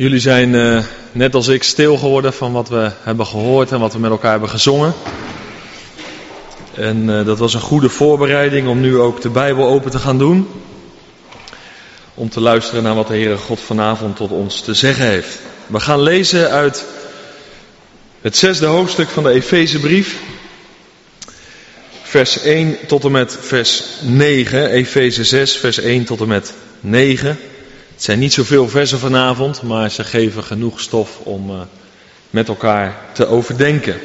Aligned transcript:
Jullie 0.00 0.20
zijn 0.20 0.54
uh, 0.54 0.84
net 1.12 1.34
als 1.34 1.48
ik 1.48 1.62
stil 1.62 1.96
geworden 1.96 2.32
van 2.32 2.52
wat 2.52 2.68
we 2.68 2.90
hebben 3.02 3.26
gehoord 3.26 3.72
en 3.72 3.80
wat 3.80 3.92
we 3.92 3.98
met 3.98 4.10
elkaar 4.10 4.30
hebben 4.30 4.48
gezongen. 4.48 4.94
En 6.74 7.08
uh, 7.08 7.24
dat 7.24 7.38
was 7.38 7.54
een 7.54 7.60
goede 7.60 7.88
voorbereiding 7.88 8.68
om 8.68 8.80
nu 8.80 8.98
ook 8.98 9.20
de 9.20 9.28
Bijbel 9.28 9.66
open 9.66 9.90
te 9.90 9.98
gaan 9.98 10.18
doen. 10.18 10.48
Om 12.14 12.28
te 12.28 12.40
luisteren 12.40 12.82
naar 12.82 12.94
wat 12.94 13.06
de 13.06 13.14
Heere 13.14 13.36
God 13.36 13.60
vanavond 13.60 14.16
tot 14.16 14.30
ons 14.30 14.60
te 14.60 14.74
zeggen 14.74 15.06
heeft. 15.06 15.38
We 15.66 15.80
gaan 15.80 16.02
lezen 16.02 16.50
uit 16.50 16.84
het 18.20 18.36
zesde 18.36 18.66
hoofdstuk 18.66 19.08
van 19.08 19.22
de 19.22 19.30
Efezebrief. 19.30 20.18
Vers 22.02 22.42
1 22.42 22.76
tot 22.86 23.04
en 23.04 23.10
met 23.10 23.36
vers 23.40 23.82
9. 24.00 24.70
Efeze 24.70 25.24
6, 25.24 25.56
vers 25.56 25.78
1 25.78 26.04
tot 26.04 26.20
en 26.20 26.28
met 26.28 26.52
9. 26.80 27.38
Het 28.00 28.08
zijn 28.08 28.20
niet 28.20 28.32
zoveel 28.32 28.68
versen 28.68 28.98
vanavond, 28.98 29.62
maar 29.62 29.90
ze 29.90 30.04
geven 30.04 30.44
genoeg 30.44 30.80
stof 30.80 31.18
om 31.18 31.50
uh, 31.50 31.60
met 32.30 32.48
elkaar 32.48 32.96
te 33.12 33.26
overdenken. 33.26 34.00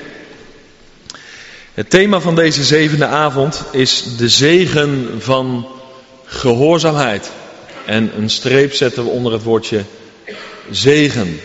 Het 1.74 1.90
thema 1.90 2.20
van 2.20 2.36
deze 2.36 2.64
zevende 2.64 3.06
avond 3.06 3.64
is 3.72 4.04
de 4.18 4.30
zegen 4.30 5.10
van 5.18 5.68
gehoorzaamheid. 6.26 7.32
En 7.86 8.12
een 8.18 8.30
streep 8.30 8.74
zetten 8.74 9.04
we 9.04 9.10
onder 9.10 9.34
het 9.34 9.44
woordje 9.44 9.84
zegen. 10.72 11.40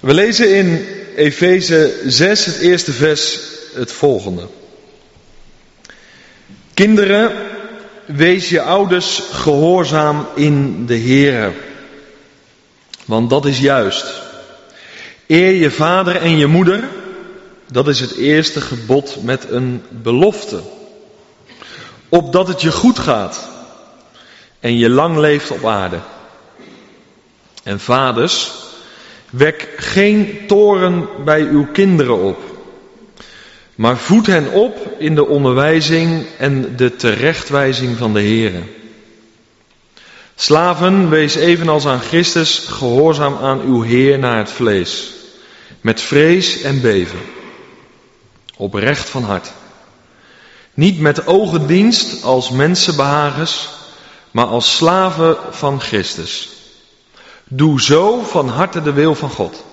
We 0.00 0.14
lezen 0.14 0.54
in 0.56 0.86
Efeze 1.16 2.00
6, 2.06 2.44
het 2.44 2.58
eerste 2.58 2.92
vers, 2.92 3.38
het 3.74 3.92
volgende. 3.92 4.48
Kinderen, 6.74 7.51
wees 8.14 8.48
je 8.48 8.60
ouders 8.60 9.22
gehoorzaam 9.32 10.26
in 10.34 10.86
de 10.86 10.94
Heer. 10.94 11.52
Want 13.04 13.30
dat 13.30 13.46
is 13.46 13.60
juist. 13.60 14.06
Eer 15.26 15.52
je 15.52 15.70
vader 15.70 16.16
en 16.16 16.36
je 16.36 16.46
moeder, 16.46 16.88
dat 17.70 17.88
is 17.88 18.00
het 18.00 18.16
eerste 18.16 18.60
gebod 18.60 19.22
met 19.22 19.50
een 19.50 19.82
belofte. 19.88 20.60
Opdat 22.08 22.48
het 22.48 22.62
je 22.62 22.72
goed 22.72 22.98
gaat 22.98 23.48
en 24.60 24.78
je 24.78 24.90
lang 24.90 25.16
leeft 25.16 25.50
op 25.50 25.66
aarde. 25.66 25.98
En 27.62 27.80
vaders, 27.80 28.52
wek 29.30 29.68
geen 29.76 30.38
toren 30.46 31.08
bij 31.24 31.40
uw 31.42 31.66
kinderen 31.72 32.22
op, 32.22 32.51
maar 33.82 33.96
voed 33.96 34.26
hen 34.26 34.52
op 34.52 34.94
in 34.98 35.14
de 35.14 35.26
onderwijzing 35.26 36.26
en 36.38 36.76
de 36.76 36.96
terechtwijzing 36.96 37.96
van 37.96 38.12
de 38.12 38.20
Heer. 38.20 38.52
Slaven, 40.34 41.10
wees 41.10 41.34
evenals 41.34 41.86
aan 41.86 42.00
Christus 42.00 42.58
gehoorzaam 42.58 43.36
aan 43.36 43.60
uw 43.60 43.82
Heer 43.82 44.18
naar 44.18 44.38
het 44.38 44.50
vlees, 44.50 45.12
met 45.80 46.00
vrees 46.00 46.60
en 46.60 46.80
beven, 46.80 47.18
oprecht 48.56 49.08
van 49.08 49.22
hart. 49.22 49.52
Niet 50.74 51.00
met 51.00 51.26
ogendienst 51.26 52.24
als 52.24 52.50
mensenbehagers, 52.50 53.68
maar 54.30 54.46
als 54.46 54.76
slaven 54.76 55.36
van 55.50 55.80
Christus. 55.80 56.48
Doe 57.44 57.80
zo 57.80 58.22
van 58.22 58.48
harte 58.48 58.82
de 58.82 58.92
wil 58.92 59.14
van 59.14 59.30
God. 59.30 59.64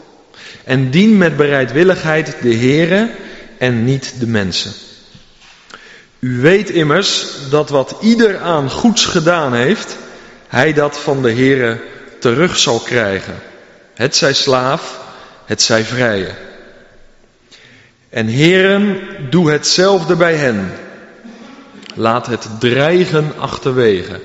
En 0.64 0.92
dien 0.92 1.18
met 1.18 1.38
bereidwilligheid 1.38 2.36
de 2.42 2.56
Heere 2.56 3.28
en 3.60 3.84
niet 3.84 4.14
de 4.20 4.28
mensen. 4.28 4.72
U 6.20 6.42
weet 6.42 6.70
immers 6.70 7.26
dat 7.50 7.70
wat 7.70 7.96
ieder 8.02 8.40
aan 8.40 8.70
goeds 8.70 9.06
gedaan 9.06 9.54
heeft, 9.54 9.96
hij 10.48 10.74
dat 10.74 10.98
van 10.98 11.22
de 11.22 11.32
Heere 11.32 11.82
terug 12.20 12.58
zal 12.58 12.80
krijgen. 12.80 13.36
Het 13.94 14.16
zij 14.16 14.34
slaaf, 14.34 15.00
het 15.46 15.62
zij 15.62 15.84
vrije. 15.84 16.32
En 18.10 18.28
heren, 18.28 18.98
doe 19.30 19.52
hetzelfde 19.52 20.16
bij 20.16 20.36
hen. 20.36 20.72
Laat 21.96 22.28
het 22.28 22.48
dreigen 22.60 23.34
achterwege. 23.38 24.20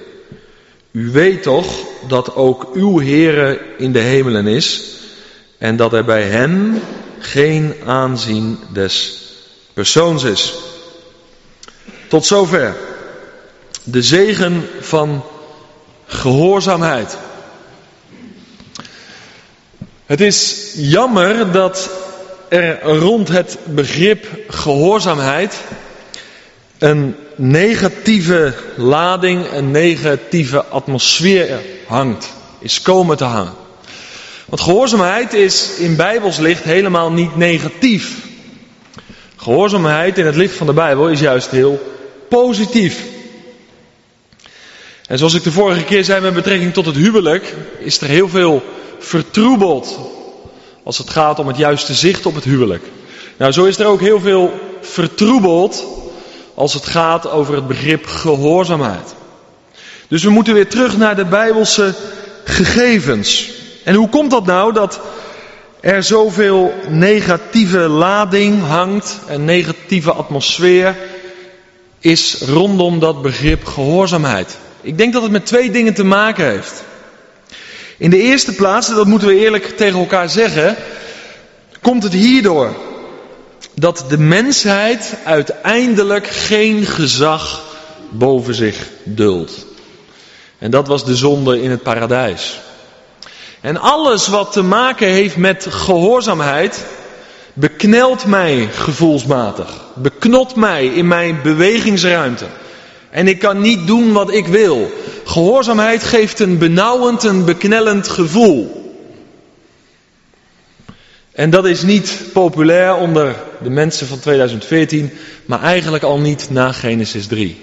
U 0.91 1.11
weet 1.11 1.43
toch 1.43 1.77
dat 2.09 2.35
ook 2.35 2.71
uw 2.75 3.01
Heere 3.01 3.61
in 3.79 3.93
de 3.93 3.99
hemelen 3.99 4.47
is 4.47 4.93
en 5.59 5.77
dat 5.77 5.93
er 5.93 6.05
bij 6.05 6.23
hem 6.23 6.81
geen 7.19 7.75
aanzien 7.87 8.59
des 8.73 9.24
persoons 9.75 10.23
is. 10.23 10.55
Tot 12.09 12.27
zover. 12.27 12.77
De 13.83 14.03
zegen 14.03 14.69
van 14.81 15.25
gehoorzaamheid. 16.07 17.17
Het 20.07 20.21
is 20.21 20.71
jammer 20.77 21.53
dat 21.53 21.91
er 22.49 22.83
rond 22.83 23.29
het 23.29 23.59
begrip 23.65 24.27
gehoorzaamheid 24.49 25.55
een 26.79 27.17
negatieve 27.37 28.55
lading, 28.77 29.53
een 29.53 29.71
negatieve 29.71 30.65
atmosfeer 30.65 31.61
hangt, 31.87 32.33
is 32.59 32.83
komen 32.83 33.17
te 33.17 33.25
hangen. 33.25 33.55
Want 34.47 34.61
gehoorzaamheid 34.61 35.33
is 35.33 35.71
in 35.79 35.97
Bijbels 35.97 36.39
licht 36.39 36.63
helemaal 36.63 37.13
niet 37.13 37.37
negatief. 37.37 38.17
Gehoorzaamheid 39.45 40.19
in 40.19 40.27
het 40.27 40.37
licht 40.37 40.57
van 40.57 40.67
de 40.67 40.73
Bijbel 40.73 41.09
is 41.09 41.21
juist 41.21 41.51
heel 41.51 41.93
positief. 42.29 43.05
En 45.07 45.19
zoals 45.19 45.35
ik 45.35 45.43
de 45.43 45.53
vorige 45.53 45.85
keer 45.85 46.05
zei 46.05 46.21
met 46.21 46.35
betrekking 46.35 46.73
tot 46.73 46.87
het 46.87 46.97
huwelijk, 46.97 47.55
is 47.79 48.01
er 48.01 48.07
heel 48.07 48.29
veel 48.29 48.63
vertroebeld 48.99 49.99
als 50.83 50.99
het 50.99 51.11
gaat 51.11 51.39
om 51.39 51.47
het 51.47 51.57
juiste 51.57 51.95
zicht 51.95 52.27
op 52.27 52.35
het 52.35 52.45
huwelijk. 52.45 52.85
Nou, 53.37 53.53
zo 53.53 53.65
is 53.65 53.79
er 53.79 53.87
ook 53.87 54.01
heel 54.01 54.21
veel 54.21 54.53
vertroebeld 54.81 55.85
als 56.55 56.75
het 56.75 56.87
gaat 56.87 57.31
over 57.31 57.55
het 57.55 57.67
begrip 57.67 58.07
gehoorzaamheid. 58.07 59.15
Dus 60.09 60.23
we 60.23 60.31
moeten 60.31 60.55
weer 60.55 60.69
terug 60.69 60.97
naar 60.97 61.17
de 61.17 61.25
Bijbelse 61.25 61.95
gegevens. 62.45 63.51
En 63.83 63.95
hoe 63.95 64.09
komt 64.09 64.31
dat 64.31 64.47
nou 64.47 64.73
dat 64.73 65.01
er 65.85 66.03
zoveel 66.03 66.75
negatieve 66.89 67.79
lading 67.79 68.63
hangt 68.63 69.19
en 69.27 69.45
negatieve 69.45 70.13
atmosfeer 70.13 70.97
is 72.01 72.41
rondom 72.41 72.99
dat 72.99 73.23
begrip 73.23 73.65
gehoorzaamheid? 73.65 74.57
Ik 74.81 74.99
denk 74.99 75.13
dat 75.13 75.23
het 75.23 75.31
met 75.31 75.47
twee 75.47 75.71
dingen 75.71 75.95
te 75.95 76.05
maken 76.05 76.49
heeft. 76.49 76.85
In 77.99 78.11
de 78.11 78.21
eerste 78.21 78.53
plaats, 78.55 78.89
dat 78.89 79.07
moeten 79.07 79.29
we 79.29 79.39
eerlijk 79.39 79.77
tegen 79.77 79.99
elkaar 79.99 80.29
zeggen, 80.29 80.77
komt 81.81 82.03
het 82.03 82.13
hierdoor 82.13 82.77
dat 83.75 84.05
de 84.09 84.19
mensheid 84.19 85.15
uiteindelijk 85.25 86.27
geen 86.27 86.87
gezag 86.87 87.63
boven 88.11 88.55
zich 88.55 88.89
duldt. 89.03 89.67
En 90.59 90.71
dat 90.71 90.87
was 90.87 91.05
de 91.05 91.17
zonde 91.17 91.63
in 91.63 91.71
het 91.71 91.83
paradijs. 91.83 92.61
En 93.65 93.81
alles 93.81 94.29
wat 94.29 94.53
te 94.53 94.63
maken 94.63 95.07
heeft 95.07 95.37
met 95.37 95.67
gehoorzaamheid, 95.71 96.85
beknelt 97.53 98.27
mij 98.27 98.69
gevoelsmatig. 98.73 99.85
Beknot 99.95 100.57
mij 100.57 100.87
in 100.87 101.09
mijn 101.09 101.43
bewegingsruimte. 101.43 102.45
En 103.11 103.29
ik 103.29 103.39
kan 103.39 103.61
niet 103.61 103.87
doen 103.87 104.13
wat 104.13 104.33
ik 104.33 104.47
wil. 104.47 104.91
Gehoorzaamheid 105.25 106.03
geeft 106.03 106.41
een 106.41 106.59
benauwend, 106.59 107.23
een 107.23 107.45
beknellend 107.45 108.09
gevoel. 108.09 108.93
En 111.33 111.51
dat 111.51 111.65
is 111.65 111.83
niet 111.83 112.23
populair 112.33 112.95
onder 112.97 113.35
de 113.63 113.71
mensen 113.71 114.07
van 114.07 114.19
2014, 114.19 115.11
maar 115.47 115.63
eigenlijk 115.63 116.05
al 116.05 116.19
niet 116.19 116.51
na 116.51 116.73
Genesis 116.73 117.27
3. 117.27 117.61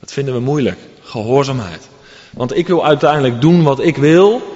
Dat 0.00 0.12
vinden 0.12 0.34
we 0.34 0.40
moeilijk, 0.40 0.78
gehoorzaamheid. 1.02 1.82
Want 2.30 2.56
ik 2.56 2.66
wil 2.66 2.86
uiteindelijk 2.86 3.40
doen 3.40 3.62
wat 3.62 3.80
ik 3.80 3.96
wil 3.96 4.54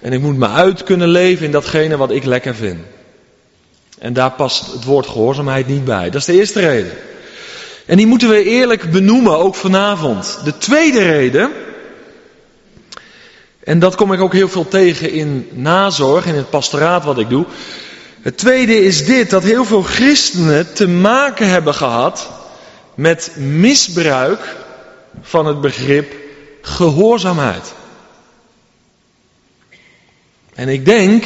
en 0.00 0.12
ik 0.12 0.20
moet 0.20 0.36
me 0.36 0.48
uit 0.48 0.82
kunnen 0.82 1.08
leven 1.08 1.44
in 1.46 1.52
datgene 1.52 1.96
wat 1.96 2.10
ik 2.10 2.24
lekker 2.24 2.54
vind. 2.54 2.80
En 3.98 4.12
daar 4.12 4.30
past 4.30 4.72
het 4.72 4.84
woord 4.84 5.06
gehoorzaamheid 5.06 5.66
niet 5.66 5.84
bij. 5.84 6.10
Dat 6.10 6.20
is 6.20 6.26
de 6.26 6.32
eerste 6.32 6.60
reden. 6.60 6.92
En 7.86 7.96
die 7.96 8.06
moeten 8.06 8.28
we 8.28 8.44
eerlijk 8.44 8.90
benoemen, 8.90 9.38
ook 9.38 9.54
vanavond. 9.54 10.40
De 10.44 10.58
tweede 10.58 11.02
reden 11.02 11.50
en 13.68 13.78
dat 13.78 13.94
kom 13.94 14.12
ik 14.12 14.20
ook 14.20 14.32
heel 14.32 14.48
veel 14.48 14.68
tegen 14.68 15.10
in 15.10 15.48
nazorg, 15.52 16.26
in 16.26 16.34
het 16.34 16.50
pastoraat 16.50 17.04
wat 17.04 17.18
ik 17.18 17.28
doe. 17.28 17.44
Het 18.20 18.38
tweede 18.38 18.84
is 18.84 19.04
dit, 19.04 19.30
dat 19.30 19.42
heel 19.42 19.64
veel 19.64 19.82
christenen 19.82 20.72
te 20.72 20.88
maken 20.88 21.48
hebben 21.48 21.74
gehad 21.74 22.28
met 22.94 23.32
misbruik 23.36 24.56
van 25.22 25.46
het 25.46 25.60
begrip 25.60 26.14
gehoorzaamheid. 26.60 27.72
En 30.58 30.68
ik 30.68 30.84
denk, 30.84 31.24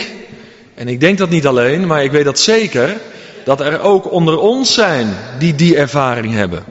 en 0.75 0.89
ik 0.89 1.01
denk 1.01 1.19
dat 1.19 1.31
niet 1.31 1.47
alleen, 1.47 1.87
maar 1.87 2.05
ik 2.05 2.11
weet 2.11 2.25
dat 2.25 2.39
zeker, 2.39 3.01
dat 3.45 3.61
er 3.61 3.81
ook 3.81 4.13
onder 4.13 4.39
ons 4.39 4.75
zijn 4.75 5.17
die 5.39 5.55
die 5.55 5.77
ervaring 5.77 6.35
hebben. 6.35 6.65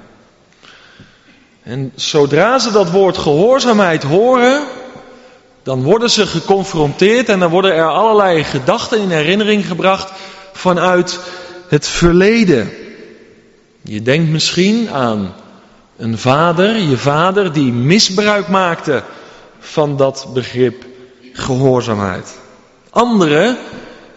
En 1.63 1.91
zodra 1.95 2.59
ze 2.59 2.71
dat 2.71 2.91
woord 2.91 3.17
gehoorzaamheid 3.17 4.03
horen, 4.03 4.63
dan 5.63 5.83
worden 5.83 6.09
ze 6.09 6.27
geconfronteerd 6.27 7.29
en 7.29 7.39
dan 7.39 7.49
worden 7.49 7.73
er 7.73 7.87
allerlei 7.87 8.43
gedachten 8.43 8.99
in 8.99 9.09
herinnering 9.09 9.67
gebracht 9.67 10.11
vanuit 10.53 11.19
het 11.67 11.87
verleden. 11.87 12.69
Je 13.81 14.01
denkt 14.01 14.31
misschien 14.31 14.89
aan 14.89 15.33
een 15.97 16.17
vader, 16.17 16.77
je 16.77 16.97
vader, 16.97 17.53
die 17.53 17.71
misbruik 17.71 18.47
maakte 18.47 19.03
van 19.59 19.97
dat 19.97 20.27
begrip 20.33 20.85
gehoorzaamheid. 21.33 22.39
Anderen, 22.91 23.57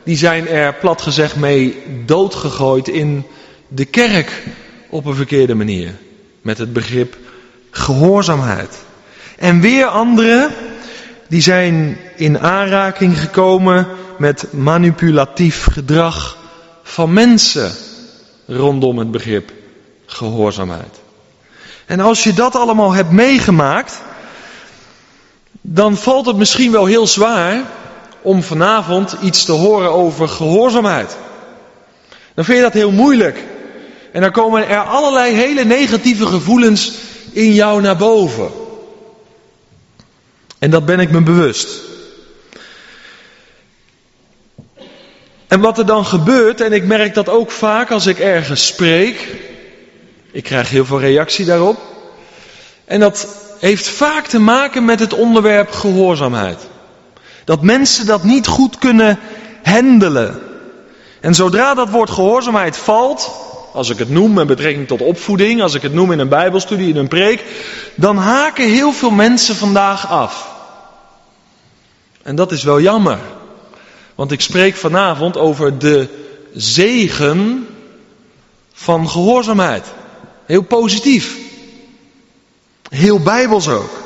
die 0.02 0.16
zijn 0.16 0.48
er 0.48 0.74
plat 0.74 1.02
gezegd 1.02 1.36
mee 1.36 1.82
doodgegooid 2.06 2.88
in 2.88 3.26
de 3.68 3.84
kerk 3.84 4.42
op 4.88 5.04
een 5.04 5.14
verkeerde 5.14 5.54
manier. 5.54 5.94
Met 6.42 6.58
het 6.58 6.72
begrip 6.72 7.16
gehoorzaamheid. 7.70 8.78
En 9.38 9.60
weer 9.60 9.86
anderen, 9.86 10.50
die 11.28 11.42
zijn 11.42 11.98
in 12.16 12.40
aanraking 12.40 13.18
gekomen 13.18 13.86
met 14.18 14.52
manipulatief 14.52 15.66
gedrag 15.72 16.38
van 16.82 17.12
mensen 17.12 17.72
rondom 18.46 18.98
het 18.98 19.10
begrip 19.10 19.52
gehoorzaamheid. 20.06 21.00
En 21.86 22.00
als 22.00 22.24
je 22.24 22.32
dat 22.32 22.56
allemaal 22.56 22.92
hebt 22.92 23.10
meegemaakt, 23.10 24.00
dan 25.60 25.96
valt 25.96 26.26
het 26.26 26.36
misschien 26.36 26.72
wel 26.72 26.86
heel 26.86 27.06
zwaar 27.06 27.62
om 28.24 28.42
vanavond 28.42 29.16
iets 29.22 29.44
te 29.44 29.52
horen 29.52 29.92
over 29.92 30.28
gehoorzaamheid. 30.28 31.16
Dan 32.34 32.44
vind 32.44 32.56
je 32.56 32.64
dat 32.64 32.72
heel 32.72 32.90
moeilijk. 32.90 33.38
En 34.12 34.20
dan 34.20 34.30
komen 34.30 34.68
er 34.68 34.78
allerlei 34.78 35.34
hele 35.34 35.64
negatieve 35.64 36.26
gevoelens 36.26 36.92
in 37.32 37.52
jou 37.52 37.82
naar 37.82 37.96
boven. 37.96 38.50
En 40.58 40.70
dat 40.70 40.86
ben 40.86 41.00
ik 41.00 41.10
me 41.10 41.20
bewust. 41.20 41.68
En 45.46 45.60
wat 45.60 45.78
er 45.78 45.86
dan 45.86 46.06
gebeurt, 46.06 46.60
en 46.60 46.72
ik 46.72 46.84
merk 46.84 47.14
dat 47.14 47.28
ook 47.28 47.50
vaak 47.50 47.90
als 47.90 48.06
ik 48.06 48.18
ergens 48.18 48.66
spreek, 48.66 49.28
ik 50.32 50.42
krijg 50.44 50.70
heel 50.70 50.84
veel 50.84 51.00
reactie 51.00 51.44
daarop. 51.44 51.78
En 52.84 53.00
dat 53.00 53.26
heeft 53.60 53.86
vaak 53.86 54.26
te 54.26 54.38
maken 54.38 54.84
met 54.84 55.00
het 55.00 55.12
onderwerp 55.12 55.70
gehoorzaamheid. 55.70 56.58
Dat 57.44 57.62
mensen 57.62 58.06
dat 58.06 58.24
niet 58.24 58.46
goed 58.46 58.78
kunnen 58.78 59.18
handelen. 59.62 60.40
En 61.20 61.34
zodra 61.34 61.74
dat 61.74 61.90
woord 61.90 62.10
gehoorzaamheid 62.10 62.76
valt, 62.76 63.30
als 63.72 63.88
ik 63.90 63.98
het 63.98 64.10
noem 64.10 64.32
met 64.32 64.46
betrekking 64.46 64.86
tot 64.86 65.00
opvoeding, 65.00 65.62
als 65.62 65.74
ik 65.74 65.82
het 65.82 65.94
noem 65.94 66.12
in 66.12 66.18
een 66.18 66.28
bijbelstudie, 66.28 66.88
in 66.88 66.96
een 66.96 67.08
preek, 67.08 67.44
dan 67.94 68.16
haken 68.16 68.68
heel 68.68 68.92
veel 68.92 69.10
mensen 69.10 69.56
vandaag 69.56 70.08
af. 70.08 70.52
En 72.22 72.36
dat 72.36 72.52
is 72.52 72.62
wel 72.62 72.80
jammer. 72.80 73.18
Want 74.14 74.32
ik 74.32 74.40
spreek 74.40 74.76
vanavond 74.76 75.36
over 75.36 75.78
de 75.78 76.08
zegen 76.54 77.66
van 78.72 79.08
gehoorzaamheid. 79.08 79.86
Heel 80.46 80.62
positief. 80.62 81.36
Heel 82.88 83.20
bijbels 83.20 83.68
ook. 83.68 84.03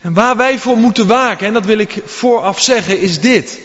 En 0.00 0.14
waar 0.14 0.36
wij 0.36 0.58
voor 0.58 0.76
moeten 0.76 1.06
waken, 1.06 1.46
en 1.46 1.52
dat 1.52 1.64
wil 1.64 1.78
ik 1.78 2.02
vooraf 2.04 2.60
zeggen, 2.60 3.00
is 3.00 3.20
dit. 3.20 3.60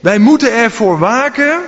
Wij 0.00 0.18
moeten 0.18 0.52
ervoor 0.52 0.98
waken, 0.98 1.60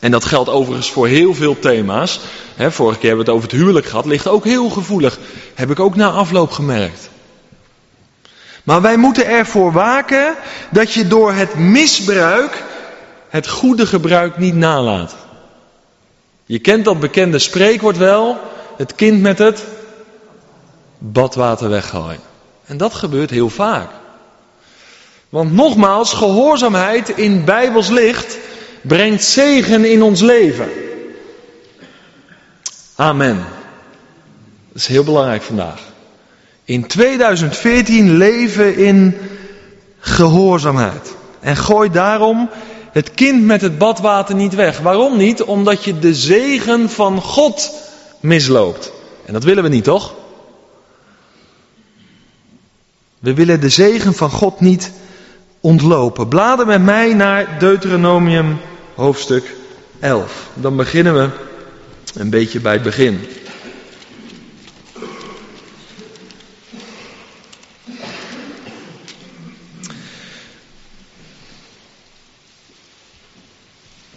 en 0.00 0.10
dat 0.10 0.24
geldt 0.24 0.50
overigens 0.50 0.90
voor 0.90 1.06
heel 1.06 1.34
veel 1.34 1.58
thema's. 1.58 2.20
Hè, 2.56 2.72
vorige 2.72 2.98
keer 2.98 3.08
hebben 3.08 3.26
we 3.26 3.32
het 3.32 3.40
over 3.40 3.50
het 3.50 3.60
huwelijk 3.60 3.86
gehad, 3.86 4.06
ligt 4.06 4.28
ook 4.28 4.44
heel 4.44 4.68
gevoelig. 4.68 5.18
Heb 5.54 5.70
ik 5.70 5.80
ook 5.80 5.96
na 5.96 6.10
afloop 6.10 6.50
gemerkt. 6.50 7.08
Maar 8.64 8.80
wij 8.80 8.96
moeten 8.96 9.26
ervoor 9.26 9.72
waken 9.72 10.34
dat 10.70 10.92
je 10.92 11.06
door 11.06 11.32
het 11.32 11.54
misbruik 11.54 12.64
het 13.28 13.48
goede 13.48 13.86
gebruik 13.86 14.38
niet 14.38 14.54
nalaat. 14.54 15.16
Je 16.44 16.58
kent 16.58 16.84
dat 16.84 17.00
bekende 17.00 17.38
spreekwoord 17.38 17.96
wel, 17.96 18.38
het 18.76 18.94
kind 18.94 19.20
met 19.20 19.38
het 19.38 19.64
badwater 20.98 21.68
weggooien. 21.68 22.27
En 22.68 22.76
dat 22.76 22.94
gebeurt 22.94 23.30
heel 23.30 23.48
vaak. 23.48 23.90
Want 25.28 25.52
nogmaals, 25.52 26.12
gehoorzaamheid 26.12 27.08
in 27.08 27.44
Bijbels 27.44 27.88
licht 27.88 28.38
brengt 28.80 29.24
zegen 29.24 29.84
in 29.84 30.02
ons 30.02 30.20
leven. 30.20 30.68
Amen. 32.94 33.36
Dat 34.68 34.82
is 34.82 34.86
heel 34.86 35.04
belangrijk 35.04 35.42
vandaag. 35.42 35.80
In 36.64 36.86
2014 36.86 38.16
leven 38.16 38.76
in 38.76 39.16
gehoorzaamheid. 39.98 41.14
En 41.40 41.56
gooi 41.56 41.90
daarom 41.90 42.50
het 42.92 43.10
kind 43.14 43.44
met 43.44 43.60
het 43.60 43.78
badwater 43.78 44.34
niet 44.34 44.54
weg. 44.54 44.78
Waarom 44.78 45.16
niet? 45.16 45.42
Omdat 45.42 45.84
je 45.84 45.98
de 45.98 46.14
zegen 46.14 46.90
van 46.90 47.20
God 47.20 47.70
misloopt. 48.20 48.92
En 49.24 49.32
dat 49.32 49.44
willen 49.44 49.62
we 49.62 49.68
niet, 49.68 49.84
toch? 49.84 50.14
We 53.18 53.34
willen 53.34 53.60
de 53.60 53.68
zegen 53.68 54.14
van 54.14 54.30
God 54.30 54.60
niet 54.60 54.90
ontlopen. 55.60 56.28
Blader 56.28 56.66
met 56.66 56.82
mij 56.82 57.14
naar 57.14 57.58
Deuteronomium 57.58 58.60
hoofdstuk 58.94 59.54
11. 60.00 60.48
Dan 60.54 60.76
beginnen 60.76 61.14
we 61.14 61.30
een 62.14 62.30
beetje 62.30 62.60
bij 62.60 62.72
het 62.72 62.82
begin. 62.82 63.20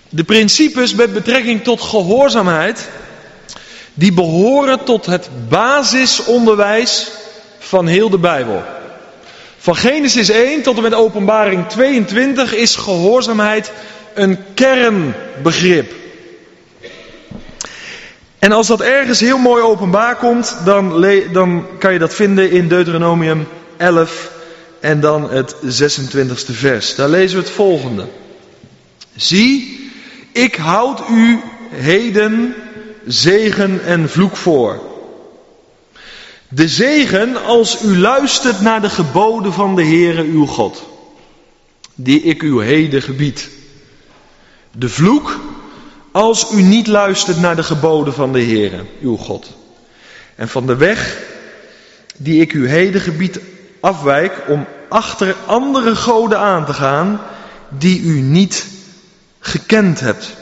De 0.10 0.24
principes 0.24 0.94
met 0.94 1.14
betrekking 1.14 1.64
tot 1.64 1.82
gehoorzaamheid, 1.82 2.90
die 3.94 4.14
behoren 4.14 4.84
tot 4.84 5.06
het 5.06 5.30
basisonderwijs 5.50 7.12
van 7.60 7.88
heel 7.88 8.10
de 8.10 8.18
Bijbel. 8.18 8.64
Van 9.64 9.76
Genesis 9.76 10.30
1 10.30 10.62
tot 10.62 10.76
en 10.78 10.82
met 10.82 10.94
Openbaring 10.94 11.68
22 11.68 12.56
is 12.56 12.76
gehoorzaamheid 12.76 13.72
een 14.14 14.38
kernbegrip. 14.54 15.94
En 18.40 18.52
als 18.52 18.68
dat 18.68 18.82
ergens 18.82 19.20
heel 19.20 19.38
mooi 19.38 19.64
openbaar 19.64 20.16
komt, 20.16 20.58
dan, 20.66 21.06
dan 21.32 21.68
kan 21.80 21.94
je 21.94 22.00
dat 22.00 22.14
vinden 22.14 22.52
in 22.52 22.68
Deuteronomium 22.68 23.48
11 23.78 24.32
en 24.80 25.00
dan 25.00 25.32
het 25.32 25.56
26e 25.56 26.52
vers. 26.52 26.96
Daar 26.96 27.10
lezen 27.10 27.38
we 27.38 27.44
het 27.44 27.54
volgende. 27.54 28.06
Zie, 29.16 29.80
ik 30.32 30.56
houd 30.56 31.02
u 31.10 31.40
heden 31.70 32.56
zegen 33.06 33.86
en 33.86 34.10
vloek 34.10 34.38
voor. 34.38 34.91
De 36.54 36.68
zegen 36.68 37.46
als 37.46 37.84
u 37.84 37.98
luistert 37.98 38.62
naar 38.62 38.82
de 38.82 38.90
geboden 38.90 39.54
van 39.54 39.76
de 39.76 39.84
Heere 39.84 40.24
uw 40.24 40.46
God, 40.46 40.84
die 41.96 42.22
ik 42.22 42.42
u 42.42 42.64
heden 42.64 43.02
gebied. 43.02 43.50
De 44.72 44.90
vloek 44.90 45.40
als 46.12 46.52
u 46.52 46.62
niet 46.62 46.88
luistert 46.88 47.40
naar 47.40 47.56
de 47.56 47.64
geboden 47.64 48.14
van 48.14 48.34
de 48.34 48.44
Heere 48.44 48.86
uw 49.02 49.16
God. 49.18 49.52
En 50.36 50.50
van 50.50 50.68
de 50.68 50.76
weg 50.76 51.18
die 52.18 52.42
ik 52.42 52.54
u 52.54 52.70
heden 52.70 53.02
gebied 53.02 53.40
afwijk 53.80 54.44
om 54.48 54.66
achter 54.90 55.36
andere 55.46 55.96
goden 55.96 56.40
aan 56.40 56.66
te 56.66 56.74
gaan 56.74 57.22
die 57.70 58.02
u 58.02 58.20
niet 58.20 58.66
gekend 59.40 60.00
hebt. 60.00 60.34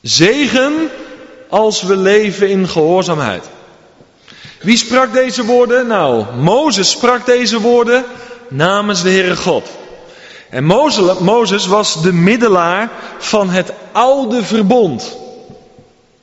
Zegen 0.00 0.72
als 1.48 1.82
we 1.82 1.96
leven 1.96 2.48
in 2.48 2.68
gehoorzaamheid. 2.68 3.54
Wie 4.66 4.76
sprak 4.76 5.12
deze 5.12 5.44
woorden? 5.44 5.86
Nou, 5.86 6.24
Mozes 6.36 6.90
sprak 6.90 7.26
deze 7.26 7.60
woorden 7.60 8.04
namens 8.48 9.02
de 9.02 9.10
Heere 9.10 9.36
God. 9.36 9.68
En 10.50 10.64
Mozes 11.20 11.66
was 11.66 12.02
de 12.02 12.12
middelaar 12.12 12.90
van 13.18 13.50
het 13.50 13.72
oude 13.92 14.44
verbond. 14.44 15.16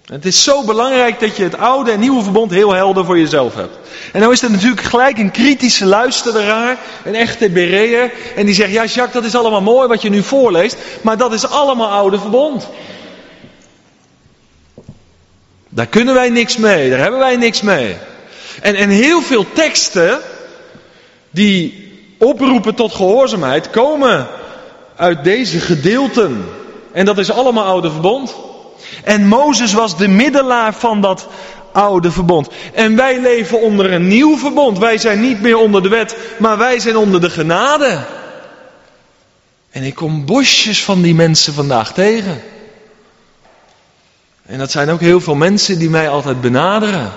Het 0.06 0.26
is 0.26 0.44
zo 0.44 0.64
belangrijk 0.64 1.20
dat 1.20 1.38
je 1.38 1.44
het 1.44 1.58
oude 1.58 1.92
en 1.92 2.00
nieuwe 2.00 2.24
verbond 2.24 2.52
heel 2.52 2.74
helder 2.74 3.06
voor 3.06 3.20
jezelf 3.20 3.56
hebt. 3.56 3.78
En 4.14 4.20
nou 4.20 4.32
is 4.32 4.42
er 4.42 4.52
natuurlijk 4.52 4.82
gelijk 4.82 5.18
een 5.18 5.32
kritische 5.32 5.86
luisteraar, 5.86 6.78
een 7.04 7.16
echte 7.16 7.50
bereer. 7.50 8.12
En 8.36 8.46
die 8.46 8.56
zegt, 8.56 8.72
ja 8.72 8.86
Jacques, 8.86 9.14
dat 9.14 9.24
is 9.24 9.36
allemaal 9.36 9.62
mooi 9.62 9.88
wat 9.88 10.02
je 10.02 10.10
nu 10.10 10.24
voorleest. 10.24 10.78
Maar 11.02 11.18
dat 11.18 11.34
is 11.34 11.48
allemaal 11.48 11.90
oude 11.90 12.20
verbond. 12.20 12.68
Daar 15.70 15.88
kunnen 15.88 16.14
wij 16.14 16.30
niks 16.30 16.58
mee, 16.58 16.90
daar 16.90 17.00
hebben 17.00 17.20
wij 17.20 17.36
niks 17.36 17.62
mee. 17.62 17.96
En, 18.62 18.76
en 18.76 18.90
heel 18.90 19.22
veel 19.22 19.46
teksten 19.54 20.20
die 21.30 21.92
oproepen 22.18 22.76
tot 22.76 22.94
gehoorzaamheid 22.94 23.70
komen 23.70 24.28
uit 24.96 25.24
deze 25.24 25.60
gedeelten. 25.60 26.46
En 26.92 27.06
dat 27.06 27.18
is 27.18 27.32
allemaal 27.32 27.66
oude 27.66 27.92
verbond. 27.92 28.36
En 29.04 29.28
Mozes 29.28 29.74
was 29.74 29.98
de 29.98 30.08
middelaar 30.08 30.74
van 30.74 31.02
dat 31.02 31.28
oude 31.72 32.12
verbond. 32.12 32.50
En 32.74 32.96
wij 32.96 33.22
leven 33.22 33.62
onder 33.62 33.92
een 33.92 34.08
nieuw 34.08 34.38
verbond. 34.38 34.80
Wij 34.80 34.98
zijn 34.98 35.22
niet 35.22 35.42
meer 35.42 35.58
onder 35.58 35.84
de 35.84 35.90
wet, 35.90 36.18
maar 36.38 36.58
wij 36.58 36.80
zijn 36.80 36.98
onder 36.98 37.22
de 37.22 37.30
genade. 37.30 38.00
En 39.70 39.84
ik 39.84 39.96
kom 39.96 40.26
bosjes 40.26 40.84
van 40.84 41.02
die 41.02 41.16
mensen 41.16 41.54
vandaag 41.54 41.94
tegen. 41.94 42.42
En 44.46 44.58
dat 44.58 44.72
zijn 44.72 44.90
ook 44.90 45.00
heel 45.00 45.22
veel 45.22 45.36
mensen 45.36 45.80
die 45.80 45.90
mij 45.90 46.10
altijd 46.10 46.42
benaderen. 46.42 47.12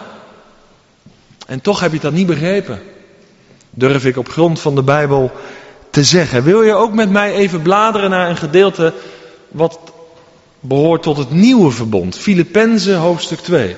En 1.46 1.60
toch 1.60 1.80
heb 1.80 1.92
je 1.92 2.00
dat 2.00 2.12
niet 2.12 2.26
begrepen. 2.26 2.82
Durf 3.70 4.04
ik 4.04 4.16
op 4.16 4.28
grond 4.28 4.60
van 4.60 4.74
de 4.74 4.82
Bijbel 4.82 5.30
te 5.90 6.04
zeggen. 6.04 6.42
Wil 6.42 6.62
je 6.62 6.74
ook 6.74 6.92
met 6.92 7.10
mij 7.10 7.32
even 7.32 7.62
bladeren 7.62 8.10
naar 8.10 8.28
een 8.28 8.36
gedeelte 8.36 8.92
wat 9.48 9.78
behoort 10.60 11.02
tot 11.02 11.16
het 11.16 11.30
nieuwe 11.30 11.70
verbond? 11.70 12.18
Filippenzen 12.18 12.96
hoofdstuk 12.96 13.40
2. 13.40 13.76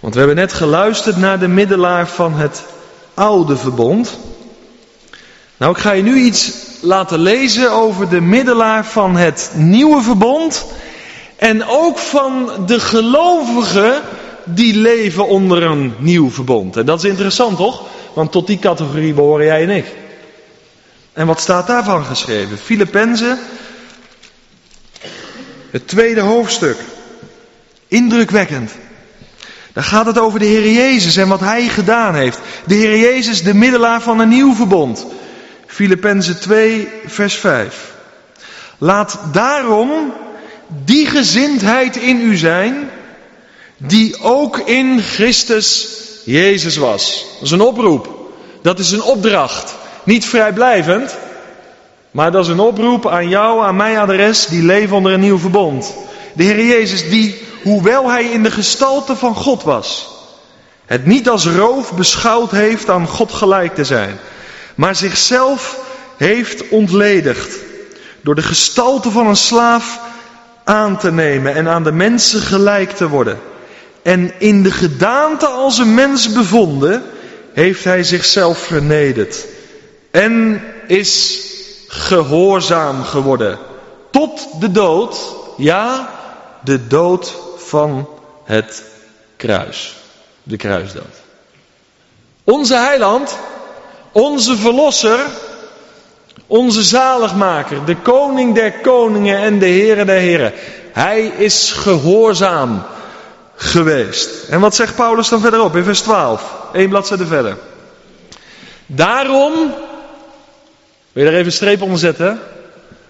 Want 0.00 0.14
we 0.16 0.18
hebben 0.18 0.36
net 0.36 0.52
geluisterd 0.52 1.16
naar 1.16 1.38
de 1.38 1.48
middelaar 1.48 2.08
van 2.08 2.34
het 2.34 2.64
oude 3.14 3.56
verbond. 3.56 4.18
Nou, 5.56 5.72
ik 5.72 5.78
ga 5.78 5.92
je 5.92 6.02
nu 6.02 6.16
iets 6.20 6.52
laten 6.80 7.18
lezen 7.18 7.72
over 7.72 8.08
de 8.08 8.20
middelaar 8.20 8.86
van 8.86 9.16
het 9.16 9.50
nieuwe 9.54 10.02
verbond. 10.02 10.66
En 11.36 11.66
ook 11.66 11.98
van 11.98 12.50
de 12.66 12.80
gelovigen 12.80 14.02
die 14.44 14.76
leven 14.76 15.28
onder 15.28 15.62
een 15.62 15.94
nieuw 15.98 16.30
verbond. 16.30 16.76
En 16.76 16.86
dat 16.86 17.04
is 17.04 17.10
interessant 17.10 17.56
toch? 17.56 17.82
Want 18.12 18.32
tot 18.32 18.46
die 18.46 18.58
categorie 18.58 19.14
behoren 19.14 19.46
jij 19.46 19.62
en 19.62 19.70
ik. 19.70 19.86
En 21.12 21.26
wat 21.26 21.40
staat 21.40 21.66
daarvan 21.66 22.04
geschreven? 22.04 22.58
Filippenzen, 22.58 23.38
het 25.70 25.88
tweede 25.88 26.20
hoofdstuk. 26.20 26.76
Indrukwekkend. 27.88 28.72
Daar 29.72 29.84
gaat 29.84 30.06
het 30.06 30.18
over 30.18 30.38
de 30.38 30.44
Heer 30.44 30.72
Jezus 30.72 31.16
en 31.16 31.28
wat 31.28 31.40
Hij 31.40 31.68
gedaan 31.68 32.14
heeft. 32.14 32.38
De 32.66 32.74
Heer 32.74 32.98
Jezus, 32.98 33.42
de 33.42 33.54
middelaar 33.54 34.00
van 34.00 34.18
een 34.18 34.28
nieuw 34.28 34.54
verbond. 34.54 35.06
Filippenzen 35.66 36.40
2, 36.40 36.88
vers 37.06 37.34
5. 37.34 37.92
Laat 38.78 39.18
daarom 39.32 40.12
die 40.84 41.06
gezindheid 41.06 41.96
in 41.96 42.20
u 42.20 42.36
zijn, 42.36 42.90
die 43.76 44.20
ook 44.20 44.58
in 44.58 45.00
Christus 45.00 45.88
Jezus 46.24 46.76
was. 46.76 47.26
Dat 47.34 47.42
is 47.42 47.50
een 47.50 47.60
oproep. 47.60 48.08
Dat 48.62 48.78
is 48.78 48.90
een 48.90 49.02
opdracht. 49.02 49.74
Niet 50.04 50.24
vrijblijvend, 50.24 51.16
maar 52.10 52.32
dat 52.32 52.44
is 52.44 52.50
een 52.50 52.60
oproep 52.60 53.08
aan 53.08 53.28
jou, 53.28 53.64
aan 53.64 53.76
mijn 53.76 53.96
adres, 53.96 54.46
die 54.46 54.62
leven 54.62 54.96
onder 54.96 55.12
een 55.12 55.20
nieuw 55.20 55.38
verbond. 55.38 55.94
De 56.32 56.42
Heer 56.42 56.66
Jezus, 56.66 57.08
die, 57.08 57.42
hoewel 57.62 58.10
hij 58.10 58.24
in 58.24 58.42
de 58.42 58.50
gestalte 58.50 59.16
van 59.16 59.34
God 59.34 59.62
was, 59.62 60.08
het 60.86 61.06
niet 61.06 61.28
als 61.28 61.46
roof 61.46 61.92
beschouwd 61.92 62.50
heeft 62.50 62.90
aan 62.90 63.06
God 63.06 63.32
gelijk 63.32 63.74
te 63.74 63.84
zijn, 63.84 64.18
maar 64.74 64.96
zichzelf 64.96 65.78
heeft 66.16 66.68
ontledigd 66.68 67.58
door 68.20 68.34
de 68.34 68.42
gestalte 68.42 69.10
van 69.10 69.26
een 69.26 69.36
slaaf 69.36 70.00
aan 70.64 70.98
te 70.98 71.12
nemen 71.12 71.54
en 71.54 71.68
aan 71.68 71.84
de 71.84 71.92
mensen 71.92 72.40
gelijk 72.40 72.90
te 72.90 73.08
worden. 73.08 73.38
En 74.04 74.32
in 74.38 74.62
de 74.62 74.70
gedaante 74.70 75.46
als 75.46 75.78
een 75.78 75.94
mens 75.94 76.32
bevonden, 76.32 77.02
heeft 77.52 77.84
hij 77.84 78.02
zichzelf 78.02 78.58
vernederd. 78.58 79.46
En 80.10 80.62
is 80.86 81.40
gehoorzaam 81.88 83.04
geworden. 83.04 83.58
Tot 84.10 84.60
de 84.60 84.70
dood, 84.70 85.18
ja, 85.56 86.10
de 86.64 86.86
dood 86.86 87.34
van 87.56 88.08
het 88.44 88.82
kruis. 89.36 89.94
De 90.42 90.56
kruisdood. 90.56 91.22
Onze 92.44 92.76
heiland, 92.76 93.36
onze 94.12 94.56
verlosser, 94.56 95.20
onze 96.46 96.82
zaligmaker, 96.82 97.84
de 97.84 97.96
koning 97.96 98.54
der 98.54 98.72
koningen 98.72 99.38
en 99.38 99.58
de 99.58 99.66
heren 99.66 100.06
der 100.06 100.20
heren. 100.20 100.52
Hij 100.92 101.26
is 101.26 101.72
gehoorzaam 101.72 102.82
geweest. 103.56 104.48
En 104.48 104.60
wat 104.60 104.74
zegt 104.74 104.94
Paulus 104.94 105.28
dan 105.28 105.40
verderop 105.40 105.76
in 105.76 105.84
vers 105.84 106.00
12? 106.00 106.54
Eén 106.72 106.88
bladzijde 106.88 107.26
verder. 107.26 107.56
Daarom, 108.86 109.52
wil 111.12 111.24
je 111.24 111.28
er 111.28 111.34
even 111.34 111.46
een 111.46 111.52
streep 111.52 111.82
onder 111.82 111.98
zetten? 111.98 112.40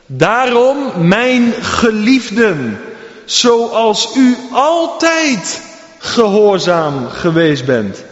Daarom, 0.07 1.07
mijn 1.09 1.53
geliefden, 1.61 2.81
zoals 3.25 4.17
u 4.17 4.37
altijd 4.53 5.63
gehoorzaam 5.99 7.09
geweest 7.09 7.65
bent. 7.65 8.05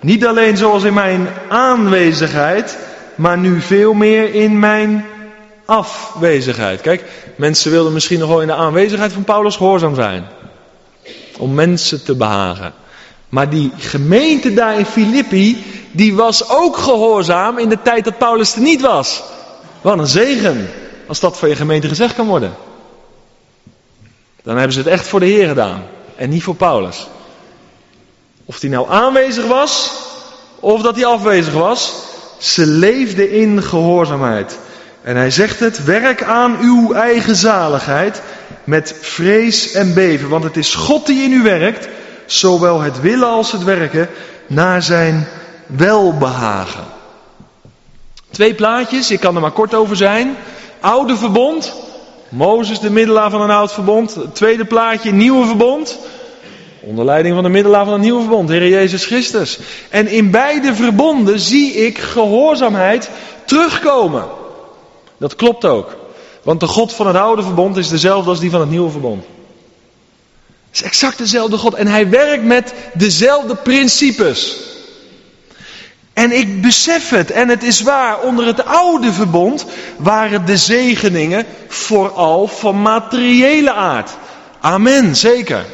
Niet 0.00 0.26
alleen 0.26 0.56
zoals 0.56 0.82
in 0.82 0.94
mijn 0.94 1.28
aanwezigheid, 1.48 2.78
maar 3.14 3.38
nu 3.38 3.60
veel 3.60 3.92
meer 3.92 4.34
in 4.34 4.58
mijn 4.58 5.04
afwezigheid. 5.64 6.80
Kijk, 6.80 7.04
mensen 7.36 7.70
wilden 7.70 7.92
misschien 7.92 8.18
nog 8.18 8.28
wel 8.28 8.40
in 8.40 8.46
de 8.46 8.54
aanwezigheid 8.54 9.12
van 9.12 9.24
Paulus 9.24 9.56
gehoorzaam 9.56 9.94
zijn 9.94 10.24
om 11.38 11.54
mensen 11.54 12.04
te 12.04 12.14
behagen. 12.14 12.72
Maar 13.28 13.50
die 13.50 13.70
gemeente 13.76 14.54
daar 14.54 14.78
in 14.78 14.86
Filippi, 14.86 15.64
die 15.90 16.14
was 16.14 16.48
ook 16.48 16.76
gehoorzaam 16.76 17.58
in 17.58 17.68
de 17.68 17.82
tijd 17.82 18.04
dat 18.04 18.18
Paulus 18.18 18.54
er 18.54 18.60
niet 18.60 18.80
was. 18.80 19.22
Wat 19.80 19.98
een 19.98 20.06
zegen, 20.06 20.68
als 21.06 21.20
dat 21.20 21.38
voor 21.38 21.48
je 21.48 21.56
gemeente 21.56 21.88
gezegd 21.88 22.14
kan 22.14 22.26
worden. 22.26 22.54
Dan 24.42 24.56
hebben 24.56 24.72
ze 24.72 24.78
het 24.78 24.88
echt 24.88 25.08
voor 25.08 25.20
de 25.20 25.26
Heer 25.26 25.48
gedaan 25.48 25.82
en 26.16 26.30
niet 26.30 26.42
voor 26.42 26.54
Paulus. 26.54 27.06
Of 28.44 28.60
die 28.60 28.70
nou 28.70 28.90
aanwezig 28.90 29.46
was, 29.46 29.90
of 30.60 30.82
dat 30.82 30.96
hij 30.96 31.06
afwezig 31.06 31.52
was, 31.52 31.92
ze 32.38 32.66
leefden 32.66 33.30
in 33.30 33.62
gehoorzaamheid. 33.62 34.58
En 35.02 35.16
hij 35.16 35.30
zegt 35.30 35.60
het, 35.60 35.84
werk 35.84 36.22
aan 36.22 36.58
uw 36.60 36.92
eigen 36.92 37.36
zaligheid 37.36 38.22
met 38.64 38.94
vrees 39.00 39.72
en 39.72 39.94
beven. 39.94 40.28
Want 40.28 40.44
het 40.44 40.56
is 40.56 40.74
God 40.74 41.06
die 41.06 41.22
in 41.22 41.32
u 41.32 41.42
werkt, 41.42 41.88
zowel 42.26 42.80
het 42.80 43.00
willen 43.00 43.28
als 43.28 43.52
het 43.52 43.64
werken, 43.64 44.08
naar 44.46 44.82
zijn 44.82 45.28
welbehagen. 45.66 46.84
Twee 48.30 48.54
plaatjes, 48.54 49.10
ik 49.10 49.20
kan 49.20 49.34
er 49.34 49.40
maar 49.40 49.50
kort 49.50 49.74
over 49.74 49.96
zijn. 49.96 50.36
Oude 50.80 51.16
verbond, 51.16 51.74
Mozes 52.28 52.80
de 52.80 52.90
middelaar 52.90 53.30
van 53.30 53.40
een 53.40 53.50
oud 53.50 53.72
verbond. 53.72 54.16
tweede 54.32 54.64
plaatje, 54.64 55.12
nieuwe 55.12 55.46
verbond. 55.46 55.98
Onder 56.80 57.04
leiding 57.04 57.34
van 57.34 57.44
de 57.44 57.50
middelaar 57.50 57.84
van 57.84 57.94
een 57.94 58.00
nieuwe 58.00 58.20
verbond, 58.20 58.48
Heer 58.48 58.68
Jezus 58.68 59.04
Christus. 59.04 59.58
En 59.90 60.08
in 60.08 60.30
beide 60.30 60.74
verbonden 60.74 61.40
zie 61.40 61.72
ik 61.72 61.98
gehoorzaamheid 61.98 63.10
terugkomen. 63.44 64.24
Dat 65.16 65.36
klopt 65.36 65.64
ook. 65.64 65.96
Want 66.46 66.60
de 66.60 66.66
God 66.66 66.92
van 66.92 67.06
het 67.06 67.16
oude 67.16 67.42
verbond 67.42 67.76
is 67.76 67.88
dezelfde 67.88 68.30
als 68.30 68.40
die 68.40 68.50
van 68.50 68.60
het 68.60 68.70
nieuwe 68.70 68.90
verbond. 68.90 69.24
Het 70.66 70.74
is 70.74 70.82
exact 70.82 71.18
dezelfde 71.18 71.56
God 71.56 71.74
en 71.74 71.86
hij 71.86 72.08
werkt 72.08 72.44
met 72.44 72.74
dezelfde 72.94 73.54
principes. 73.54 74.56
En 76.12 76.32
ik 76.32 76.62
besef 76.62 77.08
het, 77.08 77.30
en 77.30 77.48
het 77.48 77.62
is 77.62 77.80
waar, 77.80 78.20
onder 78.20 78.46
het 78.46 78.64
oude 78.64 79.12
verbond 79.12 79.66
waren 79.96 80.46
de 80.46 80.56
zegeningen 80.56 81.46
vooral 81.68 82.46
van 82.46 82.82
materiële 82.82 83.72
aard. 83.72 84.10
Amen, 84.60 85.16
zeker. 85.16 85.64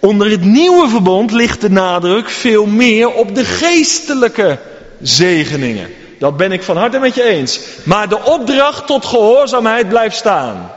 Onder 0.00 0.30
het 0.30 0.44
nieuwe 0.44 0.88
verbond 0.88 1.32
ligt 1.32 1.60
de 1.60 1.70
nadruk 1.70 2.30
veel 2.30 2.66
meer 2.66 3.12
op 3.12 3.34
de 3.34 3.44
geestelijke 3.44 4.58
zegeningen. 5.00 5.90
Dat 6.18 6.36
ben 6.36 6.52
ik 6.52 6.62
van 6.62 6.76
harte 6.76 6.98
met 6.98 7.14
je 7.14 7.22
eens. 7.22 7.60
Maar 7.84 8.08
de 8.08 8.22
opdracht 8.24 8.86
tot 8.86 9.04
gehoorzaamheid 9.04 9.88
blijft 9.88 10.16
staan. 10.16 10.70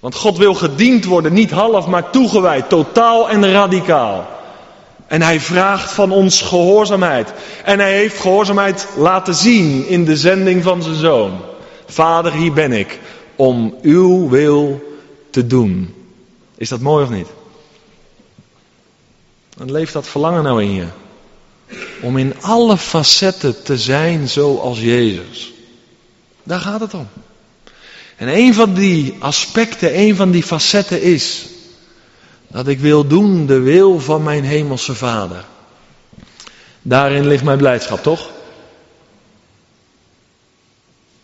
Want 0.00 0.14
God 0.14 0.36
wil 0.36 0.54
gediend 0.54 1.04
worden, 1.04 1.32
niet 1.32 1.50
half, 1.50 1.86
maar 1.86 2.10
toegewijd, 2.10 2.68
totaal 2.68 3.30
en 3.30 3.52
radicaal. 3.52 4.26
En 5.06 5.22
hij 5.22 5.40
vraagt 5.40 5.92
van 5.92 6.10
ons 6.10 6.42
gehoorzaamheid. 6.42 7.32
En 7.64 7.78
hij 7.78 7.92
heeft 7.92 8.20
gehoorzaamheid 8.20 8.86
laten 8.96 9.34
zien 9.34 9.86
in 9.86 10.04
de 10.04 10.16
zending 10.16 10.62
van 10.62 10.82
zijn 10.82 10.94
zoon. 10.94 11.40
Vader, 11.86 12.32
hier 12.32 12.52
ben 12.52 12.72
ik 12.72 12.98
om 13.36 13.74
uw 13.82 14.28
wil 14.28 14.82
te 15.30 15.46
doen. 15.46 15.94
Is 16.56 16.68
dat 16.68 16.80
mooi 16.80 17.04
of 17.04 17.10
niet? 17.10 17.28
Dan 19.56 19.72
leeft 19.72 19.92
dat 19.92 20.06
verlangen 20.06 20.42
nou 20.42 20.62
in 20.62 20.72
je. 20.72 20.86
Om 22.00 22.16
in 22.16 22.34
alle 22.40 22.76
facetten 22.76 23.62
te 23.62 23.78
zijn 23.78 24.28
zoals 24.28 24.80
Jezus. 24.80 25.52
Daar 26.42 26.60
gaat 26.60 26.80
het 26.80 26.94
om. 26.94 27.08
En 28.16 28.28
een 28.28 28.54
van 28.54 28.74
die 28.74 29.16
aspecten, 29.18 29.98
een 29.98 30.16
van 30.16 30.30
die 30.30 30.42
facetten 30.42 31.02
is 31.02 31.46
dat 32.48 32.68
ik 32.68 32.80
wil 32.80 33.06
doen 33.06 33.46
de 33.46 33.58
wil 33.58 34.00
van 34.00 34.22
mijn 34.22 34.44
hemelse 34.44 34.94
Vader. 34.94 35.44
Daarin 36.82 37.26
ligt 37.26 37.44
mijn 37.44 37.58
blijdschap, 37.58 38.02
toch? 38.02 38.30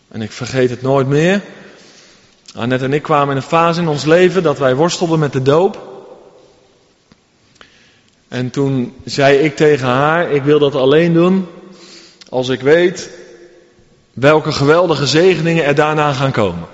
En 0.07 0.21
ik 0.21 0.31
vergeet 0.31 0.69
het 0.69 0.81
nooit 0.81 1.07
meer. 1.07 1.41
Annette 2.55 2.85
en 2.85 2.93
ik 2.93 3.01
kwamen 3.01 3.29
in 3.29 3.35
een 3.35 3.47
fase 3.47 3.81
in 3.81 3.87
ons 3.87 4.05
leven 4.05 4.43
dat 4.43 4.57
wij 4.57 4.75
worstelden 4.75 5.19
met 5.19 5.33
de 5.33 5.41
doop. 5.41 5.96
En 8.27 8.49
toen 8.49 8.93
zei 9.05 9.37
ik 9.37 9.55
tegen 9.55 9.87
haar, 9.87 10.31
ik 10.31 10.43
wil 10.43 10.59
dat 10.59 10.75
alleen 10.75 11.13
doen 11.13 11.47
als 12.29 12.49
ik 12.49 12.61
weet 12.61 13.09
welke 14.13 14.51
geweldige 14.51 15.07
zegeningen 15.07 15.65
er 15.65 15.75
daarna 15.75 16.13
gaan 16.13 16.31
komen. 16.31 16.67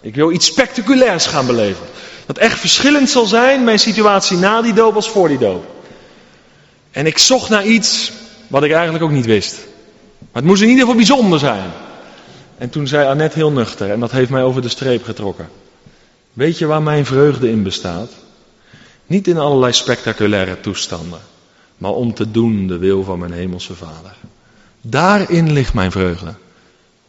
Ik 0.00 0.14
wil 0.14 0.32
iets 0.32 0.46
spectaculairs 0.46 1.26
gaan 1.26 1.46
beleven. 1.46 1.86
Dat 2.26 2.38
echt 2.38 2.58
verschillend 2.58 3.10
zal 3.10 3.26
zijn, 3.26 3.64
mijn 3.64 3.78
situatie 3.78 4.36
na 4.36 4.62
die 4.62 4.72
doop 4.72 4.94
als 4.94 5.08
voor 5.08 5.28
die 5.28 5.38
doop. 5.38 5.64
En 6.90 7.06
ik 7.06 7.18
zocht 7.18 7.48
naar 7.48 7.66
iets 7.66 8.12
wat 8.46 8.62
ik 8.62 8.72
eigenlijk 8.72 9.04
ook 9.04 9.10
niet 9.10 9.26
wist. 9.26 9.56
Maar 10.18 10.42
het 10.42 10.44
moest 10.44 10.62
in 10.62 10.68
ieder 10.68 10.80
geval 10.80 10.96
bijzonder 10.96 11.38
zijn. 11.38 11.70
En 12.58 12.70
toen 12.70 12.86
zei 12.86 13.08
Annette 13.08 13.38
heel 13.38 13.52
nuchter, 13.52 13.90
en 13.90 14.00
dat 14.00 14.10
heeft 14.10 14.30
mij 14.30 14.42
over 14.42 14.62
de 14.62 14.68
streep 14.68 15.04
getrokken. 15.04 15.48
Weet 16.32 16.58
je 16.58 16.66
waar 16.66 16.82
mijn 16.82 17.06
vreugde 17.06 17.50
in 17.50 17.62
bestaat? 17.62 18.10
Niet 19.08 19.28
in 19.28 19.38
allerlei 19.38 19.72
spectaculaire 19.72 20.60
toestanden, 20.60 21.20
maar 21.78 21.90
om 21.90 22.14
te 22.14 22.30
doen 22.30 22.66
de 22.66 22.78
wil 22.78 23.04
van 23.04 23.18
mijn 23.18 23.32
hemelse 23.32 23.74
Vader. 23.74 24.16
Daarin 24.80 25.52
ligt 25.52 25.74
mijn 25.74 25.90
vreugde. 25.90 26.34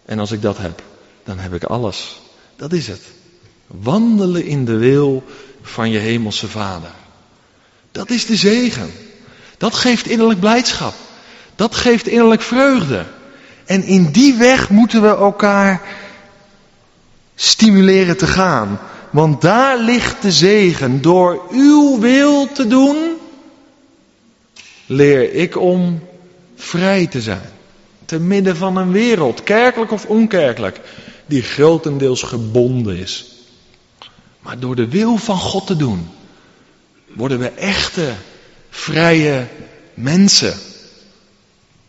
En 0.05 0.19
als 0.19 0.31
ik 0.31 0.41
dat 0.41 0.57
heb, 0.57 0.81
dan 1.23 1.39
heb 1.39 1.53
ik 1.53 1.63
alles. 1.63 2.21
Dat 2.55 2.73
is 2.73 2.87
het. 2.87 3.01
Wandelen 3.67 4.45
in 4.45 4.65
de 4.65 4.77
wil 4.77 5.23
van 5.61 5.89
je 5.89 5.97
hemelse 5.97 6.47
Vader. 6.47 6.91
Dat 7.91 8.09
is 8.09 8.25
de 8.25 8.35
zegen. 8.35 8.91
Dat 9.57 9.75
geeft 9.75 10.07
innerlijk 10.07 10.39
blijdschap. 10.39 10.93
Dat 11.55 11.75
geeft 11.75 12.07
innerlijk 12.07 12.41
vreugde. 12.41 13.05
En 13.65 13.83
in 13.83 14.11
die 14.11 14.33
weg 14.33 14.69
moeten 14.69 15.01
we 15.01 15.07
elkaar 15.07 15.81
stimuleren 17.35 18.17
te 18.17 18.27
gaan. 18.27 18.79
Want 19.09 19.41
daar 19.41 19.77
ligt 19.77 20.21
de 20.21 20.31
zegen. 20.31 21.01
Door 21.01 21.41
uw 21.51 21.99
wil 21.99 22.51
te 22.51 22.67
doen, 22.67 22.97
leer 24.85 25.33
ik 25.33 25.57
om 25.57 25.99
vrij 26.55 27.07
te 27.07 27.21
zijn. 27.21 27.49
Te 28.05 28.19
midden 28.19 28.55
van 28.55 28.77
een 28.77 28.91
wereld, 28.91 29.43
kerkelijk 29.43 29.91
of 29.91 30.05
onkerkelijk, 30.05 30.79
die 31.25 31.41
grotendeels 31.41 32.21
gebonden 32.21 32.97
is. 32.97 33.25
Maar 34.39 34.59
door 34.59 34.75
de 34.75 34.87
wil 34.87 35.17
van 35.17 35.37
God 35.37 35.67
te 35.67 35.75
doen, 35.75 36.07
worden 37.07 37.39
we 37.39 37.49
echte, 37.49 38.13
vrije 38.69 39.47
mensen. 39.93 40.53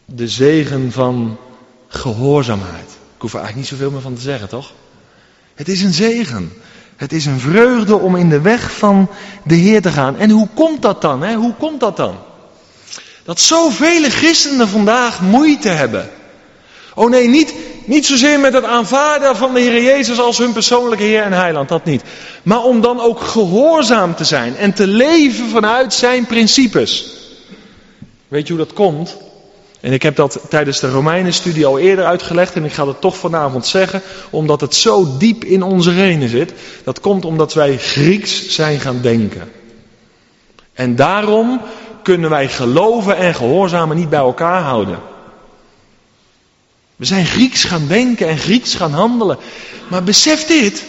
De 0.05 0.29
zegen 0.29 0.93
van 0.93 1.39
gehoorzaamheid. 1.89 2.89
Ik 3.15 3.21
hoef 3.27 3.33
er 3.33 3.41
eigenlijk 3.41 3.71
niet 3.71 3.79
zoveel 3.79 3.91
meer 3.91 4.01
van 4.01 4.15
te 4.15 4.21
zeggen, 4.21 4.49
toch? 4.49 4.73
Het 5.55 5.69
is 5.69 5.83
een 5.83 5.93
zegen. 5.93 6.53
Het 7.01 7.13
is 7.13 7.27
een 7.27 7.41
vreugde 7.41 7.99
om 7.99 8.17
in 8.17 8.29
de 8.29 8.41
weg 8.41 8.73
van 8.73 9.11
de 9.45 9.55
Heer 9.55 9.83
te 9.83 9.91
gaan. 9.91 10.19
En 10.19 10.31
hoe 10.31 10.49
komt 10.55 10.83
dat 10.83 11.03
dan? 11.03 11.23
Hè? 11.23 11.35
Hoe 11.35 11.55
komt 11.55 11.81
dat 11.81 11.97
dan? 11.97 12.15
Dat 13.25 13.41
zoveel 13.41 14.03
christenen 14.03 14.69
vandaag 14.69 15.21
moeite 15.21 15.69
hebben. 15.69 16.11
Oh 16.95 17.11
nee, 17.11 17.29
niet, 17.29 17.55
niet 17.85 18.07
zozeer 18.07 18.41
met 18.41 18.53
het 18.53 18.65
aanvaarden 18.65 19.37
van 19.37 19.55
de 19.55 19.61
Heer 19.61 19.83
Jezus 19.83 20.19
als 20.19 20.39
hun 20.39 20.53
persoonlijke 20.53 21.05
Heer 21.05 21.23
en 21.23 21.33
Heiland, 21.33 21.69
dat 21.69 21.85
niet. 21.85 22.03
Maar 22.43 22.63
om 22.63 22.81
dan 22.81 23.01
ook 23.01 23.21
gehoorzaam 23.21 24.15
te 24.15 24.25
zijn 24.25 24.57
en 24.57 24.73
te 24.73 24.87
leven 24.87 25.49
vanuit 25.49 25.95
zijn 25.95 26.27
principes. 26.27 27.17
Weet 28.29 28.47
je 28.47 28.53
hoe 28.55 28.65
dat 28.65 28.73
komt? 28.73 29.17
En 29.81 29.93
ik 29.93 30.03
heb 30.03 30.17
dat 30.17 30.41
tijdens 30.49 30.81
de 30.81 30.91
Romeinenstudie 30.91 31.67
al 31.67 31.79
eerder 31.79 32.05
uitgelegd 32.05 32.55
en 32.55 32.65
ik 32.65 32.73
ga 32.73 32.87
het 32.87 33.01
toch 33.01 33.17
vanavond 33.17 33.67
zeggen, 33.67 34.03
omdat 34.31 34.61
het 34.61 34.75
zo 34.75 35.17
diep 35.19 35.45
in 35.45 35.63
onze 35.63 35.95
renen 35.95 36.29
zit. 36.29 36.53
Dat 36.85 37.01
komt 37.01 37.25
omdat 37.25 37.55
wij 37.55 37.79
Grieks 37.79 38.49
zijn 38.49 38.81
gaan 38.81 39.01
denken. 39.01 39.53
En 40.73 40.97
daarom 40.97 41.61
kunnen 42.03 42.31
wij 42.31 42.49
geloven 42.49 43.17
en 43.17 43.35
gehoorzamen 43.35 43.97
niet 43.97 44.09
bij 44.09 44.19
elkaar 44.19 44.63
houden. 44.63 44.99
We 46.97 47.05
zijn 47.05 47.27
Grieks 47.27 47.65
gaan 47.65 47.87
denken 47.89 48.29
en 48.29 48.39
Grieks 48.39 48.75
gaan 48.75 48.93
handelen. 48.93 49.39
Maar 49.89 50.03
besef 50.03 50.47
dit, 50.47 50.85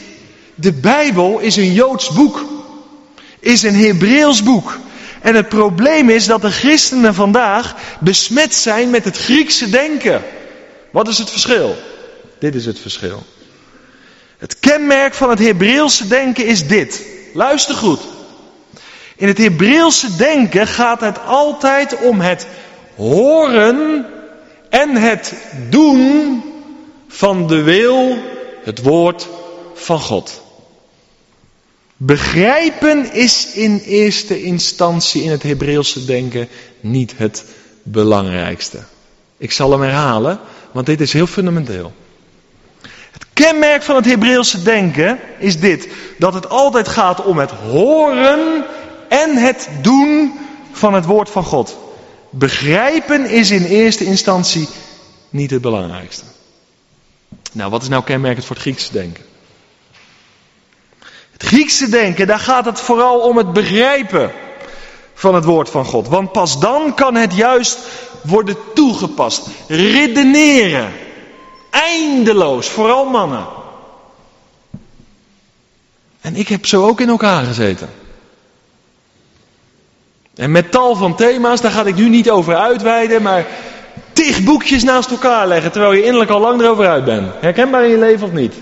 de 0.56 0.74
Bijbel 0.74 1.40
is 1.40 1.56
een 1.56 1.74
Joods 1.74 2.10
boek, 2.10 2.46
is 3.40 3.64
een 3.64 3.76
Hebreeuws 3.76 4.44
boek. 4.44 4.78
En 5.22 5.36
het 5.36 5.50
probleem 5.50 6.10
is 6.10 6.26
dat 6.26 6.42
de 6.42 6.52
christenen 6.52 7.14
vandaag 7.14 7.76
besmet 8.00 8.56
zijn 8.56 8.90
met 8.90 9.06
het 9.06 9.18
Griekse 9.18 9.70
denken. 9.70 10.24
Wat 10.92 11.08
is 11.08 11.18
het 11.18 11.30
verschil? 11.30 11.76
Dit 12.40 12.56
is 12.56 12.66
het 12.66 12.80
verschil. 12.80 13.24
Het 14.38 14.60
kenmerk 14.60 15.14
van 15.14 15.30
het 15.30 15.40
Hebreeuwse 15.40 16.08
denken 16.08 16.46
is 16.46 16.68
dit. 16.68 17.02
Luister 17.34 17.76
goed. 17.76 18.00
In 19.16 19.28
het 19.28 19.38
Hebreeuwse 19.38 20.16
denken 20.16 20.68
gaat 20.68 21.02
het 21.02 21.26
altijd 21.26 21.96
om 21.96 22.22
het 22.22 22.48
horen 22.96 24.06
en 24.70 24.96
het 24.96 25.34
doen 25.70 26.44
van 27.08 27.48
de 27.48 27.62
wil, 27.62 28.18
het 28.64 28.82
woord 28.82 29.28
van 29.74 30.00
God. 30.00 30.42
Begrijpen 32.04 33.14
is 33.14 33.54
in 33.54 33.82
eerste 33.86 34.44
instantie 34.44 35.24
in 35.24 35.32
het 35.32 35.44
Hebreeuwse 35.44 36.06
denken 36.06 36.48
niet 36.80 37.14
het 37.18 37.46
belangrijkste. 37.84 38.80
Ik 39.38 39.52
zal 39.52 39.72
hem 39.72 39.82
herhalen, 39.82 40.40
want 40.72 40.86
dit 40.86 41.02
is 41.02 41.14
heel 41.14 41.28
fundamenteel. 41.28 41.94
Het 43.12 43.26
kenmerk 43.34 43.84
van 43.84 43.96
het 43.96 44.06
Hebreeuwse 44.06 44.64
denken 44.64 45.20
is 45.40 45.60
dit: 45.60 45.88
dat 46.18 46.34
het 46.34 46.50
altijd 46.50 46.88
gaat 46.88 47.24
om 47.24 47.38
het 47.38 47.52
horen 47.52 48.66
en 49.10 49.38
het 49.38 49.70
doen 49.82 50.34
van 50.72 50.94
het 50.94 51.06
woord 51.06 51.30
van 51.30 51.44
God. 51.44 51.78
Begrijpen 52.30 53.26
is 53.26 53.52
in 53.52 53.64
eerste 53.64 54.06
instantie 54.06 54.68
niet 55.30 55.52
het 55.52 55.62
belangrijkste. 55.62 56.24
Nou, 57.52 57.72
wat 57.72 57.82
is 57.82 57.90
nou 57.90 58.04
kenmerkend 58.04 58.46
voor 58.46 58.56
het 58.56 58.66
Griekse 58.66 58.92
denken? 58.92 59.24
Griekse 61.42 61.90
denken, 61.90 62.28
daar 62.28 62.40
gaat 62.40 62.66
het 62.66 62.80
vooral 62.80 63.20
om 63.20 63.38
het 63.38 63.54
begrijpen 63.54 64.32
van 65.14 65.36
het 65.36 65.46
woord 65.46 65.70
van 65.70 65.86
God. 65.86 66.08
Want 66.08 66.32
pas 66.32 66.60
dan 66.60 66.94
kan 66.94 67.16
het 67.16 67.36
juist 67.36 67.80
worden 68.24 68.56
toegepast. 68.74 69.48
Redeneren. 69.68 70.92
Eindeloos, 71.70 72.70
vooral 72.70 73.06
mannen. 73.06 73.46
En 76.22 76.36
ik 76.36 76.48
heb 76.48 76.66
zo 76.66 76.88
ook 76.88 77.02
in 77.02 77.10
elkaar 77.10 77.44
gezeten. 77.44 77.90
En 80.36 80.52
met 80.52 80.72
tal 80.72 80.96
van 80.96 81.16
thema's, 81.16 81.62
daar 81.62 81.72
ga 81.72 81.86
ik 81.86 81.96
nu 81.96 82.10
niet 82.10 82.30
over 82.30 82.56
uitweiden, 82.56 83.22
maar 83.22 83.46
tig 84.14 84.44
boekjes 84.44 84.84
naast 84.84 85.12
elkaar 85.12 85.48
leggen 85.48 85.72
terwijl 85.72 85.94
je 85.94 86.04
innerlijk 86.04 86.32
al 86.32 86.40
lang 86.40 86.62
erover 86.62 86.88
uit 86.88 87.06
bent. 87.06 87.32
Herkenbaar 87.40 87.84
in 87.84 87.90
je 87.90 87.98
leven 87.98 88.28
of 88.28 88.34
niet? 88.34 88.54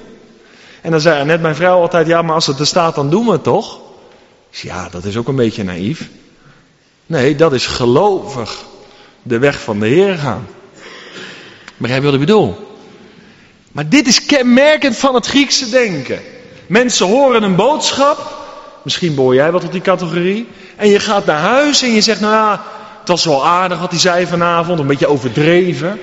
En 0.81 0.91
dan 0.91 1.01
zei 1.01 1.25
net 1.25 1.41
mijn 1.41 1.55
vrouw 1.55 1.81
altijd, 1.81 2.07
ja 2.07 2.21
maar 2.21 2.35
als 2.35 2.47
het 2.47 2.59
er 2.59 2.67
staat 2.67 2.95
dan 2.95 3.09
doen 3.09 3.25
we 3.25 3.31
het 3.31 3.43
toch? 3.43 3.79
Ja, 4.49 4.89
dat 4.89 5.03
is 5.03 5.17
ook 5.17 5.27
een 5.27 5.35
beetje 5.35 5.63
naïef. 5.63 6.09
Nee, 7.05 7.35
dat 7.35 7.53
is 7.53 7.65
gelovig 7.65 8.65
de 9.23 9.39
weg 9.39 9.61
van 9.61 9.79
de 9.79 9.87
Heer 9.87 10.17
gaan. 10.17 10.47
Begrijp 11.77 12.01
je 12.01 12.05
wat 12.05 12.19
ik 12.19 12.25
bedoel? 12.25 12.67
Maar 13.71 13.89
dit 13.89 14.07
is 14.07 14.25
kenmerkend 14.25 14.97
van 14.97 15.15
het 15.15 15.25
Griekse 15.25 15.69
denken. 15.69 16.19
Mensen 16.67 17.07
horen 17.07 17.43
een 17.43 17.55
boodschap. 17.55 18.37
Misschien 18.83 19.15
behoor 19.15 19.33
jij 19.33 19.51
wat 19.51 19.61
tot 19.61 19.71
die 19.71 19.81
categorie. 19.81 20.47
En 20.75 20.89
je 20.89 20.99
gaat 20.99 21.25
naar 21.25 21.39
huis 21.39 21.81
en 21.81 21.93
je 21.93 22.01
zegt, 22.01 22.19
nou 22.19 22.33
ja, 22.33 22.63
het 22.99 23.07
was 23.07 23.25
wel 23.25 23.45
aardig 23.45 23.79
wat 23.79 23.89
hij 23.89 23.99
zei 23.99 24.25
vanavond. 24.25 24.79
Een 24.79 24.87
beetje 24.87 25.07
overdreven. 25.07 25.99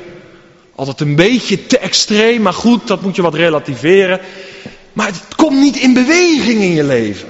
Altijd 0.74 1.00
een 1.00 1.14
beetje 1.14 1.66
te 1.66 1.78
extreem, 1.78 2.42
maar 2.42 2.52
goed, 2.52 2.86
dat 2.86 3.02
moet 3.02 3.16
je 3.16 3.22
wat 3.22 3.34
relativeren. 3.34 4.20
Maar 4.96 5.06
het 5.06 5.34
komt 5.36 5.60
niet 5.60 5.76
in 5.76 5.92
beweging 5.92 6.60
in 6.60 6.72
je 6.72 6.84
leven. 6.84 7.28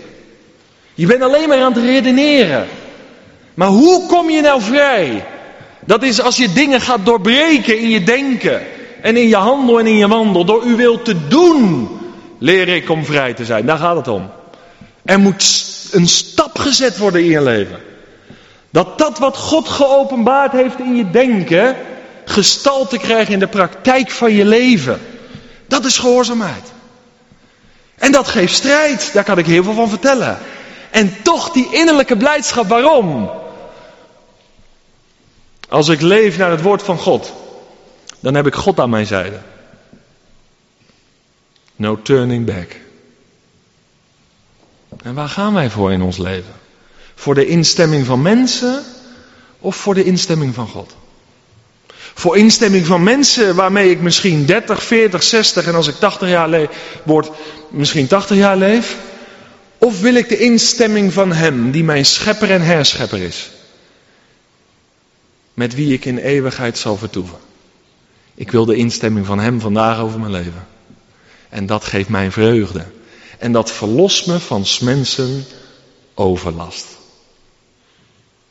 Je 0.94 1.06
bent 1.06 1.22
alleen 1.22 1.48
maar 1.48 1.62
aan 1.62 1.72
het 1.72 1.82
redeneren. 1.82 2.66
Maar 3.54 3.68
hoe 3.68 4.06
kom 4.06 4.30
je 4.30 4.40
nou 4.40 4.62
vrij? 4.62 5.26
Dat 5.84 6.02
is 6.02 6.20
als 6.20 6.36
je 6.36 6.52
dingen 6.52 6.80
gaat 6.80 7.04
doorbreken 7.04 7.78
in 7.78 7.90
je 7.90 8.02
denken. 8.02 8.62
En 9.02 9.16
in 9.16 9.28
je 9.28 9.36
handel 9.36 9.78
en 9.78 9.86
in 9.86 9.96
je 9.96 10.08
wandel. 10.08 10.44
Door 10.44 10.64
u 10.64 10.76
wil 10.76 11.02
te 11.02 11.26
doen, 11.28 11.88
leer 12.38 12.68
ik 12.68 12.90
om 12.90 13.04
vrij 13.04 13.34
te 13.34 13.44
zijn. 13.44 13.66
Daar 13.66 13.78
gaat 13.78 13.96
het 13.96 14.08
om. 14.08 14.30
Er 15.04 15.18
moet 15.18 15.68
een 15.90 16.08
stap 16.08 16.58
gezet 16.58 16.98
worden 16.98 17.20
in 17.20 17.30
je 17.30 17.42
leven. 17.42 17.80
Dat 18.70 18.98
dat 18.98 19.18
wat 19.18 19.36
God 19.36 19.68
geopenbaard 19.68 20.52
heeft 20.52 20.78
in 20.78 20.96
je 20.96 21.10
denken, 21.10 21.76
gestalte 22.24 22.98
krijgt 22.98 23.30
in 23.30 23.38
de 23.38 23.46
praktijk 23.46 24.10
van 24.10 24.32
je 24.32 24.44
leven. 24.44 25.00
Dat 25.66 25.84
is 25.84 25.98
gehoorzaamheid. 25.98 26.74
En 27.98 28.12
dat 28.12 28.28
geeft 28.28 28.54
strijd, 28.54 29.12
daar 29.12 29.24
kan 29.24 29.38
ik 29.38 29.46
heel 29.46 29.62
veel 29.64 29.74
van 29.74 29.88
vertellen. 29.88 30.38
En 30.90 31.22
toch 31.22 31.50
die 31.50 31.68
innerlijke 31.72 32.16
blijdschap, 32.16 32.68
waarom? 32.68 33.30
Als 35.68 35.88
ik 35.88 36.00
leef 36.00 36.38
naar 36.38 36.50
het 36.50 36.62
woord 36.62 36.82
van 36.82 36.98
God, 36.98 37.32
dan 38.20 38.34
heb 38.34 38.46
ik 38.46 38.54
God 38.54 38.80
aan 38.80 38.90
mijn 38.90 39.06
zijde. 39.06 39.40
No 41.76 42.02
turning 42.02 42.46
back. 42.46 42.76
En 45.02 45.14
waar 45.14 45.28
gaan 45.28 45.54
wij 45.54 45.70
voor 45.70 45.92
in 45.92 46.02
ons 46.02 46.16
leven? 46.16 46.54
Voor 47.14 47.34
de 47.34 47.46
instemming 47.46 48.06
van 48.06 48.22
mensen 48.22 48.84
of 49.58 49.76
voor 49.76 49.94
de 49.94 50.04
instemming 50.04 50.54
van 50.54 50.68
God? 50.68 50.94
Voor 52.18 52.36
instemming 52.36 52.86
van 52.86 53.02
mensen 53.02 53.54
waarmee 53.54 53.90
ik 53.90 54.00
misschien 54.00 54.46
30, 54.46 54.82
40, 54.82 55.22
60 55.22 55.66
en 55.66 55.74
als 55.74 55.86
ik 55.86 55.94
80 55.94 56.28
jaar 56.28 56.48
leef, 56.48 56.68
word, 57.02 57.30
misschien 57.70 58.06
80 58.06 58.36
jaar 58.36 58.56
leef? 58.56 58.96
Of 59.78 60.00
wil 60.00 60.14
ik 60.14 60.28
de 60.28 60.38
instemming 60.38 61.12
van 61.12 61.32
Hem, 61.32 61.70
die 61.70 61.84
mijn 61.84 62.06
schepper 62.06 62.50
en 62.50 62.62
herschepper 62.62 63.18
is? 63.18 63.50
Met 65.54 65.74
wie 65.74 65.92
ik 65.92 66.04
in 66.04 66.18
eeuwigheid 66.18 66.78
zal 66.78 66.96
vertoeven. 66.96 67.38
Ik 68.34 68.50
wil 68.50 68.64
de 68.64 68.76
instemming 68.76 69.26
van 69.26 69.38
Hem 69.38 69.60
vandaag 69.60 69.98
over 69.98 70.20
mijn 70.20 70.32
leven. 70.32 70.66
En 71.48 71.66
dat 71.66 71.84
geeft 71.84 72.08
mij 72.08 72.30
vreugde. 72.30 72.84
En 73.38 73.52
dat 73.52 73.70
verlost 73.70 74.26
me 74.26 74.40
van 74.40 74.64
mensen 74.80 75.44
overlast. 76.14 76.95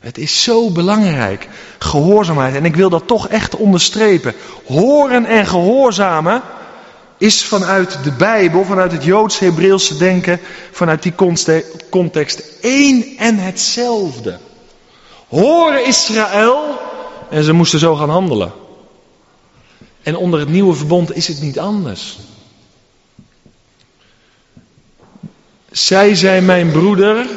Het 0.05 0.17
is 0.17 0.43
zo 0.43 0.69
belangrijk, 0.69 1.47
gehoorzaamheid. 1.79 2.55
En 2.55 2.65
ik 2.65 2.75
wil 2.75 2.89
dat 2.89 3.07
toch 3.07 3.27
echt 3.27 3.55
onderstrepen. 3.55 4.33
Horen 4.65 5.25
en 5.25 5.45
gehoorzamen 5.45 6.41
is 7.17 7.43
vanuit 7.43 8.03
de 8.03 8.11
Bijbel, 8.11 8.65
vanuit 8.65 8.91
het 8.91 9.03
Joods-Hebreeuwse 9.03 9.97
denken, 9.97 10.39
vanuit 10.71 11.03
die 11.03 11.13
context 11.89 12.43
één 12.61 13.17
en 13.17 13.37
hetzelfde. 13.37 14.37
Horen 15.27 15.85
Israël 15.85 16.79
en 17.29 17.43
ze 17.43 17.53
moesten 17.53 17.79
zo 17.79 17.95
gaan 17.95 18.09
handelen. 18.09 18.51
En 20.03 20.15
onder 20.15 20.39
het 20.39 20.49
nieuwe 20.49 20.73
verbond 20.73 21.15
is 21.15 21.27
het 21.27 21.41
niet 21.41 21.59
anders. 21.59 22.17
Zij 25.71 26.15
zijn 26.15 26.45
mijn 26.45 26.71
broeder 26.71 27.27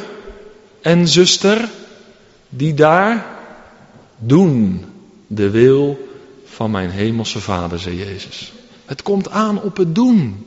en 0.81 1.07
zuster 1.07 1.69
die 2.49 2.73
daar 2.73 3.25
doen 4.17 4.85
de 5.27 5.49
wil 5.49 6.09
van 6.45 6.71
mijn 6.71 6.89
hemelse 6.89 7.39
vader, 7.39 7.79
zei 7.79 7.97
Jezus. 7.97 8.53
Het 8.85 9.01
komt 9.01 9.29
aan 9.29 9.61
op 9.61 9.77
het 9.77 9.95
doen. 9.95 10.45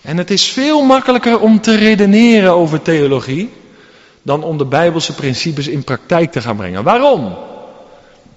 En 0.00 0.16
het 0.16 0.30
is 0.30 0.48
veel 0.48 0.82
makkelijker 0.82 1.40
om 1.40 1.60
te 1.60 1.74
redeneren 1.74 2.52
over 2.52 2.82
theologie 2.82 3.50
dan 4.22 4.42
om 4.42 4.58
de 4.58 4.64
Bijbelse 4.64 5.14
principes 5.14 5.68
in 5.68 5.84
praktijk 5.84 6.32
te 6.32 6.40
gaan 6.40 6.56
brengen. 6.56 6.84
Waarom? 6.84 7.36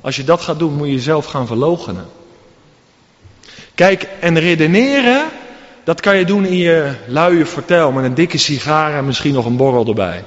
Als 0.02 0.16
je 0.16 0.24
dat 0.24 0.42
gaat 0.42 0.60
doen, 0.60 0.74
moet 0.74 0.88
je 0.88 0.94
jezelf 0.94 1.26
gaan 1.26 1.48
verloochenen. 1.48 2.06
Kijk, 3.76 4.08
en 4.20 4.40
redeneren, 4.40 5.26
dat 5.84 6.02
kan 6.02 6.18
je 6.18 6.26
doen 6.26 6.46
in 6.46 6.58
je 6.58 6.94
luie 7.08 7.46
vertel 7.46 7.92
met 7.92 8.04
een 8.04 8.14
dikke 8.14 8.38
sigaar 8.38 8.98
en 8.98 9.06
misschien 9.06 9.34
nog 9.34 9.46
een 9.46 9.58
borrel 9.58 9.88
erbij. 9.88 10.24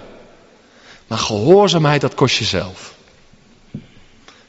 Maar 1.09 1.18
gehoorzaamheid, 1.18 2.01
dat 2.01 2.14
kost 2.14 2.37
je 2.37 2.44
zelf. 2.44 2.94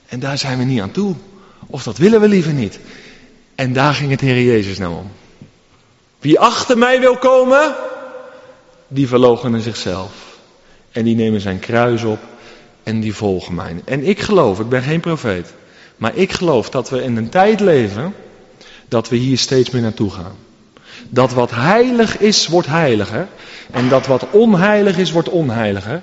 En 0.06 0.20
daar 0.20 0.38
zijn 0.38 0.58
we 0.58 0.64
niet 0.64 0.82
aan 0.82 0.92
toe. 0.92 1.16
Of 1.68 1.84
dat 1.84 1.98
willen 1.98 2.22
we 2.22 2.28
liever 2.28 2.54
niet. 2.54 2.80
En 3.56 3.74
daar 3.74 3.94
ging 3.94 4.12
het 4.12 4.22
Heer 4.22 4.44
Jezus 4.44 4.78
nou 4.78 4.96
om. 4.96 5.12
Wie 6.20 6.40
achter 6.40 6.78
mij 6.78 7.00
wil 7.00 7.18
komen, 7.18 7.76
die 8.88 9.08
verloochenen 9.08 9.62
zichzelf. 9.62 10.12
En 10.92 11.04
die 11.04 11.16
nemen 11.16 11.42
zijn 11.42 11.60
kruis 11.60 12.04
op 12.04 12.20
en 12.84 13.00
die 13.00 13.16
volgen 13.16 13.56
mij. 13.56 13.76
En 13.86 14.04
ik 14.04 14.20
geloof, 14.20 14.60
ik 14.60 14.70
ben 14.70 14.82
geen 14.82 15.00
profeet, 15.00 15.54
maar 15.98 16.16
ik 16.16 16.32
geloof 16.32 16.70
dat 16.70 16.90
we 16.90 17.04
in 17.04 17.18
een 17.18 17.30
tijd 17.30 17.60
leven 17.60 18.14
dat 18.88 19.10
we 19.10 19.16
hier 19.16 19.38
steeds 19.38 19.70
meer 19.70 19.82
naartoe 19.82 20.12
gaan. 20.12 20.36
Dat 21.10 21.34
wat 21.34 21.52
heilig 21.52 22.18
is, 22.18 22.48
wordt 22.48 22.68
heiliger. 22.68 23.28
En 23.72 23.90
dat 23.90 24.08
wat 24.08 24.30
onheilig 24.32 24.98
is, 24.98 25.12
wordt 25.12 25.30
onheiliger. 25.30 26.02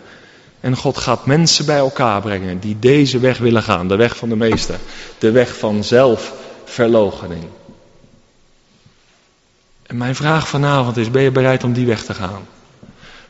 En 0.66 0.76
God 0.76 0.98
gaat 0.98 1.26
mensen 1.26 1.66
bij 1.66 1.76
elkaar 1.76 2.20
brengen 2.20 2.58
die 2.58 2.78
deze 2.78 3.18
weg 3.18 3.38
willen 3.38 3.62
gaan. 3.62 3.88
De 3.88 3.96
weg 3.96 4.16
van 4.16 4.28
de 4.28 4.36
meester. 4.36 4.78
De 5.18 5.30
weg 5.30 5.58
van 5.58 5.84
zelfverloochening. 5.84 7.44
En 9.82 9.96
mijn 9.96 10.14
vraag 10.14 10.48
vanavond 10.48 10.96
is, 10.96 11.10
ben 11.10 11.22
je 11.22 11.30
bereid 11.30 11.64
om 11.64 11.72
die 11.72 11.86
weg 11.86 12.04
te 12.04 12.14
gaan? 12.14 12.46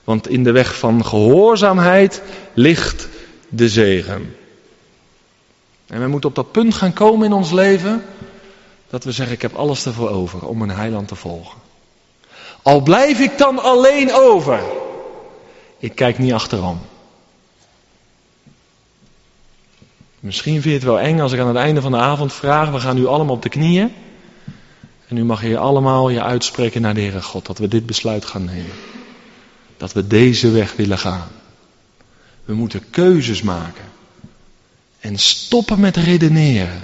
Want 0.04 0.28
in 0.28 0.44
de 0.44 0.52
weg 0.52 0.78
van 0.78 1.04
gehoorzaamheid 1.04 2.22
ligt 2.54 3.08
de 3.48 3.68
zegen. 3.68 4.36
En 5.86 6.00
we 6.00 6.08
moeten 6.08 6.28
op 6.28 6.34
dat 6.36 6.52
punt 6.52 6.74
gaan 6.74 6.92
komen 6.92 7.26
in 7.26 7.32
ons 7.32 7.50
leven 7.50 8.04
dat 8.90 9.04
we 9.04 9.12
zeggen, 9.12 9.34
ik 9.34 9.42
heb 9.42 9.54
alles 9.54 9.86
ervoor 9.86 10.10
over 10.10 10.46
om 10.46 10.62
een 10.62 10.70
heiland 10.70 11.08
te 11.08 11.14
volgen. 11.14 11.58
Al 12.62 12.80
blijf 12.80 13.20
ik 13.20 13.38
dan 13.38 13.58
alleen 13.58 14.14
over, 14.14 14.60
ik 15.78 15.94
kijk 15.94 16.18
niet 16.18 16.32
achterom. 16.32 16.80
Misschien 20.20 20.52
vind 20.52 20.64
je 20.64 20.70
het 20.70 20.82
wel 20.82 21.00
eng 21.00 21.20
als 21.20 21.32
ik 21.32 21.40
aan 21.40 21.46
het 21.48 21.56
einde 21.56 21.80
van 21.80 21.92
de 21.92 21.98
avond 21.98 22.32
vraag, 22.32 22.70
we 22.70 22.80
gaan 22.80 22.96
nu 22.96 23.06
allemaal 23.06 23.34
op 23.34 23.42
de 23.42 23.48
knieën. 23.48 23.92
En 25.08 25.14
nu 25.14 25.24
mag 25.24 25.42
je 25.42 25.58
allemaal 25.58 26.08
je 26.08 26.22
uitspreken 26.22 26.82
naar 26.82 26.94
de 26.94 27.00
Heere 27.00 27.22
God, 27.22 27.46
dat 27.46 27.58
we 27.58 27.68
dit 27.68 27.86
besluit 27.86 28.24
gaan 28.24 28.44
nemen. 28.44 28.72
Dat 29.76 29.92
we 29.92 30.06
deze 30.06 30.50
weg 30.50 30.76
willen 30.76 30.98
gaan. 30.98 31.28
We 32.44 32.54
moeten 32.54 32.90
keuzes 32.90 33.42
maken. 33.42 33.84
En 35.00 35.18
stoppen 35.18 35.80
met 35.80 35.96
redeneren. 35.96 36.82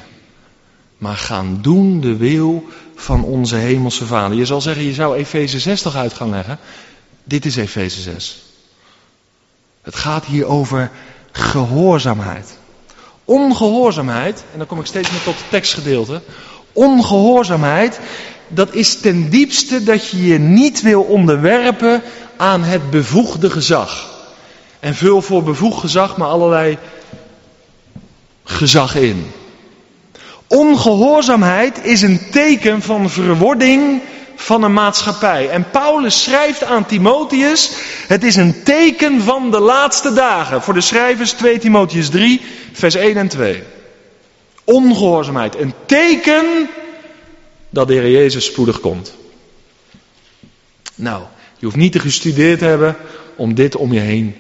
Maar 0.99 1.17
gaan 1.17 1.59
doen 1.63 2.01
de 2.01 2.17
wil 2.17 2.67
van 2.95 3.25
onze 3.25 3.57
hemelse 3.57 4.07
Vader. 4.07 4.37
Je 4.37 4.47
zal 4.47 4.61
zeggen, 4.61 4.85
je 4.85 4.95
zou 4.95 5.17
Efeze 5.17 5.61
6 5.61 5.83
toch 5.83 5.97
uit 5.97 6.15
gaan 6.15 6.31
leggen. 6.31 6.59
Dit 7.25 7.45
is 7.45 7.57
Efeze 7.57 8.01
6. 8.01 8.43
Het 9.83 9.97
gaat 9.97 10.25
hier 10.25 10.47
over 10.47 10.91
gehoorzaamheid. 11.33 12.59
Ongehoorzaamheid, 13.25 14.45
en 14.53 14.59
dan 14.59 14.67
kom 14.67 14.81
ik 14.81 14.87
steeds 14.87 15.11
meer 15.11 15.23
tot 15.23 15.35
het 15.39 15.51
tekstgedeelte. 15.51 16.21
Ongehoorzaamheid, 16.73 18.01
dat 18.49 18.75
is 18.75 19.01
ten 19.01 19.31
diepste 19.31 19.83
dat 19.83 20.09
je 20.09 20.27
je 20.27 20.39
niet 20.39 20.83
wil 20.83 21.03
onderwerpen 21.03 22.03
aan 22.37 22.63
het 22.63 22.91
bevoegde 22.91 23.51
gezag. 23.51 24.11
En 24.81 24.95
vul 24.95 25.23
voor 25.23 25.43
bevoegd 25.43 25.81
gezag 25.81 26.17
maar 26.17 26.29
allerlei 26.29 26.79
gezag 28.45 28.95
in. 28.95 29.31
Ongehoorzaamheid 30.47 31.85
is 31.85 32.03
een 32.03 32.21
teken 32.31 32.83
van 32.83 33.11
verwording 33.11 34.03
van 34.43 34.63
een 34.63 34.73
maatschappij. 34.73 35.49
En 35.49 35.71
Paulus 35.71 36.23
schrijft 36.23 36.65
aan 36.65 36.87
Timotheus, 36.87 37.71
het 38.07 38.25
is 38.25 38.37
een 38.37 38.63
teken 38.63 39.21
van 39.21 39.51
de 39.51 39.61
laatste 39.61 40.13
dagen. 40.13 40.63
Voor 40.63 40.75
de 40.75 40.81
schrijvers 40.81 41.33
2 41.33 41.59
Timotheus 41.59 42.09
3, 42.09 42.41
vers 42.73 42.95
1 42.95 43.17
en 43.17 43.29
2. 43.29 43.63
Ongehoorzaamheid, 44.65 45.59
een 45.59 45.75
teken 45.87 46.69
dat 47.71 47.89
de 47.89 47.95
Heer 47.95 48.11
Jezus 48.11 48.45
spoedig 48.45 48.81
komt. 48.81 49.15
Nou, 50.95 51.23
je 51.59 51.65
hoeft 51.65 51.77
niet 51.77 51.93
te 51.93 51.99
gestudeerd 51.99 52.59
te 52.59 52.65
hebben 52.65 52.97
om 53.37 53.55
dit 53.55 53.77
om 53.77 53.93
je 53.93 54.01
heen 54.01 54.37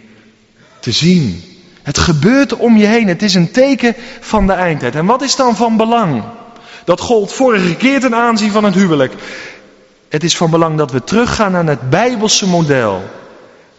te 0.80 0.92
zien. 0.92 1.42
Het 1.82 1.98
gebeurt 1.98 2.56
om 2.56 2.76
je 2.76 2.86
heen. 2.86 3.08
Het 3.08 3.22
is 3.22 3.34
een 3.34 3.50
teken 3.50 3.94
van 4.20 4.46
de 4.46 4.52
eindtijd. 4.52 4.94
En 4.94 5.06
wat 5.06 5.22
is 5.22 5.36
dan 5.36 5.56
van 5.56 5.76
belang? 5.76 6.22
Dat 6.84 7.00
gold 7.00 7.32
vorige 7.32 7.76
keer 7.76 8.00
ten 8.00 8.14
aanzien 8.14 8.50
van 8.50 8.64
het 8.64 8.74
huwelijk. 8.74 9.12
Het 10.12 10.24
is 10.24 10.36
van 10.36 10.50
belang 10.50 10.78
dat 10.78 10.90
we 10.90 11.04
teruggaan 11.04 11.52
naar 11.52 11.66
het 11.66 11.90
Bijbelse 11.90 12.46
model. 12.46 13.02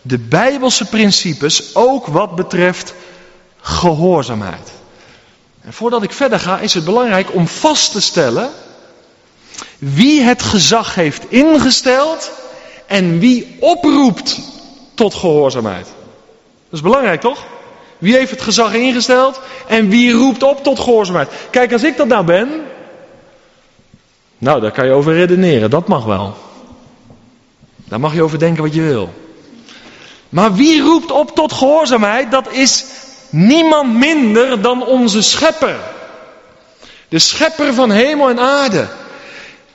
De 0.01 0.17
Bijbelse 0.19 0.85
principes, 0.85 1.75
ook 1.75 2.07
wat 2.07 2.35
betreft 2.35 2.93
gehoorzaamheid. 3.61 4.71
En 5.61 5.73
voordat 5.73 6.03
ik 6.03 6.11
verder 6.11 6.39
ga, 6.39 6.59
is 6.59 6.73
het 6.73 6.85
belangrijk 6.85 7.33
om 7.33 7.47
vast 7.47 7.91
te 7.91 8.01
stellen 8.01 8.49
wie 9.79 10.21
het 10.21 10.41
gezag 10.41 10.95
heeft 10.95 11.31
ingesteld 11.31 12.31
en 12.87 13.19
wie 13.19 13.57
oproept 13.59 14.39
tot 14.93 15.13
gehoorzaamheid. 15.13 15.85
Dat 15.85 15.93
is 16.71 16.81
belangrijk 16.81 17.21
toch? 17.21 17.45
Wie 17.97 18.15
heeft 18.15 18.31
het 18.31 18.41
gezag 18.41 18.73
ingesteld 18.73 19.39
en 19.67 19.89
wie 19.89 20.11
roept 20.11 20.43
op 20.43 20.63
tot 20.63 20.79
gehoorzaamheid? 20.79 21.29
Kijk, 21.49 21.73
als 21.73 21.83
ik 21.83 21.97
dat 21.97 22.07
nou 22.07 22.25
ben, 22.25 22.49
nou, 24.43 24.61
daar 24.61 24.71
kan 24.71 24.85
je 24.85 24.91
over 24.91 25.13
redeneren, 25.13 25.69
dat 25.69 25.87
mag 25.87 26.05
wel. 26.05 26.37
Daar 27.75 27.99
mag 27.99 28.13
je 28.13 28.23
over 28.23 28.39
denken 28.39 28.63
wat 28.63 28.73
je 28.73 28.81
wil. 28.81 29.13
Maar 30.29 30.53
wie 30.53 30.81
roept 30.81 31.11
op 31.11 31.35
tot 31.35 31.53
gehoorzaamheid? 31.53 32.31
Dat 32.31 32.51
is 32.51 32.85
niemand 33.29 33.93
minder 33.93 34.61
dan 34.61 34.85
onze 34.85 35.21
schepper. 35.21 35.75
De 37.09 37.19
schepper 37.19 37.73
van 37.73 37.91
hemel 37.91 38.29
en 38.29 38.39
aarde. 38.39 38.87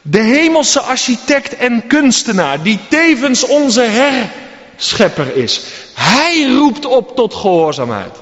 De 0.03 0.21
hemelse 0.21 0.81
architect 0.81 1.57
en 1.57 1.87
kunstenaar, 1.87 2.63
die 2.63 2.79
tevens 2.89 3.45
onze 3.45 3.83
herschepper 3.83 5.37
is. 5.37 5.61
Hij 5.95 6.55
roept 6.55 6.85
op 6.85 7.17
tot 7.17 7.35
gehoorzaamheid. 7.35 8.17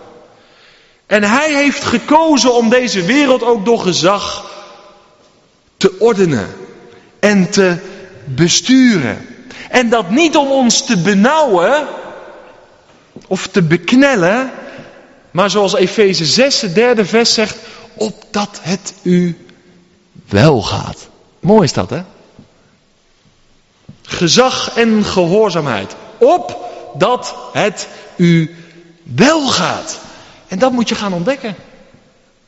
En 1.07 1.23
hij 1.23 1.55
heeft 1.55 1.85
gekozen 1.85 2.55
om 2.55 2.69
deze 2.69 3.03
wereld 3.03 3.43
ook 3.43 3.65
door 3.65 3.81
gezag 3.81 4.55
te 5.77 5.99
ordenen 5.99 6.49
en 7.21 7.51
te 7.51 7.77
besturen. 8.25 9.27
En 9.71 9.89
dat 9.89 10.11
niet 10.11 10.37
om 10.37 10.51
ons 10.51 10.85
te 10.87 10.97
benauwen 10.97 11.87
of 13.27 13.47
te 13.47 13.63
beknellen, 13.63 14.51
maar 15.31 15.51
zoals 15.51 15.75
Efeze 15.75 16.25
6, 16.25 16.61
het 16.61 16.75
derde 16.75 17.05
vers 17.05 17.35
zegt, 17.35 17.57
opdat 17.95 18.61
het 18.63 18.95
u 19.03 19.37
wel 20.29 20.63
gaat. 20.63 21.09
Mooi 21.41 21.65
is 21.65 21.73
dat, 21.73 21.91
hè? 21.91 22.03
Gezag 24.03 24.77
en 24.77 25.05
gehoorzaamheid. 25.05 25.97
Opdat 26.19 27.35
het 27.53 27.89
u 28.17 28.55
wel 29.03 29.49
gaat. 29.49 29.99
En 30.49 30.59
dat 30.59 30.73
moet 30.73 30.89
je 30.89 30.95
gaan 30.95 31.13
ontdekken. 31.13 31.57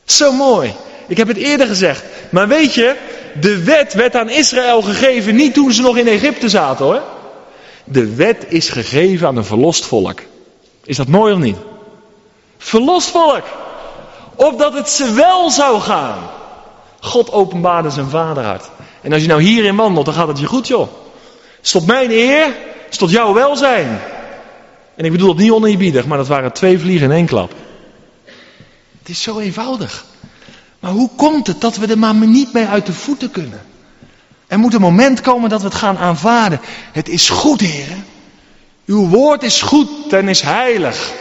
Zo 0.05 0.31
mooi. 0.31 0.75
Ik 1.09 1.17
heb 1.17 1.27
het 1.27 1.37
eerder 1.37 1.67
gezegd. 1.67 2.03
Maar 2.29 2.47
weet 2.47 2.73
je, 2.73 2.95
de 3.39 3.63
wet 3.63 3.93
werd 3.93 4.15
aan 4.15 4.29
Israël 4.29 4.81
gegeven 4.81 5.35
niet 5.35 5.53
toen 5.53 5.71
ze 5.71 5.81
nog 5.81 5.97
in 5.97 6.07
Egypte 6.07 6.49
zaten 6.49 6.85
hoor. 6.85 7.01
De 7.83 8.15
wet 8.15 8.45
is 8.47 8.69
gegeven 8.69 9.27
aan 9.27 9.37
een 9.37 9.45
verlost 9.45 9.85
volk. 9.85 10.19
Is 10.83 10.97
dat 10.97 11.07
mooi 11.07 11.33
of 11.33 11.39
niet? 11.39 11.57
Verlost 12.57 13.09
volk. 13.09 13.43
Opdat 14.35 14.73
het 14.73 14.89
ze 14.89 15.13
wel 15.13 15.49
zou 15.49 15.79
gaan. 15.79 16.29
God 16.99 17.31
openbaarde 17.31 17.89
zijn 17.89 18.09
vaderhart. 18.09 18.69
En 19.01 19.13
als 19.13 19.21
je 19.21 19.27
nou 19.27 19.41
hierin 19.41 19.75
wandelt, 19.75 20.05
dan 20.05 20.13
gaat 20.13 20.27
het 20.27 20.39
je 20.39 20.45
goed 20.45 20.67
joh. 20.67 20.87
Stop 21.61 21.85
mijn 21.87 22.11
eer, 22.11 22.55
stop 22.89 23.09
jouw 23.09 23.33
welzijn. 23.33 24.01
En 24.95 25.05
ik 25.05 25.11
bedoel 25.11 25.29
het 25.29 25.37
niet 25.37 25.51
oneerbiedig, 25.51 26.05
maar 26.05 26.17
dat 26.17 26.27
waren 26.27 26.51
twee 26.51 26.79
vliegen 26.79 27.05
in 27.05 27.15
één 27.15 27.25
klap. 27.25 27.51
Het 28.99 29.09
is 29.09 29.21
zo 29.21 29.39
eenvoudig. 29.39 30.05
Maar 30.79 30.91
hoe 30.91 31.09
komt 31.15 31.47
het 31.47 31.61
dat 31.61 31.77
we 31.77 31.87
er 31.87 31.99
maar 31.99 32.15
niet 32.15 32.53
mee 32.53 32.65
uit 32.65 32.85
de 32.85 32.93
voeten 32.93 33.31
kunnen? 33.31 33.61
Er 34.47 34.59
moet 34.59 34.73
een 34.73 34.81
moment 34.81 35.21
komen 35.21 35.49
dat 35.49 35.61
we 35.61 35.67
het 35.67 35.75
gaan 35.75 35.97
aanvaarden. 35.97 36.61
Het 36.91 37.09
is 37.09 37.29
goed, 37.29 37.61
heren. 37.61 38.05
Uw 38.85 39.07
woord 39.07 39.43
is 39.43 39.61
goed 39.61 40.13
en 40.13 40.27
is 40.27 40.41
heilig. 40.41 41.11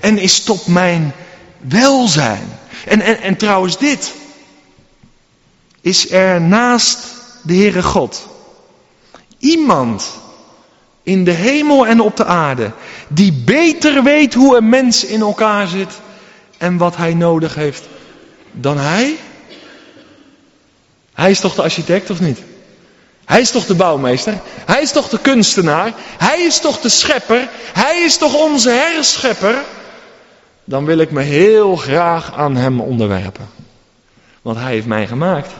En 0.00 0.18
is 0.18 0.42
tot 0.42 0.66
mijn 0.66 1.12
welzijn. 1.58 2.48
En, 2.86 3.00
en, 3.00 3.20
en 3.20 3.36
trouwens 3.36 3.78
dit. 3.78 4.14
Is 5.80 6.10
er 6.10 6.40
naast 6.40 6.98
de 7.42 7.54
Heere 7.54 7.82
God 7.82 8.26
iemand 9.38 10.10
in 11.02 11.24
de 11.24 11.30
hemel 11.30 11.86
en 11.86 12.00
op 12.00 12.16
de 12.16 12.24
aarde 12.24 12.72
die 13.08 13.32
beter 13.32 14.02
weet 14.02 14.34
hoe 14.34 14.56
een 14.56 14.68
mens 14.68 15.04
in 15.04 15.20
elkaar 15.20 15.66
zit 15.66 16.00
en 16.58 16.76
wat 16.76 16.96
hij 16.96 17.14
nodig 17.14 17.54
heeft 17.54 17.88
dan 18.60 18.78
hij? 18.78 19.16
Hij 21.14 21.30
is 21.30 21.40
toch 21.40 21.54
de 21.54 21.62
architect 21.62 22.10
of 22.10 22.20
niet? 22.20 22.38
Hij 23.24 23.40
is 23.40 23.50
toch 23.50 23.66
de 23.66 23.74
bouwmeester? 23.74 24.40
Hij 24.44 24.82
is 24.82 24.92
toch 24.92 25.08
de 25.08 25.18
kunstenaar? 25.18 25.92
Hij 25.98 26.40
is 26.40 26.60
toch 26.60 26.80
de 26.80 26.88
schepper? 26.88 27.48
Hij 27.72 28.02
is 28.04 28.16
toch 28.16 28.34
onze 28.34 28.70
herschepper? 28.70 29.64
Dan 30.64 30.84
wil 30.84 30.98
ik 30.98 31.10
me 31.10 31.22
heel 31.22 31.76
graag 31.76 32.34
aan 32.34 32.56
hem 32.56 32.80
onderwerpen. 32.80 33.48
Want 34.42 34.56
hij 34.56 34.72
heeft 34.72 34.86
mij 34.86 35.06
gemaakt. 35.06 35.52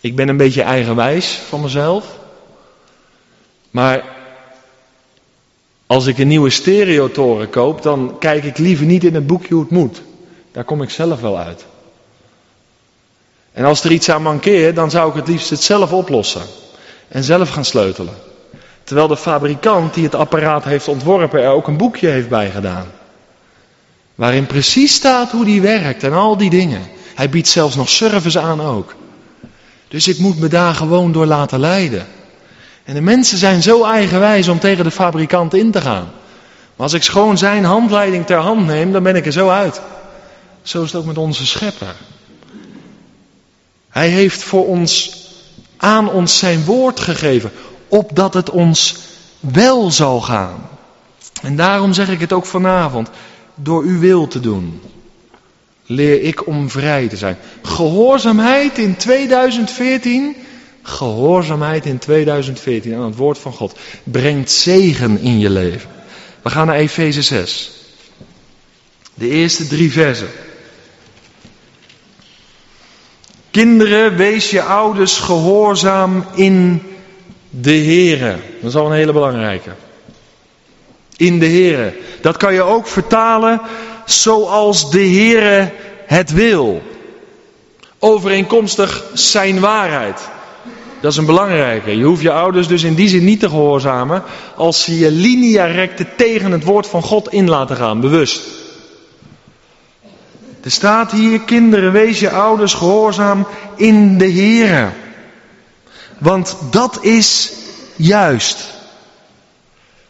Ik 0.00 0.16
ben 0.16 0.28
een 0.28 0.36
beetje 0.36 0.62
eigenwijs 0.62 1.38
van 1.48 1.60
mezelf. 1.60 2.18
Maar 3.70 4.19
als 5.90 6.06
ik 6.06 6.18
een 6.18 6.28
nieuwe 6.28 6.50
stereotoren 6.50 7.50
koop, 7.50 7.82
dan 7.82 8.16
kijk 8.18 8.44
ik 8.44 8.58
liever 8.58 8.86
niet 8.86 9.04
in 9.04 9.14
het 9.14 9.26
boekje 9.26 9.54
hoe 9.54 9.62
het 9.62 9.72
moet. 9.72 10.02
Daar 10.52 10.64
kom 10.64 10.82
ik 10.82 10.90
zelf 10.90 11.20
wel 11.20 11.38
uit. 11.38 11.64
En 13.52 13.64
als 13.64 13.84
er 13.84 13.92
iets 13.92 14.10
aan 14.10 14.22
mankeert, 14.22 14.76
dan 14.76 14.90
zou 14.90 15.08
ik 15.10 15.14
het 15.14 15.28
liefst 15.28 15.50
het 15.50 15.62
zelf 15.62 15.92
oplossen. 15.92 16.42
En 17.08 17.24
zelf 17.24 17.50
gaan 17.50 17.64
sleutelen. 17.64 18.14
Terwijl 18.84 19.08
de 19.08 19.16
fabrikant 19.16 19.94
die 19.94 20.04
het 20.04 20.14
apparaat 20.14 20.64
heeft 20.64 20.88
ontworpen 20.88 21.42
er 21.42 21.50
ook 21.50 21.66
een 21.66 21.76
boekje 21.76 22.08
heeft 22.08 22.28
bij 22.28 22.50
gedaan. 22.50 22.86
Waarin 24.14 24.46
precies 24.46 24.94
staat 24.94 25.30
hoe 25.30 25.44
die 25.44 25.60
werkt 25.60 26.02
en 26.02 26.12
al 26.12 26.36
die 26.36 26.50
dingen. 26.50 26.82
Hij 27.14 27.30
biedt 27.30 27.48
zelfs 27.48 27.76
nog 27.76 27.88
service 27.88 28.40
aan 28.40 28.60
ook. 28.60 28.94
Dus 29.88 30.08
ik 30.08 30.18
moet 30.18 30.38
me 30.38 30.48
daar 30.48 30.74
gewoon 30.74 31.12
door 31.12 31.26
laten 31.26 31.60
leiden. 31.60 32.06
En 32.84 32.94
de 32.94 33.00
mensen 33.00 33.38
zijn 33.38 33.62
zo 33.62 33.84
eigenwijs 33.84 34.48
om 34.48 34.58
tegen 34.58 34.84
de 34.84 34.90
fabrikant 34.90 35.54
in 35.54 35.70
te 35.70 35.80
gaan. 35.80 36.10
Maar 36.76 36.86
als 36.86 36.92
ik 36.92 37.04
gewoon 37.04 37.38
zijn 37.38 37.64
handleiding 37.64 38.26
ter 38.26 38.38
hand 38.38 38.66
neem, 38.66 38.92
dan 38.92 39.02
ben 39.02 39.16
ik 39.16 39.26
er 39.26 39.32
zo 39.32 39.48
uit. 39.48 39.80
Zo 40.62 40.82
is 40.82 40.92
het 40.92 41.00
ook 41.00 41.06
met 41.06 41.18
onze 41.18 41.46
schepper. 41.46 41.94
Hij 43.88 44.08
heeft 44.08 44.42
voor 44.42 44.66
ons 44.66 45.18
aan 45.76 46.10
ons 46.10 46.38
zijn 46.38 46.64
woord 46.64 47.00
gegeven, 47.00 47.52
opdat 47.88 48.34
het 48.34 48.50
ons 48.50 48.96
wel 49.40 49.90
zal 49.90 50.20
gaan. 50.20 50.68
En 51.42 51.56
daarom 51.56 51.92
zeg 51.92 52.08
ik 52.08 52.20
het 52.20 52.32
ook 52.32 52.46
vanavond, 52.46 53.08
door 53.54 53.82
uw 53.82 53.98
wil 53.98 54.28
te 54.28 54.40
doen 54.40 54.80
leer 55.90 56.22
ik 56.22 56.46
om 56.46 56.70
vrij 56.70 57.08
te 57.08 57.16
zijn. 57.16 57.36
Gehoorzaamheid 57.62 58.78
in 58.78 58.96
2014, 58.96 60.36
gehoorzaamheid 60.82 61.86
in 61.86 61.98
2014 61.98 62.94
aan 62.94 63.04
het 63.04 63.16
woord 63.16 63.38
van 63.38 63.52
God 63.52 63.78
brengt 64.04 64.50
zegen 64.50 65.18
in 65.18 65.38
je 65.38 65.50
leven. 65.50 65.90
We 66.42 66.50
gaan 66.50 66.66
naar 66.66 66.76
Efeze 66.76 67.22
6. 67.22 67.70
De 69.14 69.28
eerste 69.28 69.66
drie 69.66 69.92
versen. 69.92 70.28
Kinderen, 73.50 74.16
wees 74.16 74.50
je 74.50 74.62
ouders 74.62 75.18
gehoorzaam 75.18 76.24
in 76.34 76.82
de 77.50 77.74
Here. 77.74 78.36
Dat 78.60 78.70
is 78.70 78.76
al 78.76 78.86
een 78.86 78.92
hele 78.96 79.12
belangrijke. 79.12 79.70
In 81.16 81.38
de 81.38 81.48
Here. 81.48 81.96
Dat 82.20 82.36
kan 82.36 82.54
je 82.54 82.62
ook 82.62 82.86
vertalen 82.86 83.60
zoals 84.06 84.90
de 84.90 85.06
Heere 85.06 85.72
het 86.06 86.32
wil. 86.32 86.82
Overeenkomstig 87.98 89.04
zijn 89.12 89.60
waarheid. 89.60 90.28
Dat 91.00 91.12
is 91.12 91.18
een 91.18 91.26
belangrijke. 91.26 91.96
Je 91.96 92.04
hoeft 92.04 92.22
je 92.22 92.32
ouders 92.32 92.68
dus 92.68 92.82
in 92.82 92.94
die 92.94 93.08
zin 93.08 93.24
niet 93.24 93.40
te 93.40 93.48
gehoorzamen 93.48 94.22
als 94.56 94.82
ze 94.84 94.98
je 94.98 95.10
linea 95.10 95.64
recte 95.64 96.06
tegen 96.16 96.52
het 96.52 96.64
woord 96.64 96.86
van 96.86 97.02
God 97.02 97.32
in 97.32 97.48
laten 97.48 97.76
gaan, 97.76 98.00
bewust. 98.00 98.40
Er 100.62 100.70
staat 100.70 101.12
hier, 101.12 101.40
kinderen, 101.40 101.92
wees 101.92 102.20
je 102.20 102.30
ouders 102.30 102.74
gehoorzaam 102.74 103.46
in 103.76 104.18
de 104.18 104.32
Heere. 104.32 104.88
Want 106.18 106.56
dat 106.70 106.98
is 107.04 107.52
juist. 107.96 108.58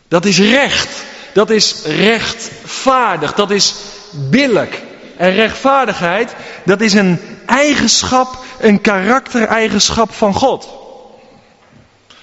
Dat 0.09 0.25
is 0.25 0.39
recht. 0.39 1.05
Dat 1.33 1.51
is 1.51 1.83
rechtvaardig. 1.85 3.35
Dat 3.35 3.51
is 3.51 3.75
billijk. 4.13 4.83
En 5.17 5.33
rechtvaardigheid, 5.33 6.35
dat 6.65 6.81
is 6.81 6.93
een 6.93 7.21
eigenschap, 7.47 8.39
een 8.59 8.81
karaktereigenschap 8.81 10.13
van 10.13 10.35
God. 10.35 10.80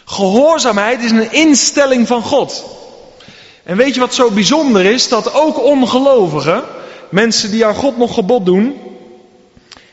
Gehoorzaamheid 0.09 1.01
is 1.01 1.11
een 1.11 1.31
instelling 1.31 2.07
van 2.07 2.21
God. 2.21 2.65
En 3.63 3.77
weet 3.77 3.93
je 3.93 3.99
wat 3.99 4.13
zo 4.13 4.31
bijzonder 4.31 4.85
is? 4.85 5.09
Dat 5.09 5.33
ook 5.33 5.63
ongelovigen, 5.63 6.63
mensen 7.09 7.51
die 7.51 7.65
aan 7.65 7.75
God 7.75 7.97
nog 7.97 8.13
gebod 8.13 8.45
doen, 8.45 8.75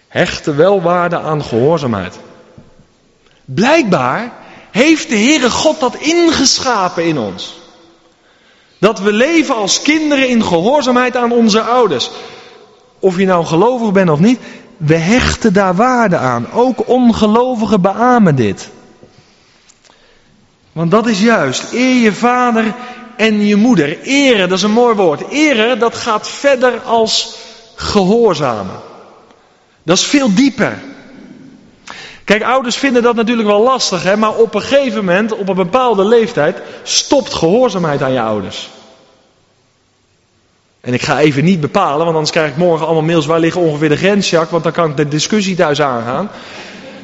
hechten 0.08 0.56
wel 0.56 0.82
waarde 0.82 1.18
aan 1.18 1.44
gehoorzaamheid. 1.44 2.18
Blijkbaar 3.44 4.32
heeft 4.70 5.08
de 5.08 5.16
Heere 5.16 5.50
God 5.50 5.80
dat 5.80 5.94
ingeschapen 5.94 7.04
in 7.04 7.18
ons. 7.18 7.54
Dat 8.78 9.00
we 9.00 9.12
leven 9.12 9.54
als 9.54 9.82
kinderen 9.82 10.28
in 10.28 10.44
gehoorzaamheid 10.44 11.16
aan 11.16 11.32
onze 11.32 11.60
ouders. 11.60 12.10
Of 12.98 13.18
je 13.18 13.26
nou 13.26 13.44
gelovig 13.44 13.92
bent 13.92 14.10
of 14.10 14.18
niet, 14.18 14.38
we 14.76 14.96
hechten 14.96 15.52
daar 15.52 15.74
waarde 15.74 16.16
aan. 16.16 16.52
Ook 16.52 16.88
ongelovigen 16.88 17.80
beamen 17.80 18.36
dit. 18.36 18.68
Want 20.74 20.90
dat 20.90 21.06
is 21.06 21.20
juist. 21.20 21.72
Eer 21.72 21.94
je 21.94 22.12
vader 22.12 22.74
en 23.16 23.46
je 23.46 23.56
moeder. 23.56 24.00
Eren, 24.00 24.48
dat 24.48 24.58
is 24.58 24.64
een 24.64 24.70
mooi 24.70 24.94
woord. 24.94 25.28
Eren, 25.30 25.78
dat 25.78 25.94
gaat 25.94 26.28
verder 26.28 26.80
als 26.80 27.36
gehoorzamen. 27.74 28.80
Dat 29.82 29.96
is 29.96 30.04
veel 30.04 30.34
dieper. 30.34 30.78
Kijk, 32.24 32.42
ouders 32.42 32.76
vinden 32.76 33.02
dat 33.02 33.14
natuurlijk 33.14 33.48
wel 33.48 33.62
lastig, 33.62 34.02
hè, 34.02 34.16
maar 34.16 34.34
op 34.34 34.54
een 34.54 34.62
gegeven 34.62 35.04
moment, 35.04 35.32
op 35.32 35.48
een 35.48 35.54
bepaalde 35.54 36.04
leeftijd, 36.04 36.58
stopt 36.82 37.34
gehoorzaamheid 37.34 38.02
aan 38.02 38.12
je 38.12 38.20
ouders. 38.20 38.68
En 40.80 40.94
ik 40.94 41.02
ga 41.02 41.18
even 41.18 41.44
niet 41.44 41.60
bepalen, 41.60 41.98
want 41.98 42.12
anders 42.12 42.30
krijg 42.30 42.50
ik 42.50 42.56
morgen 42.56 42.86
allemaal 42.86 43.04
mails 43.04 43.26
waar 43.26 43.40
liggen 43.40 43.60
ongeveer 43.60 43.88
de 43.88 43.96
grens, 43.96 44.30
Jacques, 44.30 44.50
want 44.50 44.62
dan 44.62 44.72
kan 44.72 44.90
ik 44.90 44.96
de 44.96 45.08
discussie 45.08 45.56
thuis 45.56 45.80
aangaan. 45.80 46.30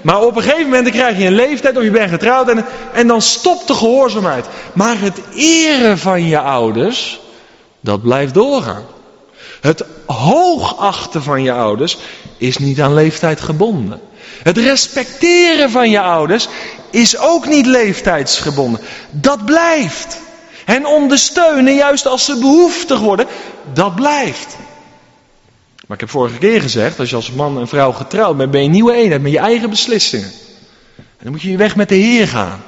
Maar 0.03 0.21
op 0.21 0.37
een 0.37 0.43
gegeven 0.43 0.65
moment 0.65 0.85
dan 0.85 0.93
krijg 0.93 1.19
je 1.19 1.25
een 1.25 1.33
leeftijd 1.33 1.77
of 1.77 1.83
je 1.83 1.91
bent 1.91 2.11
getrouwd 2.11 2.49
en, 2.49 2.65
en 2.93 3.07
dan 3.07 3.23
stopt 3.23 3.67
de 3.67 3.75
gehoorzaamheid. 3.75 4.47
Maar 4.73 5.01
het 5.01 5.21
eren 5.35 5.99
van 5.99 6.27
je 6.27 6.39
ouders, 6.39 7.21
dat 7.81 8.03
blijft 8.03 8.35
doorgaan. 8.35 8.85
Het 9.61 9.85
hoogachten 10.07 11.23
van 11.23 11.43
je 11.43 11.53
ouders 11.53 11.99
is 12.37 12.59
niet 12.59 12.81
aan 12.81 12.95
leeftijd 12.95 13.41
gebonden. 13.41 14.01
Het 14.43 14.59
respecteren 14.59 15.71
van 15.71 15.91
je 15.91 16.01
ouders 16.01 16.49
is 16.91 17.19
ook 17.19 17.47
niet 17.47 17.67
leeftijdsgebonden. 17.67 18.81
Dat 19.11 19.45
blijft. 19.45 20.19
Hen 20.65 20.87
ondersteunen, 20.87 21.75
juist 21.75 22.07
als 22.07 22.25
ze 22.25 22.39
behoeftig 22.39 22.99
worden, 22.99 23.27
dat 23.73 23.95
blijft. 23.95 24.57
Maar 25.91 25.99
ik 25.99 26.05
heb 26.05 26.15
vorige 26.15 26.39
keer 26.39 26.61
gezegd, 26.61 26.99
als 26.99 27.11
je 27.11 27.17
als 27.17 27.33
man 27.33 27.59
en 27.59 27.69
vrouw 27.69 27.93
getrouwd 27.93 28.37
bent, 28.37 28.51
ben 28.51 28.61
je 28.61 28.67
een 28.67 28.73
nieuwe 28.73 28.93
eenheid 28.93 29.23
met 29.23 29.33
je 29.33 29.39
eigen 29.39 29.71
beslissingen. 29.71 30.33
En 30.97 31.23
dan 31.23 31.33
moet 31.33 31.43
je 31.43 31.51
je 31.51 31.57
weg 31.57 31.77
met 31.77 31.89
de 31.89 31.95
Heer 31.95 32.29
gaan. 32.29 32.63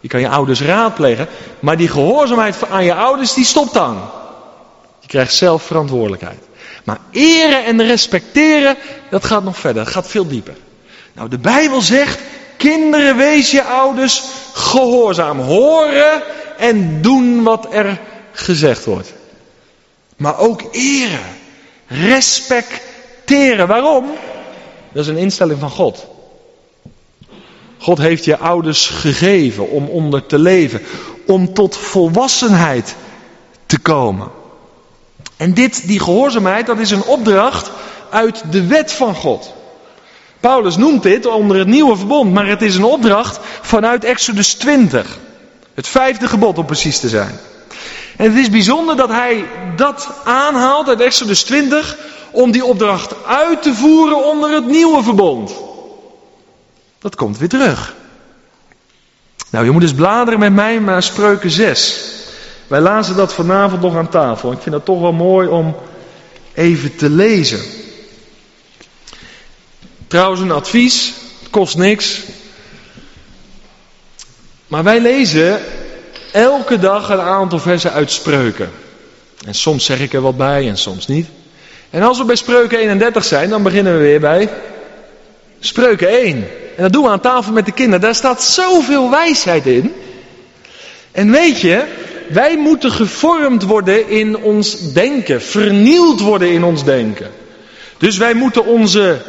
Je 0.00 0.08
kan 0.08 0.20
je 0.20 0.28
ouders 0.28 0.60
raadplegen, 0.60 1.28
maar 1.60 1.76
die 1.76 1.88
gehoorzaamheid 1.88 2.68
aan 2.70 2.84
je 2.84 2.94
ouders, 2.94 3.34
die 3.34 3.44
stopt 3.44 3.74
dan. 3.74 4.10
Je 5.00 5.06
krijgt 5.06 5.34
zelf 5.34 5.62
verantwoordelijkheid. 5.62 6.38
Maar 6.84 6.98
eren 7.10 7.64
en 7.64 7.82
respecteren, 7.82 8.76
dat 9.10 9.24
gaat 9.24 9.44
nog 9.44 9.58
verder, 9.58 9.84
dat 9.84 9.92
gaat 9.92 10.08
veel 10.08 10.26
dieper. 10.26 10.56
Nou, 11.12 11.28
de 11.28 11.38
Bijbel 11.38 11.80
zegt, 11.80 12.20
kinderen 12.56 13.16
wees 13.16 13.50
je 13.50 13.62
ouders 13.62 14.22
gehoorzaam. 14.52 15.38
Horen 15.40 16.22
en 16.58 17.02
doen 17.02 17.42
wat 17.42 17.66
er 17.70 18.00
gezegd 18.32 18.84
wordt. 18.84 19.12
Maar 20.16 20.38
ook 20.38 20.62
eren, 20.72 21.42
respecteren. 22.02 23.66
Waarom? 23.66 24.04
Dat 24.92 25.02
is 25.02 25.10
een 25.10 25.16
instelling 25.16 25.60
van 25.60 25.70
God. 25.70 26.06
God 27.78 27.98
heeft 27.98 28.24
je 28.24 28.38
ouders 28.38 28.86
gegeven 28.86 29.70
om 29.70 29.88
onder 29.88 30.26
te 30.26 30.38
leven, 30.38 30.80
om 31.26 31.54
tot 31.54 31.76
volwassenheid 31.76 32.94
te 33.66 33.78
komen. 33.78 34.28
En 35.36 35.54
dit, 35.54 35.86
die 35.86 36.00
gehoorzaamheid, 36.00 36.66
dat 36.66 36.78
is 36.78 36.90
een 36.90 37.04
opdracht 37.04 37.70
uit 38.10 38.42
de 38.50 38.66
wet 38.66 38.92
van 38.92 39.14
God. 39.14 39.52
Paulus 40.40 40.76
noemt 40.76 41.02
dit 41.02 41.26
onder 41.26 41.56
het 41.56 41.68
nieuwe 41.68 41.96
verbond, 41.96 42.32
maar 42.32 42.46
het 42.46 42.62
is 42.62 42.74
een 42.74 42.84
opdracht 42.84 43.38
vanuit 43.60 44.04
Exodus 44.04 44.54
20. 44.54 45.18
Het 45.74 45.88
vijfde 45.88 46.28
gebod 46.28 46.58
om 46.58 46.64
precies 46.64 46.98
te 47.00 47.08
zijn. 47.08 47.38
En 48.16 48.30
het 48.30 48.38
is 48.38 48.50
bijzonder 48.50 48.96
dat 48.96 49.08
hij 49.08 49.44
dat 49.76 50.08
aanhaalt 50.24 50.88
uit 50.88 51.00
Exodus 51.00 51.42
20 51.42 51.96
om 52.30 52.50
die 52.50 52.64
opdracht 52.64 53.24
uit 53.26 53.62
te 53.62 53.74
voeren 53.74 54.24
onder 54.24 54.50
het 54.50 54.66
nieuwe 54.66 55.02
verbond. 55.02 55.52
Dat 56.98 57.14
komt 57.14 57.38
weer 57.38 57.48
terug. 57.48 57.94
Nou, 59.50 59.64
je 59.64 59.70
moet 59.70 59.82
eens 59.82 59.94
bladeren 59.94 60.38
met 60.38 60.52
mij 60.52 60.78
naar 60.78 61.02
Spreuken 61.02 61.50
6. 61.50 62.12
Wij 62.66 62.80
lazen 62.80 63.16
dat 63.16 63.34
vanavond 63.34 63.82
nog 63.82 63.96
aan 63.96 64.08
tafel. 64.08 64.52
Ik 64.52 64.60
vind 64.60 64.74
dat 64.74 64.84
toch 64.84 65.00
wel 65.00 65.12
mooi 65.12 65.48
om 65.48 65.76
even 66.54 66.96
te 66.96 67.10
lezen. 67.10 67.60
Trouwens, 70.06 70.40
een 70.40 70.50
advies. 70.50 71.12
Het 71.40 71.50
kost 71.50 71.76
niks. 71.76 72.20
Maar 74.66 74.84
wij 74.84 75.00
lezen 75.00 75.60
elke 76.34 76.78
dag 76.78 77.08
een 77.08 77.20
aantal 77.20 77.58
versen 77.58 77.92
uit 77.92 78.10
Spreuken. 78.10 78.70
En 79.46 79.54
soms 79.54 79.84
zeg 79.84 80.00
ik 80.00 80.12
er 80.12 80.20
wat 80.20 80.36
bij 80.36 80.68
en 80.68 80.76
soms 80.76 81.06
niet. 81.06 81.26
En 81.90 82.02
als 82.02 82.18
we 82.18 82.24
bij 82.24 82.36
Spreuken 82.36 82.78
31 82.78 83.24
zijn, 83.24 83.50
dan 83.50 83.62
beginnen 83.62 83.92
we 83.92 83.98
weer 83.98 84.20
bij 84.20 84.48
Spreuken 85.60 86.08
1. 86.08 86.36
En 86.76 86.82
dat 86.82 86.92
doen 86.92 87.02
we 87.02 87.08
aan 87.08 87.20
tafel 87.20 87.52
met 87.52 87.64
de 87.64 87.72
kinderen. 87.72 88.00
Daar 88.00 88.14
staat 88.14 88.42
zoveel 88.42 89.10
wijsheid 89.10 89.66
in. 89.66 89.94
En 91.12 91.30
weet 91.30 91.60
je, 91.60 91.84
wij 92.28 92.56
moeten 92.56 92.90
gevormd 92.90 93.62
worden 93.62 94.08
in 94.08 94.36
ons 94.36 94.92
denken, 94.92 95.42
vernield 95.42 96.20
worden 96.20 96.52
in 96.52 96.64
ons 96.64 96.84
denken. 96.84 97.30
Dus 97.98 98.16
wij 98.16 98.34
moeten 98.34 98.66
onze 98.66 99.20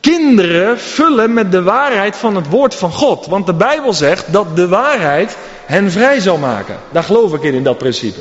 kinderen 0.00 0.78
vullen 0.78 1.32
met 1.32 1.52
de 1.52 1.62
waarheid 1.62 2.16
van 2.16 2.36
het 2.36 2.48
woord 2.48 2.74
van 2.74 2.92
God. 2.92 3.26
Want 3.26 3.46
de 3.46 3.54
Bijbel 3.54 3.92
zegt 3.92 4.32
dat 4.32 4.56
de 4.56 4.68
waarheid 4.68 5.36
hen 5.66 5.90
vrij 5.90 6.20
zal 6.20 6.38
maken. 6.38 6.76
Daar 6.92 7.02
geloof 7.02 7.34
ik 7.34 7.42
in, 7.42 7.54
in 7.54 7.62
dat 7.62 7.78
principe. 7.78 8.20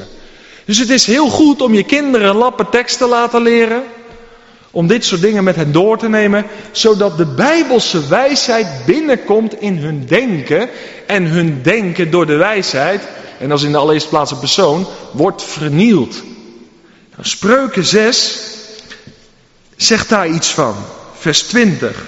Dus 0.65 0.77
het 0.77 0.89
is 0.89 1.05
heel 1.05 1.29
goed 1.29 1.61
om 1.61 1.73
je 1.73 1.83
kinderen 1.83 2.35
lappen 2.35 2.69
tekst 2.69 2.97
te 2.97 3.07
laten 3.07 3.41
leren. 3.41 3.83
Om 4.71 4.87
dit 4.87 5.05
soort 5.05 5.21
dingen 5.21 5.43
met 5.43 5.55
hen 5.55 5.71
door 5.71 5.97
te 5.97 6.09
nemen, 6.09 6.45
zodat 6.71 7.17
de 7.17 7.25
bijbelse 7.25 8.07
wijsheid 8.07 8.67
binnenkomt 8.85 9.61
in 9.61 9.77
hun 9.77 10.05
denken. 10.05 10.69
En 11.07 11.25
hun 11.25 11.59
denken 11.63 12.11
door 12.11 12.25
de 12.25 12.35
wijsheid, 12.35 13.01
en 13.39 13.49
dat 13.49 13.59
is 13.59 13.65
in 13.65 13.71
de 13.71 13.77
allereerste 13.77 14.09
plaats 14.09 14.31
een 14.31 14.39
persoon, 14.39 14.87
wordt 15.11 15.43
vernield. 15.43 16.23
Nou, 17.11 17.27
Spreuken 17.27 17.85
6 17.85 18.39
zegt 19.75 20.09
daar 20.09 20.27
iets 20.27 20.49
van 20.49 20.75
vers 21.19 21.41
20. 21.41 22.07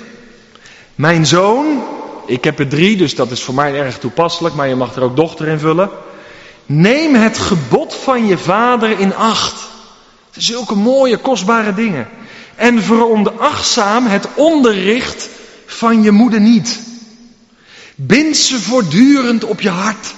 Mijn 0.96 1.26
zoon, 1.26 1.84
ik 2.26 2.44
heb 2.44 2.60
er 2.60 2.68
drie, 2.68 2.98
dus 2.98 3.16
dat 3.16 3.32
is 3.32 3.44
voor 3.44 3.54
mij 3.54 3.76
erg 3.76 4.00
toepasselijk, 4.00 4.56
maar 4.56 4.68
je 4.68 4.76
mag 4.76 4.96
er 4.96 5.04
ook 5.04 5.16
dochter 5.16 5.48
in 5.48 5.60
vullen. 5.60 5.90
Neem 6.66 7.16
het 7.16 7.38
gebod 7.38 7.96
van 7.96 8.28
je 8.28 8.38
vader 8.38 9.00
in 9.00 9.16
acht. 9.16 9.56
Zulke 10.32 10.76
mooie, 10.76 11.18
kostbare 11.18 11.74
dingen. 11.74 12.08
En 12.56 12.84
veronachtzaam 12.84 14.06
het 14.06 14.28
onderricht 14.36 15.30
van 15.66 16.04
je 16.04 16.12
moeder 16.12 16.42
niet. 16.42 16.80
Bind 17.96 18.38
ze 18.38 18.62
voortdurend 18.62 19.44
op 19.44 19.62
je 19.62 19.70
hart. 19.70 20.14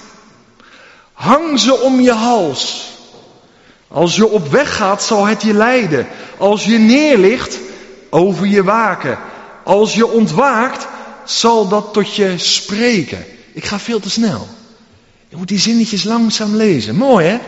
Hang 1.12 1.60
ze 1.60 1.74
om 1.80 2.00
je 2.00 2.12
hals. 2.12 2.92
Als 3.88 4.16
je 4.16 4.28
op 4.28 4.48
weg 4.48 4.76
gaat, 4.76 5.02
zal 5.02 5.26
het 5.26 5.42
je 5.42 5.54
leiden. 5.54 6.06
Als 6.36 6.64
je 6.64 6.78
neerligt, 6.78 7.58
over 8.14 8.46
je 8.46 8.64
waken. 8.64 9.18
Als 9.64 9.94
je 9.94 10.06
ontwaakt, 10.06 10.86
zal 11.24 11.68
dat 11.68 11.92
tot 11.92 12.14
je 12.14 12.38
spreken. 12.38 13.24
Ik 13.52 13.64
ga 13.64 13.78
veel 13.78 14.00
te 14.00 14.10
snel. 14.10 14.48
Je 15.28 15.36
moet 15.36 15.48
die 15.48 15.58
zinnetjes 15.58 16.04
langzaam 16.04 16.56
lezen. 16.56 16.96
Mooi 16.96 17.26
hè? 17.26 17.38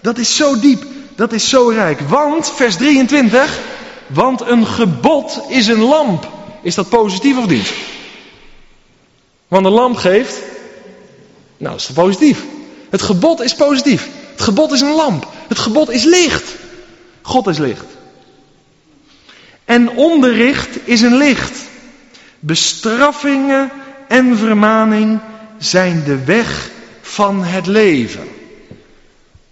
Dat 0.00 0.18
is 0.18 0.36
zo 0.36 0.60
diep. 0.60 0.84
Dat 1.16 1.32
is 1.32 1.48
zo 1.48 1.68
rijk. 1.68 2.00
Want, 2.00 2.52
vers 2.54 2.76
23, 2.76 3.58
want 4.06 4.40
een 4.40 4.66
gebod 4.66 5.40
is 5.48 5.66
een 5.66 5.82
lamp. 5.82 6.28
Is 6.62 6.74
dat 6.74 6.88
positief 6.88 7.38
of 7.38 7.46
niet? 7.46 7.72
Want 9.48 9.66
een 9.66 9.72
lamp 9.72 9.96
geeft. 9.96 10.36
Nou, 11.56 11.76
is 11.76 11.90
positief? 11.94 12.44
Het 12.90 13.02
gebod 13.02 13.40
is 13.40 13.54
positief. 13.54 14.08
Het 14.30 14.42
gebod 14.42 14.72
is 14.72 14.80
een 14.80 14.94
lamp. 14.94 15.28
Het 15.48 15.58
gebod 15.58 15.90
is 15.90 16.04
licht. 16.04 16.54
God 17.22 17.46
is 17.46 17.58
licht. 17.58 17.97
En 19.68 19.90
onderricht 19.90 20.68
is 20.84 21.00
een 21.00 21.16
licht. 21.16 21.58
Bestraffingen 22.38 23.70
en 24.08 24.36
vermaning 24.36 25.18
zijn 25.58 26.02
de 26.04 26.24
weg 26.24 26.70
van 27.00 27.44
het 27.44 27.66
leven. 27.66 28.28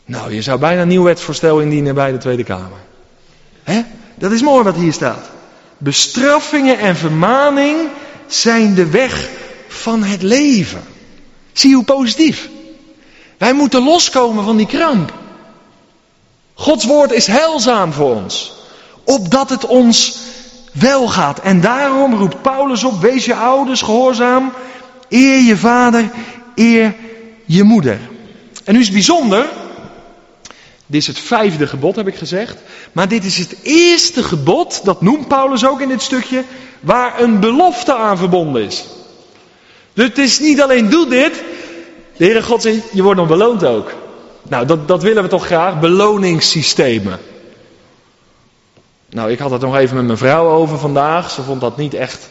Nou, 0.05 0.35
je 0.35 0.43
zou 0.43 0.59
bijna 0.59 0.83
een 0.83 0.89
nieuw 0.89 1.03
wetsvoorstel 1.03 1.61
indienen 1.61 1.95
bij 1.95 2.13
de 2.13 2.19
Tweede 2.19 2.45
Kamer. 2.45 2.79
Hè? 3.63 3.83
Dat 4.15 4.33
is 4.33 4.43
mooi 4.43 4.65
wat 4.65 4.77
hier 4.77 4.93
staat. 4.93 5.31
Bestraffingen 5.79 6.79
en 6.79 6.97
vermaning 6.97 7.77
zijn 8.27 8.75
de 8.75 8.87
weg 8.91 9.29
van 9.69 10.03
het 10.03 10.23
leven. 10.23 10.83
Zie 11.53 11.75
hoe 11.75 11.85
positief. 11.85 12.49
Wij 13.39 13.53
moeten 13.53 13.83
loskomen 13.83 14.45
van 14.45 14.57
die 14.57 14.67
kramp. 14.67 15.13
Gods 16.55 16.85
woord 16.85 17.13
is 17.13 17.27
heilzaam 17.27 17.93
voor 17.93 18.15
ons 18.15 18.55
opdat 19.07 19.51
het 19.51 19.67
ons 19.67 20.19
wel 20.73 21.09
gaat. 21.09 21.41
En 21.41 21.61
daarom 21.61 22.15
roept 22.15 22.43
Paulus 22.43 22.85
op, 22.85 23.01
wees 23.01 23.25
je 23.25 23.35
ouders 23.35 23.83
gehoorzaam, 23.83 24.53
eer 25.09 25.41
je 25.41 25.57
vader, 25.57 26.11
eer 26.55 26.95
je 27.45 27.63
moeder. 27.63 27.99
En 28.65 28.73
nu 28.73 28.79
is 28.81 28.87
het 28.87 28.95
bijzonder, 28.95 29.47
dit 30.87 31.01
is 31.01 31.07
het 31.07 31.19
vijfde 31.19 31.67
gebod 31.67 31.97
heb 31.97 32.07
ik 32.07 32.17
gezegd, 32.17 32.57
maar 32.93 33.09
dit 33.09 33.25
is 33.25 33.39
het 33.39 33.57
eerste 33.63 34.23
gebod, 34.23 34.81
dat 34.85 35.03
noemt 35.03 35.29
Paulus 35.29 35.67
ook 35.67 35.81
in 35.81 35.89
dit 35.89 36.03
stukje, 36.03 36.45
waar 36.81 37.21
een 37.21 37.41
belofte 37.41 37.95
aan 37.95 38.19
verbonden 38.19 38.63
is. 38.63 38.85
Dus 39.93 40.05
het 40.05 40.19
is 40.19 40.41
niet 40.41 40.63
alleen 40.63 40.91
doe 40.91 41.09
dit, 41.09 41.35
de 42.17 42.25
Heere 42.25 42.43
God 42.43 42.63
je 42.93 43.03
wordt 43.03 43.21
nog 43.21 43.29
beloond 43.29 43.65
ook. 43.65 43.93
Nou, 44.49 44.67
dat, 44.67 44.89
dat 44.89 45.03
willen 45.03 45.23
we 45.23 45.29
toch 45.29 45.47
graag, 45.47 45.81
beloningssystemen. 45.81 47.19
Nou, 49.17 49.31
ik 49.31 49.39
had 49.39 49.51
het 49.51 49.61
nog 49.61 49.77
even 49.77 49.97
met 49.97 50.05
mijn 50.05 50.19
vrouw 50.19 50.49
over 50.49 50.79
vandaag. 50.79 51.31
Ze 51.31 51.43
vond 51.43 51.61
dat 51.61 51.77
niet 51.77 51.95
echt 51.95 52.29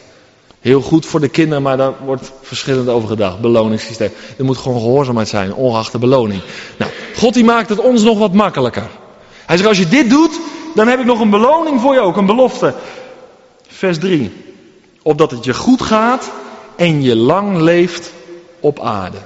heel 0.60 0.80
goed 0.80 1.06
voor 1.06 1.20
de 1.20 1.28
kinderen, 1.28 1.62
maar 1.62 1.76
daar 1.76 1.92
wordt 2.04 2.32
verschillend 2.42 2.88
over 2.88 3.08
gedacht. 3.08 3.40
Beloningssysteem. 3.40 4.10
Er 4.38 4.44
moet 4.44 4.56
gewoon 4.56 4.80
gehoorzaamheid 4.80 5.28
zijn, 5.28 5.54
ongeacht 5.54 5.92
de 5.92 5.98
beloning. 5.98 6.42
Nou, 6.76 6.90
God 7.16 7.34
die 7.34 7.44
maakt 7.44 7.68
het 7.68 7.78
ons 7.78 8.02
nog 8.02 8.18
wat 8.18 8.32
makkelijker. 8.32 8.88
Hij 9.46 9.56
zegt, 9.56 9.68
als 9.68 9.78
je 9.78 9.88
dit 9.88 10.10
doet, 10.10 10.40
dan 10.74 10.88
heb 10.88 11.00
ik 11.00 11.04
nog 11.04 11.20
een 11.20 11.30
beloning 11.30 11.80
voor 11.80 11.94
je 11.94 12.00
ook, 12.00 12.16
een 12.16 12.26
belofte. 12.26 12.74
Vers 13.68 13.98
3. 13.98 14.32
Opdat 15.02 15.30
het 15.30 15.44
je 15.44 15.54
goed 15.54 15.82
gaat 15.82 16.30
en 16.76 17.02
je 17.02 17.16
lang 17.16 17.56
leeft 17.56 18.12
op 18.60 18.80
aarde. 18.80 19.18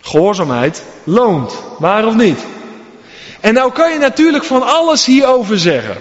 Gehoorzaamheid 0.00 0.82
loont, 1.04 1.62
waar 1.78 2.06
of 2.06 2.14
niet? 2.14 2.38
En 3.40 3.54
nou 3.54 3.72
kan 3.72 3.92
je 3.92 3.98
natuurlijk 3.98 4.44
van 4.44 4.62
alles 4.62 5.06
hierover 5.06 5.58
zeggen. 5.58 5.96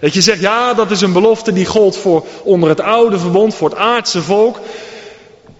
Dat 0.00 0.14
je 0.14 0.20
zegt, 0.20 0.40
ja, 0.40 0.74
dat 0.74 0.90
is 0.90 1.00
een 1.00 1.12
belofte 1.12 1.52
die 1.52 1.66
gold 1.66 1.96
voor 1.96 2.24
onder 2.42 2.68
het 2.68 2.80
oude 2.80 3.18
verbond, 3.18 3.54
voor 3.54 3.68
het 3.68 3.78
aardse 3.78 4.22
volk. 4.22 4.60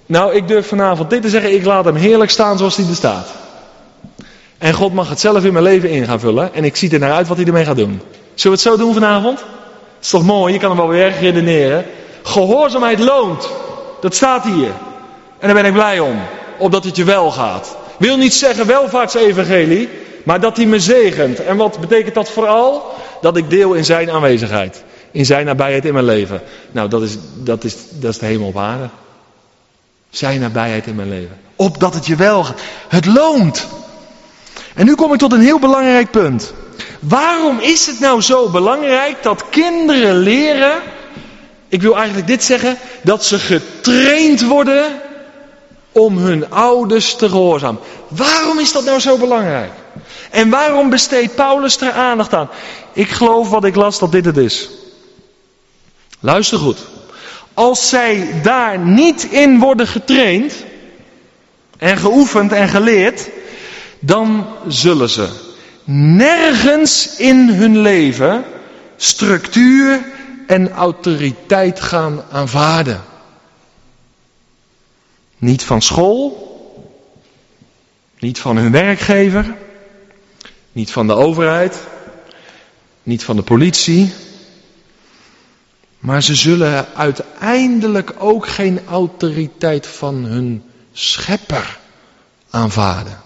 Nou, 0.06 0.34
ik 0.34 0.48
durf 0.48 0.66
vanavond 0.66 1.10
dit 1.10 1.22
te 1.22 1.28
zeggen, 1.28 1.54
ik 1.54 1.64
laat 1.64 1.84
hem 1.84 1.94
heerlijk 1.94 2.30
staan 2.30 2.58
zoals 2.58 2.76
hij 2.76 2.86
er 2.88 2.94
staat. 2.94 3.28
En 4.58 4.74
God 4.74 4.92
mag 4.92 5.08
het 5.08 5.20
zelf 5.20 5.44
in 5.44 5.52
mijn 5.52 5.64
leven 5.64 5.90
in 5.90 6.06
gaan 6.06 6.20
vullen. 6.20 6.54
En 6.54 6.64
ik 6.64 6.76
zie 6.76 6.90
er 6.90 6.98
naar 6.98 7.12
uit 7.12 7.28
wat 7.28 7.36
hij 7.36 7.46
ermee 7.46 7.64
gaat 7.64 7.76
doen. 7.76 8.00
Zullen 8.34 8.58
we 8.58 8.62
het 8.62 8.72
zo 8.72 8.84
doen 8.84 8.94
vanavond? 8.94 9.38
Dat 9.38 9.46
is 10.02 10.08
toch 10.08 10.22
mooi, 10.24 10.52
je 10.52 10.58
kan 10.58 10.68
hem 10.68 10.78
wel 10.78 10.88
weer 10.88 11.12
redeneren. 11.20 11.84
Gehoorzaamheid 12.22 12.98
loont. 12.98 13.50
Dat 14.00 14.14
staat 14.14 14.44
hier. 14.44 14.70
En 15.38 15.48
daar 15.48 15.54
ben 15.54 15.64
ik 15.64 15.72
blij 15.72 16.00
om. 16.00 16.20
Opdat 16.58 16.84
het 16.84 16.96
je 16.96 17.04
wel 17.04 17.30
gaat. 17.30 17.76
Wil 17.96 18.16
niet 18.16 18.34
zeggen 18.34 18.66
welvaartsevangelie, 18.66 19.88
maar 20.22 20.40
dat 20.40 20.56
hij 20.56 20.66
me 20.66 20.80
zegent. 20.80 21.40
En 21.40 21.56
wat 21.56 21.80
betekent 21.80 22.14
dat 22.14 22.30
vooral? 22.30 22.94
Dat 23.20 23.36
ik 23.36 23.50
deel 23.50 23.74
in 23.74 23.84
zijn 23.84 24.10
aanwezigheid. 24.10 24.84
In 25.10 25.26
zijn 25.26 25.46
nabijheid 25.46 25.84
in 25.84 25.92
mijn 25.92 26.04
leven. 26.04 26.42
Nou, 26.70 26.88
dat 26.88 27.02
is, 27.02 27.16
dat 27.34 27.64
is, 27.64 27.76
dat 27.90 28.10
is 28.10 28.18
de 28.18 28.26
hemel 28.26 28.46
op 28.46 28.58
aarde. 28.58 28.88
Zijn 30.10 30.40
nabijheid 30.40 30.86
in 30.86 30.94
mijn 30.94 31.08
leven. 31.08 31.38
Opdat 31.56 31.94
het 31.94 32.06
je 32.06 32.16
wel 32.16 32.44
gaat. 32.44 32.60
Het 32.88 33.06
loont. 33.06 33.66
En 34.74 34.86
nu 34.86 34.94
kom 34.94 35.12
ik 35.12 35.18
tot 35.18 35.32
een 35.32 35.40
heel 35.40 35.58
belangrijk 35.58 36.10
punt. 36.10 36.52
Waarom 37.00 37.58
is 37.58 37.86
het 37.86 38.00
nou 38.00 38.20
zo 38.20 38.48
belangrijk 38.48 39.22
dat 39.22 39.44
kinderen 39.50 40.16
leren, 40.16 40.74
ik 41.68 41.82
wil 41.82 41.96
eigenlijk 41.96 42.26
dit 42.26 42.44
zeggen, 42.44 42.78
dat 43.02 43.24
ze 43.24 43.38
getraind 43.38 44.42
worden 44.46 44.84
om 45.92 46.18
hun 46.18 46.50
ouders 46.50 47.14
te 47.14 47.28
gehoorzamen? 47.28 47.80
Waarom 48.08 48.58
is 48.58 48.72
dat 48.72 48.84
nou 48.84 49.00
zo 49.00 49.16
belangrijk? 49.18 49.72
En 50.30 50.50
waarom 50.50 50.90
besteedt 50.90 51.34
Paulus 51.34 51.80
er 51.80 51.92
aandacht 51.92 52.34
aan? 52.34 52.48
Ik 52.92 53.08
geloof 53.08 53.50
wat 53.50 53.64
ik 53.64 53.74
las 53.74 53.98
dat 53.98 54.12
dit 54.12 54.24
het 54.24 54.36
is. 54.36 54.70
Luister 56.20 56.58
goed. 56.58 56.78
Als 57.54 57.88
zij 57.88 58.40
daar 58.42 58.78
niet 58.78 59.22
in 59.22 59.58
worden 59.58 59.86
getraind 59.86 60.54
en 61.78 61.96
geoefend 61.96 62.52
en 62.52 62.68
geleerd, 62.68 63.28
dan 64.00 64.46
zullen 64.68 65.08
ze 65.08 65.28
nergens 65.84 67.16
in 67.16 67.48
hun 67.48 67.78
leven 67.78 68.44
structuur 68.96 70.04
en 70.46 70.70
autoriteit 70.70 71.80
gaan 71.80 72.22
aanvaarden. 72.30 73.02
Niet 75.38 75.64
van 75.64 75.82
school, 75.82 76.50
niet 78.18 78.38
van 78.38 78.56
hun 78.56 78.72
werkgever, 78.72 79.54
niet 80.72 80.90
van 80.90 81.06
de 81.06 81.14
overheid, 81.14 81.78
niet 83.02 83.24
van 83.24 83.36
de 83.36 83.42
politie. 83.42 84.12
Maar 85.98 86.22
ze 86.22 86.34
zullen 86.34 86.86
uiteindelijk 86.94 88.14
ook 88.18 88.48
geen 88.48 88.80
autoriteit 88.88 89.86
van 89.86 90.14
hun 90.14 90.62
schepper 90.92 91.78
aanvaarden. 92.50 93.20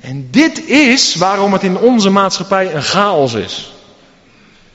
En 0.00 0.28
dit 0.30 0.68
is 0.68 1.14
waarom 1.14 1.52
het 1.52 1.62
in 1.62 1.78
onze 1.78 2.10
maatschappij 2.10 2.74
een 2.74 2.82
chaos 2.82 3.34
is. 3.34 3.72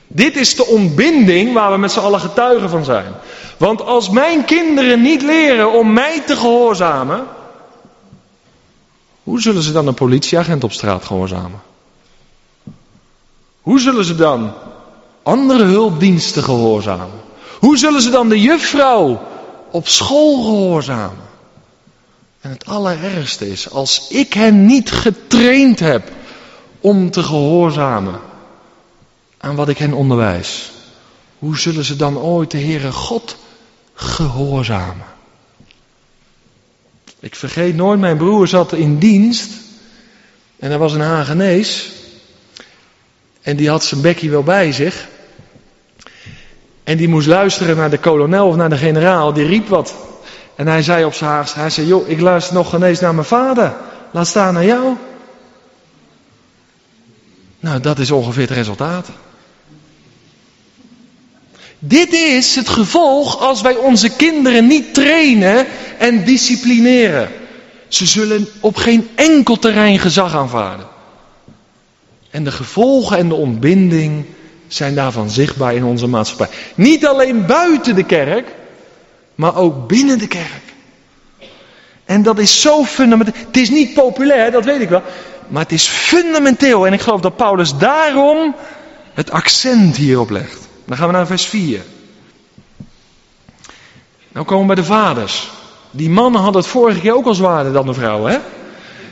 Dit 0.07 0.35
is 0.35 0.55
de 0.55 0.65
ontbinding 0.65 1.53
waar 1.53 1.71
we 1.71 1.77
met 1.77 1.91
z'n 1.91 1.99
allen 1.99 2.19
getuigen 2.19 2.69
van 2.69 2.85
zijn. 2.85 3.13
Want 3.57 3.81
als 3.81 4.09
mijn 4.09 4.45
kinderen 4.45 5.01
niet 5.01 5.21
leren 5.21 5.71
om 5.71 5.93
mij 5.93 6.21
te 6.25 6.35
gehoorzamen, 6.35 7.27
hoe 9.25 9.41
zullen 9.41 9.63
ze 9.63 9.71
dan 9.71 9.87
een 9.87 9.93
politieagent 9.93 10.63
op 10.63 10.71
straat 10.71 11.05
gehoorzamen? 11.05 11.61
Hoe 13.61 13.79
zullen 13.79 14.05
ze 14.05 14.15
dan 14.15 14.53
andere 15.23 15.63
hulpdiensten 15.63 16.43
gehoorzamen? 16.43 17.19
Hoe 17.59 17.77
zullen 17.77 18.01
ze 18.01 18.09
dan 18.09 18.29
de 18.29 18.41
juffrouw 18.41 19.21
op 19.71 19.87
school 19.87 20.43
gehoorzamen? 20.43 21.23
En 22.41 22.49
het 22.49 22.65
allerergste 22.65 23.49
is, 23.49 23.71
als 23.71 24.07
ik 24.09 24.33
hen 24.33 24.65
niet 24.65 24.91
getraind 24.91 25.79
heb 25.79 26.11
om 26.79 27.11
te 27.11 27.23
gehoorzamen 27.23 28.19
aan 29.37 29.55
wat 29.55 29.69
ik 29.69 29.77
hen 29.77 29.93
onderwijs, 29.93 30.71
hoe 31.39 31.57
zullen 31.57 31.85
ze 31.85 31.95
dan 31.95 32.17
ooit 32.17 32.51
de 32.51 32.59
Heere 32.59 32.91
God 32.91 33.35
gehoorzamen? 33.93 35.14
Ik 37.25 37.35
vergeet 37.35 37.75
nooit, 37.75 37.99
mijn 37.99 38.17
broer 38.17 38.47
zat 38.47 38.73
in 38.73 38.97
dienst 38.97 39.51
en 40.59 40.71
er 40.71 40.77
was 40.77 40.93
een 40.93 41.01
Hagenees 41.01 41.91
en 43.41 43.55
die 43.55 43.69
had 43.69 43.83
zijn 43.83 44.01
bekkie 44.01 44.29
wel 44.29 44.43
bij 44.43 44.71
zich. 44.71 45.07
En 46.83 46.97
die 46.97 47.07
moest 47.07 47.27
luisteren 47.27 47.77
naar 47.77 47.89
de 47.89 47.97
kolonel 47.97 48.47
of 48.47 48.55
naar 48.55 48.69
de 48.69 48.77
generaal, 48.77 49.33
die 49.33 49.45
riep 49.45 49.67
wat. 49.67 49.95
En 50.55 50.67
hij 50.67 50.81
zei 50.81 51.05
op 51.05 51.13
zijn 51.13 51.29
Haags, 51.29 51.53
hij 51.53 51.69
zei, 51.69 51.87
joh, 51.87 52.09
ik 52.09 52.19
luister 52.19 52.53
nog 52.53 52.75
ineens 52.75 52.99
naar 52.99 53.15
mijn 53.15 53.27
vader. 53.27 53.73
Laat 54.11 54.27
staan 54.27 54.53
naar 54.53 54.65
jou. 54.65 54.95
Nou, 57.59 57.79
dat 57.79 57.99
is 57.99 58.11
ongeveer 58.11 58.47
het 58.47 58.57
resultaat. 58.57 59.09
Dit 61.79 62.13
is 62.13 62.55
het 62.55 62.69
gevolg 62.69 63.39
als 63.39 63.61
wij 63.61 63.75
onze 63.75 64.09
kinderen 64.09 64.67
niet 64.67 64.93
trainen 64.93 65.65
en 65.97 66.23
disciplineren. 66.23 67.29
Ze 67.87 68.05
zullen 68.05 68.47
op 68.59 68.75
geen 68.75 69.09
enkel 69.15 69.59
terrein 69.59 69.99
gezag 69.99 70.35
aanvaarden. 70.35 70.87
En 72.29 72.43
de 72.43 72.51
gevolgen 72.51 73.17
en 73.17 73.27
de 73.27 73.35
ontbinding 73.35 74.25
zijn 74.67 74.95
daarvan 74.95 75.29
zichtbaar 75.29 75.75
in 75.75 75.83
onze 75.83 76.07
maatschappij. 76.07 76.49
Niet 76.75 77.05
alleen 77.05 77.45
buiten 77.45 77.95
de 77.95 78.03
kerk, 78.03 78.47
maar 79.35 79.55
ook 79.55 79.87
binnen 79.87 80.19
de 80.19 80.27
kerk. 80.27 80.63
En 82.05 82.23
dat 82.23 82.39
is 82.39 82.61
zo 82.61 82.83
fundamenteel. 82.83 83.33
Het 83.47 83.57
is 83.57 83.69
niet 83.69 83.93
populair, 83.93 84.51
dat 84.51 84.65
weet 84.65 84.81
ik 84.81 84.89
wel. 84.89 85.01
Maar 85.47 85.63
het 85.63 85.71
is 85.71 85.87
fundamenteel. 85.87 86.87
En 86.87 86.93
ik 86.93 87.01
geloof 87.01 87.21
dat 87.21 87.35
Paulus 87.35 87.77
daarom 87.77 88.55
het 89.13 89.31
accent 89.31 89.95
hierop 89.95 90.29
legt. 90.29 90.64
Dan 90.85 90.97
gaan 90.97 91.07
we 91.07 91.13
naar 91.13 91.27
vers 91.27 91.45
4. 91.45 91.81
Nou 94.31 94.45
komen 94.45 94.67
we 94.67 94.73
bij 94.73 94.83
de 94.83 94.89
vaders. 94.89 95.51
Die 95.91 96.09
mannen 96.09 96.41
hadden 96.41 96.61
het 96.61 96.71
vorige 96.71 96.99
keer 96.99 97.15
ook 97.15 97.25
al 97.25 97.33
zwaarder 97.33 97.73
dan 97.73 97.85
de 97.85 97.93
vrouwen, 97.93 98.31
hè? 98.31 98.37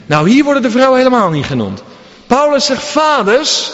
Nou, 0.05 0.29
hier 0.29 0.43
worden 0.43 0.61
de 0.61 0.71
vrouwen 0.71 0.97
helemaal 0.97 1.29
niet 1.29 1.45
genoemd. 1.45 1.83
Paulus 2.27 2.65
zegt 2.65 2.83
vaders, 2.83 3.71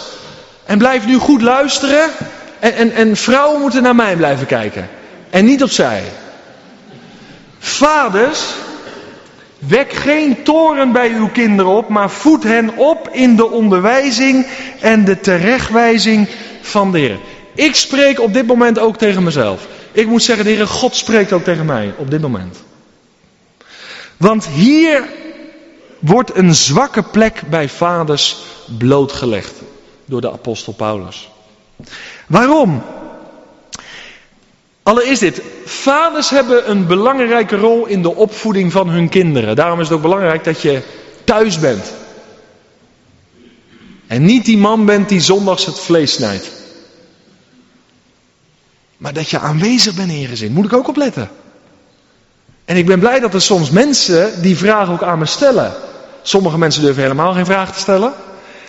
en 0.65 0.77
blijf 0.77 1.05
nu 1.05 1.17
goed 1.17 1.41
luisteren. 1.41 2.09
En, 2.59 2.73
en, 2.73 2.91
en 2.91 3.15
vrouwen 3.15 3.61
moeten 3.61 3.83
naar 3.83 3.95
mij 3.95 4.15
blijven 4.15 4.47
kijken. 4.47 4.89
En 5.29 5.45
niet 5.45 5.63
opzij. 5.63 6.03
Vaders, 7.59 8.53
wek 9.59 9.93
geen 9.93 10.43
toren 10.43 10.91
bij 10.91 11.13
uw 11.13 11.29
kinderen 11.29 11.71
op, 11.71 11.89
maar 11.89 12.09
voed 12.09 12.43
hen 12.43 12.77
op 12.77 13.09
in 13.11 13.35
de 13.35 13.49
onderwijzing 13.49 14.47
en 14.79 15.05
de 15.05 15.19
terechtwijzing 15.19 16.27
van 16.61 16.91
de 16.91 16.99
Heer. 16.99 17.19
Ik 17.59 17.75
spreek 17.75 18.19
op 18.19 18.33
dit 18.33 18.47
moment 18.47 18.79
ook 18.79 18.97
tegen 18.97 19.23
mezelf. 19.23 19.67
Ik 19.91 20.07
moet 20.07 20.23
zeggen, 20.23 20.45
de 20.45 20.67
God 20.67 20.95
spreekt 20.95 21.33
ook 21.33 21.43
tegen 21.43 21.65
mij 21.65 21.93
op 21.97 22.11
dit 22.11 22.21
moment. 22.21 22.57
Want 24.17 24.47
hier 24.47 25.03
wordt 25.99 26.35
een 26.35 26.55
zwakke 26.55 27.03
plek 27.03 27.41
bij 27.49 27.69
vaders 27.69 28.37
blootgelegd 28.77 29.53
door 30.05 30.21
de 30.21 30.31
apostel 30.31 30.73
Paulus. 30.73 31.29
Waarom? 32.27 32.83
Allereerst 34.83 35.21
dit. 35.21 35.41
Vaders 35.65 36.29
hebben 36.29 36.69
een 36.69 36.87
belangrijke 36.87 37.55
rol 37.55 37.85
in 37.85 38.01
de 38.01 38.15
opvoeding 38.15 38.71
van 38.71 38.89
hun 38.89 39.09
kinderen. 39.09 39.55
Daarom 39.55 39.79
is 39.79 39.87
het 39.87 39.95
ook 39.95 40.01
belangrijk 40.01 40.43
dat 40.43 40.61
je 40.61 40.81
thuis 41.23 41.59
bent. 41.59 41.93
En 44.07 44.25
niet 44.25 44.45
die 44.45 44.57
man 44.57 44.85
bent 44.85 45.09
die 45.09 45.21
zondags 45.21 45.65
het 45.65 45.79
vlees 45.79 46.13
snijdt. 46.13 46.57
Maar 48.99 49.13
dat 49.13 49.29
je 49.29 49.39
aanwezig 49.39 49.93
bent 49.93 50.11
in 50.11 50.19
je 50.19 50.27
gezin. 50.27 50.51
Moet 50.51 50.65
ik 50.65 50.73
ook 50.73 50.87
opletten. 50.87 51.29
En 52.65 52.77
ik 52.77 52.85
ben 52.85 52.99
blij 52.99 53.19
dat 53.19 53.33
er 53.33 53.41
soms 53.41 53.69
mensen 53.69 54.41
die 54.41 54.57
vragen 54.57 54.93
ook 54.93 55.03
aan 55.03 55.19
me 55.19 55.25
stellen. 55.25 55.73
Sommige 56.21 56.57
mensen 56.57 56.81
durven 56.81 57.01
helemaal 57.01 57.33
geen 57.33 57.45
vraag 57.45 57.73
te 57.73 57.79
stellen. 57.79 58.13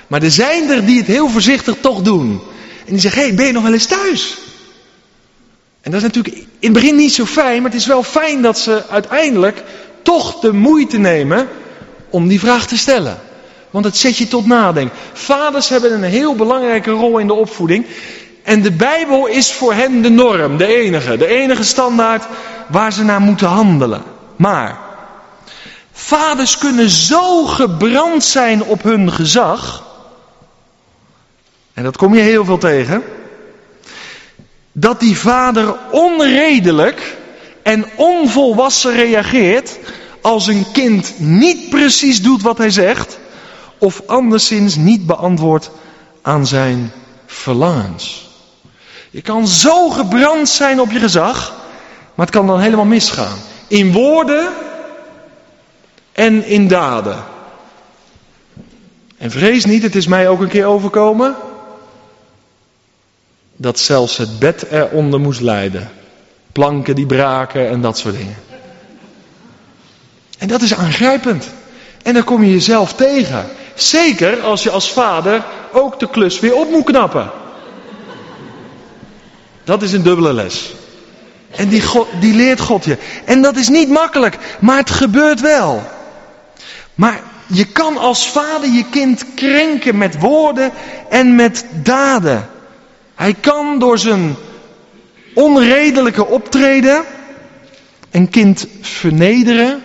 Maar 0.06 0.22
er 0.22 0.30
zijn 0.30 0.70
er 0.70 0.86
die 0.86 0.96
het 0.96 1.06
heel 1.06 1.28
voorzichtig 1.28 1.76
toch 1.80 2.02
doen. 2.02 2.40
En 2.86 2.92
die 2.92 3.00
zeggen, 3.00 3.20
hé, 3.20 3.26
hey, 3.26 3.36
ben 3.36 3.46
je 3.46 3.52
nog 3.52 3.62
wel 3.62 3.72
eens 3.72 3.86
thuis? 3.86 4.38
En 5.80 5.90
dat 5.90 6.00
is 6.00 6.06
natuurlijk 6.06 6.36
in 6.36 6.46
het 6.58 6.72
begin 6.72 6.96
niet 6.96 7.12
zo 7.12 7.24
fijn, 7.24 7.62
maar 7.62 7.70
het 7.70 7.80
is 7.80 7.86
wel 7.86 8.02
fijn 8.02 8.42
dat 8.42 8.58
ze 8.58 8.82
uiteindelijk 8.88 9.62
toch 10.02 10.40
de 10.40 10.52
moeite 10.52 10.98
nemen 10.98 11.48
om 12.10 12.28
die 12.28 12.40
vraag 12.40 12.66
te 12.66 12.76
stellen. 12.76 13.18
Want 13.70 13.84
het 13.84 13.96
zet 13.96 14.16
je 14.16 14.28
tot 14.28 14.46
nadenken. 14.46 14.96
Vaders 15.12 15.68
hebben 15.68 15.92
een 15.92 16.02
heel 16.02 16.34
belangrijke 16.34 16.90
rol 16.90 17.18
in 17.18 17.26
de 17.26 17.34
opvoeding. 17.34 17.86
En 18.50 18.62
de 18.62 18.72
Bijbel 18.72 19.26
is 19.26 19.52
voor 19.52 19.74
hen 19.74 20.02
de 20.02 20.08
norm, 20.08 20.56
de 20.56 20.66
enige, 20.66 21.16
de 21.16 21.26
enige 21.26 21.64
standaard 21.64 22.24
waar 22.68 22.92
ze 22.92 23.04
naar 23.04 23.20
moeten 23.20 23.48
handelen. 23.48 24.02
Maar 24.36 24.78
vaders 25.92 26.58
kunnen 26.58 26.88
zo 26.90 27.44
gebrand 27.44 28.24
zijn 28.24 28.62
op 28.62 28.82
hun 28.82 29.12
gezag 29.12 29.88
en 31.74 31.82
dat 31.82 31.96
kom 31.96 32.14
je 32.14 32.20
heel 32.20 32.44
veel 32.44 32.58
tegen, 32.58 33.02
dat 34.72 35.00
die 35.00 35.18
vader 35.18 35.74
onredelijk 35.90 37.16
en 37.62 37.84
onvolwassen 37.96 38.92
reageert 38.92 39.78
als 40.20 40.46
een 40.46 40.66
kind 40.72 41.14
niet 41.18 41.68
precies 41.68 42.22
doet 42.22 42.42
wat 42.42 42.58
hij 42.58 42.70
zegt 42.70 43.18
of 43.78 44.02
anderszins 44.06 44.76
niet 44.76 45.06
beantwoordt 45.06 45.70
aan 46.22 46.46
zijn 46.46 46.92
verlangens. 47.26 48.29
Je 49.10 49.22
kan 49.22 49.48
zo 49.48 49.88
gebrand 49.88 50.48
zijn 50.48 50.80
op 50.80 50.90
je 50.90 50.98
gezag, 50.98 51.54
maar 52.14 52.26
het 52.26 52.34
kan 52.34 52.46
dan 52.46 52.60
helemaal 52.60 52.84
misgaan. 52.84 53.38
In 53.66 53.92
woorden 53.92 54.48
en 56.12 56.44
in 56.44 56.68
daden. 56.68 57.24
En 59.18 59.30
vrees 59.30 59.64
niet, 59.64 59.82
het 59.82 59.94
is 59.94 60.06
mij 60.06 60.28
ook 60.28 60.40
een 60.40 60.48
keer 60.48 60.64
overkomen, 60.64 61.36
dat 63.56 63.78
zelfs 63.78 64.16
het 64.16 64.38
bed 64.38 64.62
eronder 64.70 65.20
moest 65.20 65.40
lijden. 65.40 65.90
Planken 66.52 66.94
die 66.94 67.06
braken 67.06 67.68
en 67.68 67.80
dat 67.80 67.98
soort 67.98 68.16
dingen. 68.16 68.36
En 70.38 70.48
dat 70.48 70.62
is 70.62 70.74
aangrijpend. 70.74 71.50
En 72.02 72.14
dan 72.14 72.24
kom 72.24 72.42
je 72.42 72.50
jezelf 72.50 72.94
tegen. 72.94 73.46
Zeker 73.74 74.40
als 74.40 74.62
je 74.62 74.70
als 74.70 74.92
vader 74.92 75.44
ook 75.72 75.98
de 75.98 76.08
klus 76.08 76.40
weer 76.40 76.54
op 76.54 76.70
moet 76.70 76.84
knappen. 76.84 77.30
Dat 79.70 79.82
is 79.82 79.92
een 79.92 80.02
dubbele 80.02 80.32
les. 80.32 80.74
En 81.50 81.68
die, 81.68 81.82
die 82.20 82.34
leert 82.34 82.60
God 82.60 82.84
je. 82.84 82.98
En 83.24 83.42
dat 83.42 83.56
is 83.56 83.68
niet 83.68 83.88
makkelijk, 83.88 84.38
maar 84.60 84.76
het 84.76 84.90
gebeurt 84.90 85.40
wel. 85.40 85.82
Maar 86.94 87.20
je 87.46 87.64
kan 87.64 87.96
als 87.96 88.28
vader 88.28 88.70
je 88.70 88.84
kind 88.90 89.24
krenken 89.34 89.98
met 89.98 90.18
woorden 90.18 90.72
en 91.08 91.34
met 91.34 91.64
daden. 91.82 92.48
Hij 93.14 93.34
kan 93.40 93.78
door 93.78 93.98
zijn 93.98 94.36
onredelijke 95.34 96.26
optreden 96.26 97.04
een 98.10 98.28
kind 98.28 98.66
vernederen 98.80 99.82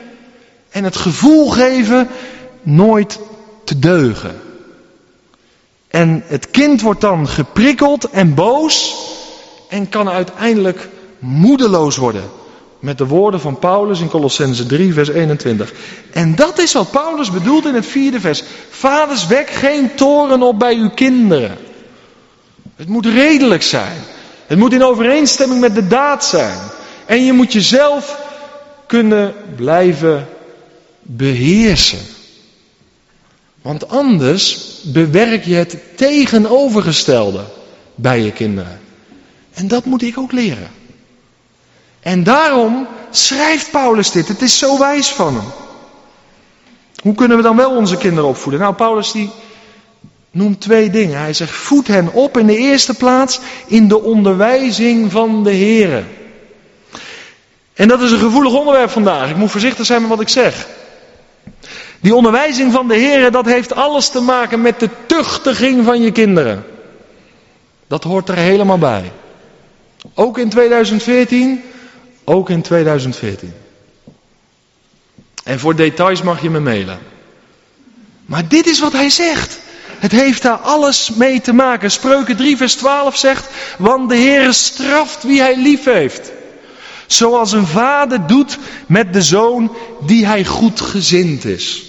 en 0.69 0.83
het 0.83 0.95
gevoel 0.95 1.49
geven 1.49 2.07
nooit 2.61 3.19
te 3.63 3.79
deugen. 3.79 4.41
En 5.87 6.23
het 6.25 6.51
kind 6.51 6.81
wordt 6.81 7.01
dan 7.01 7.27
geprikkeld 7.27 8.09
en 8.09 8.33
boos 8.33 8.95
en 9.75 9.89
kan 9.89 10.09
uiteindelijk 10.09 10.89
moedeloos 11.19 11.97
worden. 11.97 12.23
Met 12.79 12.97
de 12.97 13.05
woorden 13.05 13.39
van 13.39 13.59
Paulus 13.59 13.99
in 13.99 14.09
Colossense 14.09 14.65
3, 14.65 14.93
vers 14.93 15.09
21. 15.09 15.73
En 16.11 16.35
dat 16.35 16.59
is 16.59 16.73
wat 16.73 16.91
Paulus 16.91 17.31
bedoelt 17.31 17.65
in 17.65 17.73
het 17.73 17.85
vierde 17.85 18.19
vers. 18.19 18.43
Vaders, 18.69 19.27
wek 19.27 19.49
geen 19.49 19.95
toren 19.95 20.41
op 20.41 20.59
bij 20.59 20.75
uw 20.75 20.89
kinderen. 20.89 21.57
Het 22.75 22.87
moet 22.87 23.05
redelijk 23.05 23.63
zijn. 23.63 23.97
Het 24.47 24.57
moet 24.57 24.73
in 24.73 24.83
overeenstemming 24.83 25.61
met 25.61 25.75
de 25.75 25.87
daad 25.87 26.25
zijn. 26.25 26.57
En 27.05 27.25
je 27.25 27.33
moet 27.33 27.53
jezelf 27.53 28.19
kunnen 28.87 29.33
blijven 29.55 30.27
beheersen. 31.01 31.99
Want 33.61 33.89
anders 33.89 34.57
bewerk 34.83 35.45
je 35.45 35.55
het 35.55 35.77
tegenovergestelde 35.95 37.43
bij 37.95 38.21
je 38.21 38.31
kinderen. 38.31 38.83
En 39.55 39.67
dat 39.67 39.85
moet 39.85 40.01
ik 40.01 40.17
ook 40.17 40.31
leren. 40.31 40.69
En 41.99 42.23
daarom 42.23 42.87
schrijft 43.09 43.71
Paulus 43.71 44.11
dit. 44.11 44.27
Het 44.27 44.41
is 44.41 44.57
zo 44.57 44.79
wijs 44.79 45.07
van 45.07 45.35
hem. 45.35 45.45
Hoe 47.01 47.15
kunnen 47.15 47.37
we 47.37 47.43
dan 47.43 47.55
wel 47.55 47.71
onze 47.71 47.97
kinderen 47.97 48.29
opvoeden? 48.29 48.61
Nou, 48.61 48.73
Paulus 48.73 49.11
die 49.11 49.29
noemt 50.31 50.61
twee 50.61 50.89
dingen. 50.89 51.19
Hij 51.19 51.33
zegt, 51.33 51.51
voed 51.51 51.87
hen 51.87 52.13
op 52.13 52.37
in 52.37 52.47
de 52.47 52.57
eerste 52.57 52.93
plaats 52.93 53.39
in 53.67 53.87
de 53.87 54.01
onderwijzing 54.01 55.11
van 55.11 55.43
de 55.43 55.55
Here. 55.55 56.03
En 57.73 57.87
dat 57.87 58.01
is 58.01 58.11
een 58.11 58.19
gevoelig 58.19 58.53
onderwerp 58.53 58.89
vandaag. 58.89 59.29
Ik 59.29 59.35
moet 59.35 59.51
voorzichtig 59.51 59.85
zijn 59.85 60.01
met 60.01 60.09
wat 60.09 60.21
ik 60.21 60.29
zeg. 60.29 60.67
Die 61.99 62.15
onderwijzing 62.15 62.71
van 62.71 62.87
de 62.87 62.99
Here, 62.99 63.31
dat 63.31 63.45
heeft 63.45 63.75
alles 63.75 64.09
te 64.09 64.21
maken 64.21 64.61
met 64.61 64.79
de 64.79 64.89
tuchtiging 65.05 65.85
van 65.85 66.01
je 66.01 66.11
kinderen. 66.11 66.65
Dat 67.87 68.03
hoort 68.03 68.29
er 68.29 68.35
helemaal 68.35 68.77
bij. 68.77 69.11
Ook 70.13 70.37
in 70.37 70.49
2014, 70.49 71.63
ook 72.23 72.49
in 72.49 72.61
2014. 72.61 73.53
En 75.43 75.59
voor 75.59 75.75
details 75.75 76.21
mag 76.21 76.41
je 76.41 76.49
me 76.49 76.59
mailen. 76.59 76.99
Maar 78.25 78.47
dit 78.47 78.65
is 78.67 78.79
wat 78.79 78.91
hij 78.91 79.09
zegt. 79.09 79.59
Het 79.99 80.11
heeft 80.11 80.41
daar 80.41 80.57
alles 80.57 81.11
mee 81.15 81.41
te 81.41 81.53
maken. 81.53 81.91
Spreuken 81.91 82.35
3 82.35 82.57
vers 82.57 82.75
12 82.75 83.17
zegt, 83.17 83.47
want 83.77 84.09
de 84.09 84.15
Heer 84.15 84.53
straft 84.53 85.23
wie 85.23 85.41
hij 85.41 85.57
lief 85.57 85.83
heeft. 85.83 86.31
Zoals 87.07 87.51
een 87.51 87.67
vader 87.67 88.27
doet 88.27 88.57
met 88.87 89.13
de 89.13 89.21
zoon 89.21 89.75
die 90.05 90.25
hij 90.25 90.45
goed 90.45 90.81
gezind 90.81 91.45
is. 91.45 91.83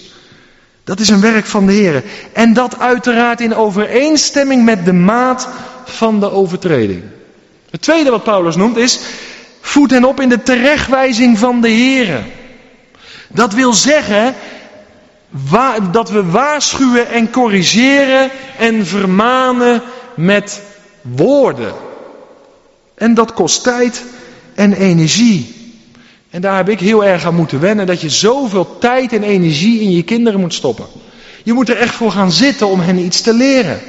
Dat 0.83 0.99
is 0.99 1.09
een 1.09 1.21
werk 1.21 1.45
van 1.45 1.65
de 1.65 1.73
Heer. 1.73 2.03
En 2.33 2.53
dat 2.53 2.79
uiteraard 2.79 3.41
in 3.41 3.55
overeenstemming 3.55 4.63
met 4.63 4.85
de 4.85 4.93
maat 4.93 5.49
van 5.85 6.19
de 6.19 6.31
overtreding. 6.31 7.03
Het 7.69 7.81
tweede 7.81 8.09
wat 8.09 8.23
Paulus 8.23 8.55
noemt 8.55 8.77
is, 8.77 8.99
voed 9.61 9.91
hen 9.91 10.05
op 10.05 10.19
in 10.19 10.29
de 10.29 10.43
terechtwijzing 10.43 11.37
van 11.37 11.61
de 11.61 11.69
Heer. 11.69 12.25
Dat 13.27 13.53
wil 13.53 13.73
zeggen 13.73 14.35
dat 15.91 16.09
we 16.09 16.23
waarschuwen 16.23 17.07
en 17.09 17.29
corrigeren 17.29 18.29
en 18.57 18.85
vermanen 18.85 19.81
met 20.15 20.61
woorden. 21.01 21.73
En 22.95 23.13
dat 23.13 23.33
kost 23.33 23.63
tijd 23.63 24.03
en 24.55 24.73
energie. 24.73 25.55
En 26.29 26.41
daar 26.41 26.55
heb 26.55 26.69
ik 26.69 26.79
heel 26.79 27.05
erg 27.05 27.25
aan 27.25 27.35
moeten 27.35 27.59
wennen, 27.59 27.85
dat 27.85 28.01
je 28.01 28.09
zoveel 28.09 28.77
tijd 28.79 29.13
en 29.13 29.23
energie 29.23 29.79
in 29.81 29.91
je 29.91 30.03
kinderen 30.03 30.39
moet 30.39 30.53
stoppen. 30.53 30.85
Je 31.43 31.53
moet 31.53 31.69
er 31.69 31.77
echt 31.77 31.95
voor 31.95 32.11
gaan 32.11 32.31
zitten 32.31 32.67
om 32.67 32.79
hen 32.79 32.97
iets 32.97 33.21
te 33.21 33.33
leren. 33.33 33.79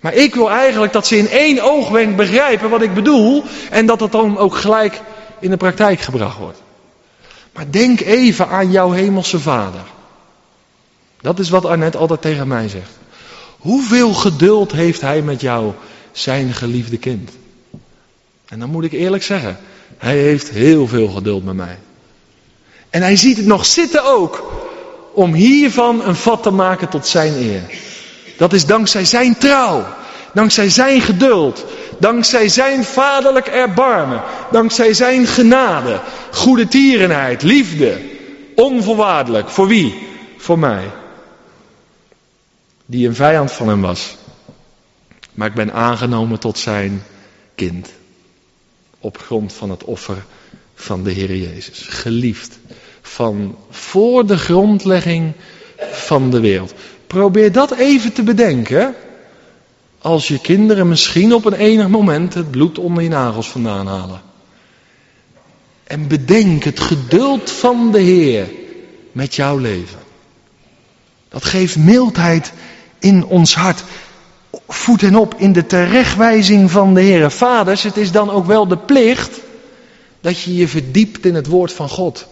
Maar 0.00 0.14
ik 0.14 0.34
wil 0.34 0.50
eigenlijk 0.50 0.92
dat 0.92 1.06
ze 1.06 1.16
in 1.16 1.28
één 1.28 1.62
oogwenk 1.62 2.16
begrijpen 2.16 2.70
wat 2.70 2.82
ik 2.82 2.94
bedoel 2.94 3.44
en 3.70 3.86
dat 3.86 4.00
het 4.00 4.12
dan 4.12 4.38
ook 4.38 4.54
gelijk 4.54 5.00
in 5.40 5.50
de 5.50 5.56
praktijk 5.56 6.00
gebracht 6.00 6.38
wordt. 6.38 6.62
Maar 7.52 7.70
denk 7.70 8.00
even 8.00 8.48
aan 8.48 8.70
jouw 8.70 8.90
hemelse 8.90 9.40
vader. 9.40 9.80
Dat 11.20 11.38
is 11.38 11.48
wat 11.48 11.64
Arnett 11.64 11.96
altijd 11.96 12.22
tegen 12.22 12.48
mij 12.48 12.68
zegt. 12.68 12.90
Hoeveel 13.58 14.12
geduld 14.14 14.72
heeft 14.72 15.00
hij 15.00 15.22
met 15.22 15.40
jou, 15.40 15.72
zijn 16.12 16.52
geliefde 16.52 16.96
kind? 16.96 17.30
En 18.48 18.58
dan 18.58 18.70
moet 18.70 18.84
ik 18.84 18.92
eerlijk 18.92 19.22
zeggen, 19.22 19.58
hij 19.98 20.18
heeft 20.18 20.48
heel 20.48 20.86
veel 20.86 21.08
geduld 21.08 21.44
met 21.44 21.54
mij. 21.54 21.78
En 22.90 23.02
hij 23.02 23.16
ziet 23.16 23.36
het 23.36 23.46
nog 23.46 23.66
zitten 23.66 24.04
ook 24.04 24.52
om 25.12 25.34
hiervan 25.34 26.04
een 26.04 26.16
vat 26.16 26.42
te 26.42 26.50
maken 26.50 26.88
tot 26.88 27.06
zijn 27.06 27.34
eer. 27.34 27.62
Dat 28.40 28.52
is 28.52 28.66
dankzij 28.66 29.04
zijn 29.04 29.38
trouw, 29.38 29.86
dankzij 30.32 30.68
zijn 30.68 31.00
geduld, 31.00 31.64
dankzij 31.98 32.48
zijn 32.48 32.84
vaderlijk 32.84 33.46
erbarmen, 33.46 34.22
dankzij 34.50 34.94
zijn 34.94 35.26
genade, 35.26 36.00
goede 36.30 36.68
tierenheid, 36.68 37.42
liefde, 37.42 38.00
onvoorwaardelijk. 38.54 39.48
Voor 39.48 39.66
wie? 39.66 40.06
Voor 40.36 40.58
mij. 40.58 40.90
Die 42.86 43.08
een 43.08 43.14
vijand 43.14 43.52
van 43.52 43.68
hem 43.68 43.80
was. 43.80 44.16
Maar 45.32 45.48
ik 45.48 45.54
ben 45.54 45.72
aangenomen 45.72 46.38
tot 46.38 46.58
zijn 46.58 47.02
kind 47.54 47.88
op 49.00 49.18
grond 49.18 49.52
van 49.52 49.70
het 49.70 49.84
offer 49.84 50.24
van 50.74 51.02
de 51.02 51.10
Heer 51.10 51.36
Jezus. 51.36 51.86
Geliefd 51.88 52.58
van 53.02 53.56
voor 53.70 54.26
de 54.26 54.38
grondlegging 54.38 55.32
van 55.90 56.30
de 56.30 56.40
wereld. 56.40 56.74
Probeer 57.10 57.52
dat 57.52 57.70
even 57.70 58.12
te 58.12 58.22
bedenken. 58.22 58.94
Als 59.98 60.28
je 60.28 60.40
kinderen 60.40 60.88
misschien 60.88 61.34
op 61.34 61.44
een 61.44 61.54
enig 61.54 61.88
moment 61.88 62.34
het 62.34 62.50
bloed 62.50 62.78
onder 62.78 63.02
je 63.02 63.08
nagels 63.08 63.48
vandaan 63.48 63.86
halen. 63.86 64.20
En 65.84 66.08
bedenk 66.08 66.64
het 66.64 66.80
geduld 66.80 67.50
van 67.50 67.92
de 67.92 68.00
Heer 68.00 68.48
met 69.12 69.34
jouw 69.34 69.56
leven. 69.56 69.98
Dat 71.28 71.44
geeft 71.44 71.76
mildheid 71.76 72.52
in 72.98 73.24
ons 73.24 73.54
hart 73.54 73.84
voed 74.68 75.00
hen 75.00 75.16
op 75.16 75.34
in 75.34 75.52
de 75.52 75.66
terechtwijzing 75.66 76.70
van 76.70 76.94
de 76.94 77.00
Heer. 77.00 77.30
Vaders, 77.30 77.82
het 77.82 77.96
is 77.96 78.12
dan 78.12 78.30
ook 78.30 78.46
wel 78.46 78.68
de 78.68 78.78
plicht 78.78 79.40
dat 80.20 80.40
je 80.40 80.54
je 80.54 80.68
verdiept 80.68 81.26
in 81.26 81.34
het 81.34 81.46
woord 81.46 81.72
van 81.72 81.88
God. 81.88 82.26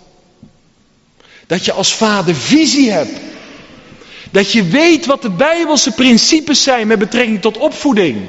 Dat 1.47 1.65
je 1.65 1.73
als 1.73 1.95
vader 1.95 2.35
visie 2.35 2.91
hebt. 2.91 3.21
Dat 4.31 4.53
je 4.53 4.65
weet 4.65 5.07
wat 5.07 5.23
de 5.23 5.31
Bijbelse 5.31 5.93
principes 5.93 6.63
zijn 6.63 6.87
met 6.87 6.99
betrekking 6.99 7.41
tot 7.41 7.59
opvoeding. 7.59 8.29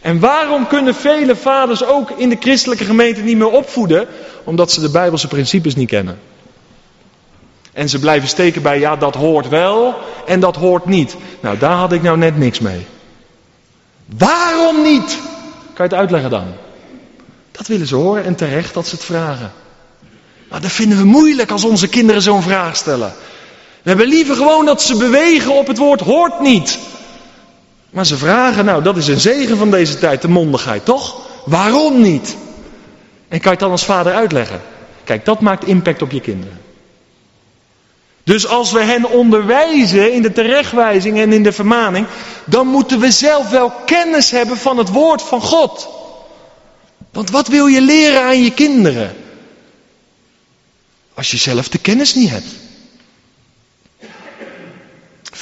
En 0.00 0.20
waarom 0.20 0.66
kunnen 0.66 0.94
vele 0.94 1.36
vaders 1.36 1.84
ook 1.84 2.10
in 2.10 2.28
de 2.28 2.36
christelijke 2.40 2.84
gemeente 2.84 3.20
niet 3.20 3.36
meer 3.36 3.50
opvoeden? 3.50 4.06
Omdat 4.44 4.72
ze 4.72 4.80
de 4.80 4.90
Bijbelse 4.90 5.28
principes 5.28 5.74
niet 5.74 5.88
kennen. 5.88 6.18
En 7.72 7.88
ze 7.88 7.98
blijven 7.98 8.28
steken 8.28 8.62
bij 8.62 8.78
ja, 8.78 8.96
dat 8.96 9.14
hoort 9.14 9.48
wel 9.48 9.94
en 10.26 10.40
dat 10.40 10.56
hoort 10.56 10.86
niet. 10.86 11.16
Nou, 11.40 11.58
daar 11.58 11.76
had 11.76 11.92
ik 11.92 12.02
nou 12.02 12.18
net 12.18 12.38
niks 12.38 12.58
mee. 12.58 12.86
Waarom 14.18 14.82
niet? 14.82 15.18
Kan 15.74 15.84
je 15.88 15.90
het 15.90 15.94
uitleggen 15.94 16.30
dan? 16.30 16.46
Dat 17.52 17.66
willen 17.66 17.86
ze 17.86 17.94
horen 17.94 18.24
en 18.24 18.34
terecht 18.34 18.74
dat 18.74 18.86
ze 18.86 18.94
het 18.94 19.04
vragen. 19.04 19.52
Maar 20.48 20.60
dat 20.60 20.72
vinden 20.72 20.98
we 20.98 21.04
moeilijk 21.04 21.50
als 21.50 21.64
onze 21.64 21.88
kinderen 21.88 22.22
zo'n 22.22 22.42
vraag 22.42 22.76
stellen. 22.76 23.12
We 23.86 23.92
hebben 23.92 24.10
liever 24.10 24.36
gewoon 24.36 24.64
dat 24.64 24.82
ze 24.82 24.96
bewegen 24.96 25.52
op 25.52 25.66
het 25.66 25.78
woord 25.78 26.00
hoort 26.00 26.40
niet. 26.40 26.78
Maar 27.90 28.06
ze 28.06 28.16
vragen, 28.16 28.64
nou 28.64 28.82
dat 28.82 28.96
is 28.96 29.08
een 29.08 29.20
zegen 29.20 29.56
van 29.56 29.70
deze 29.70 29.98
tijd, 29.98 30.22
de 30.22 30.28
mondigheid, 30.28 30.84
toch? 30.84 31.28
Waarom 31.44 32.02
niet? 32.02 32.36
En 33.28 33.40
kan 33.40 33.42
je 33.42 33.48
het 33.48 33.58
dan 33.58 33.70
als 33.70 33.84
vader 33.84 34.14
uitleggen? 34.14 34.60
Kijk, 35.04 35.24
dat 35.24 35.40
maakt 35.40 35.64
impact 35.64 36.02
op 36.02 36.10
je 36.10 36.20
kinderen. 36.20 36.60
Dus 38.24 38.46
als 38.46 38.72
we 38.72 38.82
hen 38.82 39.10
onderwijzen 39.10 40.12
in 40.12 40.22
de 40.22 40.32
terechtwijzing 40.32 41.18
en 41.18 41.32
in 41.32 41.42
de 41.42 41.52
vermaning, 41.52 42.06
dan 42.44 42.66
moeten 42.66 43.00
we 43.00 43.10
zelf 43.10 43.50
wel 43.50 43.70
kennis 43.70 44.30
hebben 44.30 44.56
van 44.56 44.78
het 44.78 44.88
woord 44.88 45.22
van 45.22 45.40
God. 45.40 45.88
Want 47.12 47.30
wat 47.30 47.48
wil 47.48 47.66
je 47.66 47.80
leren 47.80 48.22
aan 48.22 48.42
je 48.42 48.52
kinderen? 48.52 49.16
Als 51.14 51.30
je 51.30 51.36
zelf 51.36 51.68
de 51.68 51.78
kennis 51.78 52.14
niet 52.14 52.30
hebt. 52.30 52.64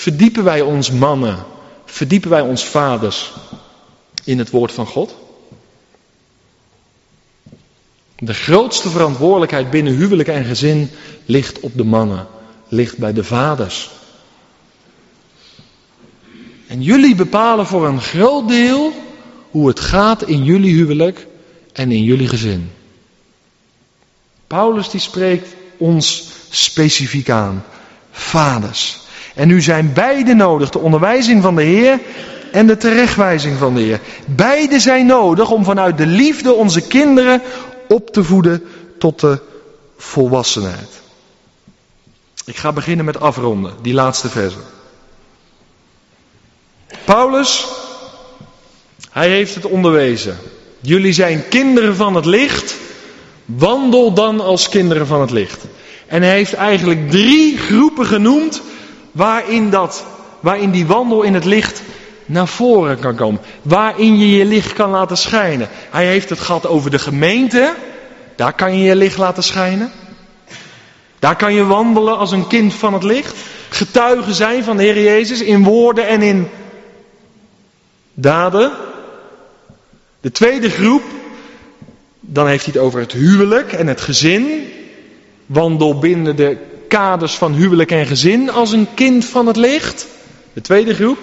Verdiepen 0.05 0.45
wij 0.45 0.61
ons 0.61 0.91
mannen, 0.91 1.45
verdiepen 1.85 2.31
wij 2.31 2.41
ons 2.41 2.65
vaders 2.65 3.33
in 4.25 4.39
het 4.39 4.51
woord 4.51 4.73
van 4.73 4.87
God? 4.87 5.15
De 8.17 8.35
grootste 8.35 8.89
verantwoordelijkheid 8.89 9.71
binnen 9.71 9.95
huwelijk 9.95 10.29
en 10.29 10.45
gezin 10.45 10.91
ligt 11.25 11.61
op 11.61 11.77
de 11.77 11.85
mannen, 11.85 12.27
ligt 12.69 12.99
bij 12.99 13.13
de 13.13 13.25
vaders. 13.25 13.91
En 16.67 16.83
jullie 16.83 17.15
bepalen 17.15 17.67
voor 17.67 17.87
een 17.87 18.01
groot 18.01 18.49
deel 18.49 18.93
hoe 19.51 19.69
het 19.69 19.81
gaat 19.81 20.23
in 20.23 20.45
jullie 20.45 20.75
huwelijk 20.75 21.27
en 21.73 21.93
in 21.93 22.03
jullie 22.03 22.29
gezin. 22.29 22.71
Paulus 24.47 24.91
die 24.91 25.01
spreekt 25.01 25.55
ons 25.77 26.29
specifiek 26.51 27.31
aan. 27.31 27.65
Vaders. 28.11 29.03
En 29.35 29.49
nu 29.49 29.61
zijn 29.63 29.93
beide 29.93 30.35
nodig, 30.35 30.71
de 30.71 30.79
onderwijzing 30.79 31.43
van 31.43 31.57
de 31.57 31.63
Heer 31.63 31.99
en 32.53 32.67
de 32.67 32.77
terechtwijzing 32.77 33.59
van 33.59 33.75
de 33.75 33.81
Heer. 33.81 34.01
Beide 34.27 34.81
zijn 34.81 35.07
nodig 35.07 35.51
om 35.51 35.65
vanuit 35.65 35.99
de 35.99 36.07
liefde 36.07 36.53
onze 36.53 36.81
kinderen 36.81 37.43
op 37.89 38.11
te 38.11 38.25
voeden 38.25 38.65
tot 38.99 39.21
de 39.21 39.41
volwassenheid. 39.97 41.03
Ik 42.45 42.57
ga 42.57 42.73
beginnen 42.73 43.05
met 43.05 43.21
afronden, 43.21 43.73
die 43.83 43.95
laatste 43.95 44.29
verse. 44.29 44.59
Paulus, 47.05 47.67
hij 49.11 49.29
heeft 49.29 49.55
het 49.55 49.65
onderwezen. 49.65 50.39
Jullie 50.81 51.13
zijn 51.13 51.49
kinderen 51.49 51.97
van 51.97 52.15
het 52.15 52.25
licht, 52.25 52.77
wandel 53.45 54.13
dan 54.13 54.41
als 54.41 54.69
kinderen 54.69 55.07
van 55.07 55.21
het 55.21 55.31
licht. 55.31 55.65
En 56.07 56.23
hij 56.23 56.33
heeft 56.33 56.55
eigenlijk 56.55 57.11
drie 57.11 57.59
groepen 57.59 58.07
genoemd 58.07 58.63
waarin, 59.15 59.71
dat, 59.71 60.05
waarin 60.41 60.71
die 60.71 60.87
wandel 60.87 61.23
in 61.23 61.35
het 61.35 61.45
licht 61.45 61.83
naar 62.27 62.49
voren 62.49 62.99
kan 62.99 63.15
komen. 63.15 63.41
Waarin 63.63 64.19
je 64.19 64.37
je 64.37 64.45
licht 64.45 64.73
kan 64.73 64.91
laten 64.91 65.17
schijnen. 65.17 65.69
Hij 65.91 66.07
heeft 66.07 66.31
het 66.31 66.41
gehad 66.41 66.67
over 66.67 66.91
de 66.91 66.99
gemeente. 66.99 67.75
Daar 68.37 68.53
kan 68.53 68.79
je 68.79 68.85
je 68.85 68.97
licht 68.97 69.17
laten 69.17 69.43
schijnen. 69.43 69.93
Daar 71.19 71.37
kan 71.37 71.55
je 71.55 71.65
wandelen 71.65 72.19
als 72.19 72.33
een 72.33 72.47
kind 72.47 72.75
van 72.75 72.93
het 72.93 73.03
licht. 73.03 73.37
Getuigen 73.69 74.35
zijn 74.35 74.65
van 74.65 74.77
de 74.77 74.83
Heer 74.83 75.03
Jezus 75.03 75.41
in 75.41 75.65
woorden 75.65 76.09
en 76.09 76.23
in 76.23 76.49
daden. 78.15 78.73
De 80.21 80.31
tweede 80.31 80.71
groep, 80.71 81.03
dan 82.21 82.47
heeft 82.47 82.65
hij 82.65 82.75
het 82.75 82.83
over 82.83 83.01
het 83.01 83.13
huwelijk 83.13 83.73
en 83.73 83.87
het 83.87 84.01
gezin. 84.01 84.69
Wandel 85.47 85.99
binnen 85.99 86.37
de 86.37 86.57
kaders 86.89 87.35
van 87.35 87.53
huwelijk 87.53 87.91
en 87.91 88.07
gezin 88.07 88.51
als 88.51 88.73
een 88.73 88.89
kind 88.95 89.25
van 89.25 89.47
het 89.47 89.57
licht. 89.57 90.07
De 90.53 90.61
tweede 90.61 90.95
groep. 90.95 91.19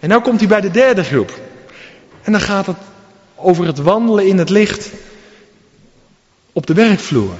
En 0.00 0.08
nu 0.08 0.18
komt 0.18 0.38
hij 0.40 0.48
bij 0.48 0.60
de 0.60 0.70
derde 0.70 1.04
groep. 1.04 1.40
En 2.22 2.32
dan 2.32 2.40
gaat 2.40 2.66
het 2.66 2.76
over 3.34 3.66
het 3.66 3.78
wandelen 3.78 4.26
in 4.26 4.38
het 4.38 4.50
licht 4.50 4.90
op 6.52 6.66
de 6.66 6.74
werkvloer. 6.74 7.34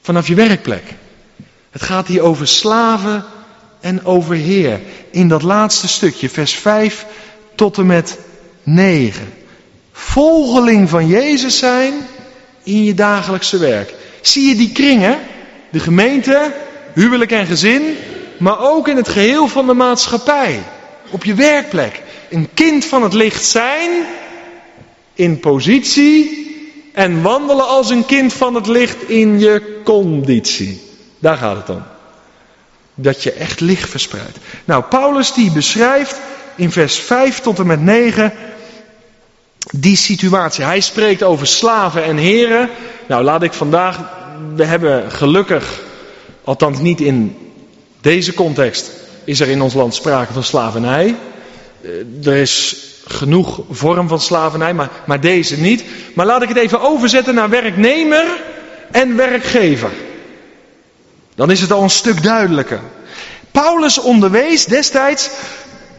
Vanaf 0.00 0.28
je 0.28 0.34
werkplek. 0.34 0.82
Het 1.70 1.82
gaat 1.82 2.06
hier 2.06 2.22
over 2.22 2.48
slaven 2.48 3.24
en 3.80 4.04
over 4.04 4.34
heer. 4.34 4.80
In 5.10 5.28
dat 5.28 5.42
laatste 5.42 5.88
stukje, 5.88 6.28
vers 6.28 6.54
5 6.54 7.06
tot 7.54 7.78
en 7.78 7.86
met 7.86 8.18
9. 8.62 9.32
Volgeling 9.92 10.88
van 10.88 11.06
Jezus 11.06 11.58
zijn 11.58 11.94
in 12.62 12.84
je 12.84 12.94
dagelijkse 12.94 13.58
werk. 13.58 13.94
Zie 14.20 14.48
je 14.48 14.54
die 14.54 14.72
kringen? 14.72 15.18
De 15.72 15.80
gemeente, 15.80 16.52
huwelijk 16.94 17.32
en 17.32 17.46
gezin, 17.46 17.96
maar 18.36 18.60
ook 18.60 18.88
in 18.88 18.96
het 18.96 19.08
geheel 19.08 19.48
van 19.48 19.66
de 19.66 19.74
maatschappij. 19.74 20.62
Op 21.10 21.24
je 21.24 21.34
werkplek. 21.34 22.02
Een 22.30 22.48
kind 22.54 22.84
van 22.84 23.02
het 23.02 23.12
licht 23.12 23.44
zijn, 23.44 23.90
in 25.14 25.40
positie 25.40 26.40
en 26.92 27.22
wandelen 27.22 27.68
als 27.68 27.90
een 27.90 28.06
kind 28.06 28.32
van 28.32 28.54
het 28.54 28.66
licht 28.66 29.08
in 29.08 29.38
je 29.38 29.80
conditie. 29.84 30.82
Daar 31.18 31.36
gaat 31.36 31.56
het 31.56 31.70
om. 31.70 31.82
Dat 32.94 33.22
je 33.22 33.32
echt 33.32 33.60
licht 33.60 33.90
verspreidt. 33.90 34.38
Nou, 34.64 34.82
Paulus 34.82 35.32
die 35.32 35.52
beschrijft 35.52 36.20
in 36.56 36.72
vers 36.72 36.98
5 36.98 37.40
tot 37.40 37.58
en 37.58 37.66
met 37.66 37.80
9 37.80 38.32
die 39.70 39.96
situatie. 39.96 40.64
Hij 40.64 40.80
spreekt 40.80 41.22
over 41.22 41.46
slaven 41.46 42.04
en 42.04 42.16
heren. 42.16 42.70
Nou, 43.06 43.24
laat 43.24 43.42
ik 43.42 43.52
vandaag, 43.52 43.98
we 44.54 44.64
hebben 44.64 45.10
gelukkig, 45.10 45.80
althans 46.44 46.78
niet 46.78 47.00
in 47.00 47.36
deze 48.00 48.34
context, 48.34 48.90
is 49.24 49.40
er 49.40 49.48
in 49.48 49.62
ons 49.62 49.74
land 49.74 49.94
sprake 49.94 50.32
van 50.32 50.42
slavernij. 50.42 51.16
Eh, 51.82 52.26
er 52.26 52.36
is 52.36 52.76
genoeg 53.04 53.60
vorm 53.70 54.08
van 54.08 54.20
slavernij, 54.20 54.74
maar, 54.74 54.90
maar 55.06 55.20
deze 55.20 55.60
niet. 55.60 55.84
Maar 56.14 56.26
laat 56.26 56.42
ik 56.42 56.48
het 56.48 56.56
even 56.56 56.80
overzetten 56.80 57.34
naar 57.34 57.48
werknemer 57.48 58.24
en 58.90 59.16
werkgever. 59.16 59.90
Dan 61.34 61.50
is 61.50 61.60
het 61.60 61.72
al 61.72 61.82
een 61.82 61.90
stuk 61.90 62.22
duidelijker. 62.22 62.80
Paulus 63.50 63.98
onderwees 63.98 64.64
destijds 64.64 65.30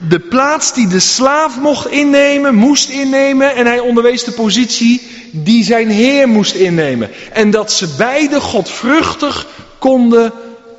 de 0.10 0.20
plaats 0.20 0.74
die 0.74 0.88
de 0.88 1.00
slaaf 1.00 1.60
mocht 1.60 1.88
innemen, 1.88 2.56
moest 2.56 2.90
innemen. 2.90 3.56
En 3.56 3.66
hij 3.66 3.80
onderwees 3.80 4.24
de 4.24 4.32
positie 4.32 5.02
die 5.32 5.64
zijn 5.64 5.90
heer 5.90 6.28
moest 6.28 6.54
innemen. 6.54 7.10
En 7.34 7.52
dat 7.52 7.72
ze 7.72 7.96
beide 7.98 8.40
godvruchtig 8.40 9.48
konden 9.80 10.32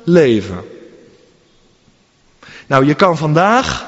leven. 0.03 0.63
Nou, 2.67 2.85
je 2.85 2.93
kan 2.93 3.17
vandaag, 3.17 3.85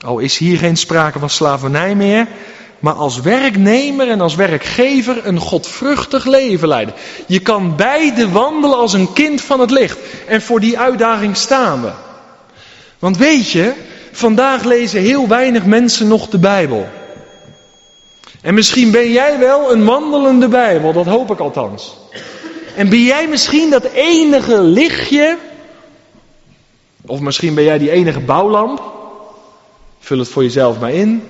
al 0.00 0.18
is 0.18 0.38
hier 0.38 0.58
geen 0.58 0.76
sprake 0.76 1.18
van 1.18 1.30
slavernij 1.30 1.94
meer, 1.94 2.26
maar 2.78 2.94
als 2.94 3.20
werknemer 3.20 4.08
en 4.10 4.20
als 4.20 4.34
werkgever 4.34 5.26
een 5.26 5.38
godvruchtig 5.38 6.24
leven 6.24 6.68
leiden. 6.68 6.94
Je 7.26 7.38
kan 7.38 7.76
beide 7.76 8.30
wandelen 8.30 8.78
als 8.78 8.92
een 8.92 9.12
kind 9.12 9.40
van 9.40 9.60
het 9.60 9.70
licht. 9.70 9.98
En 10.26 10.42
voor 10.42 10.60
die 10.60 10.78
uitdaging 10.78 11.36
staan 11.36 11.82
we. 11.82 11.90
Want 12.98 13.16
weet 13.16 13.50
je, 13.50 13.72
vandaag 14.12 14.64
lezen 14.64 15.00
heel 15.00 15.28
weinig 15.28 15.64
mensen 15.64 16.08
nog 16.08 16.28
de 16.28 16.38
Bijbel. 16.38 16.88
En 18.40 18.54
misschien 18.54 18.90
ben 18.90 19.12
jij 19.12 19.38
wel 19.38 19.72
een 19.72 19.84
wandelende 19.84 20.48
Bijbel, 20.48 20.92
dat 20.92 21.06
hoop 21.06 21.30
ik 21.30 21.38
althans. 21.38 21.96
En 22.76 22.88
ben 22.88 23.02
jij 23.02 23.28
misschien 23.28 23.70
dat 23.70 23.84
enige 23.84 24.62
lichtje, 24.62 25.36
of 27.06 27.20
misschien 27.20 27.54
ben 27.54 27.64
jij 27.64 27.78
die 27.78 27.90
enige 27.90 28.20
bouwlamp, 28.20 28.82
vul 29.98 30.18
het 30.18 30.28
voor 30.28 30.42
jezelf 30.42 30.80
maar 30.80 30.92
in, 30.92 31.28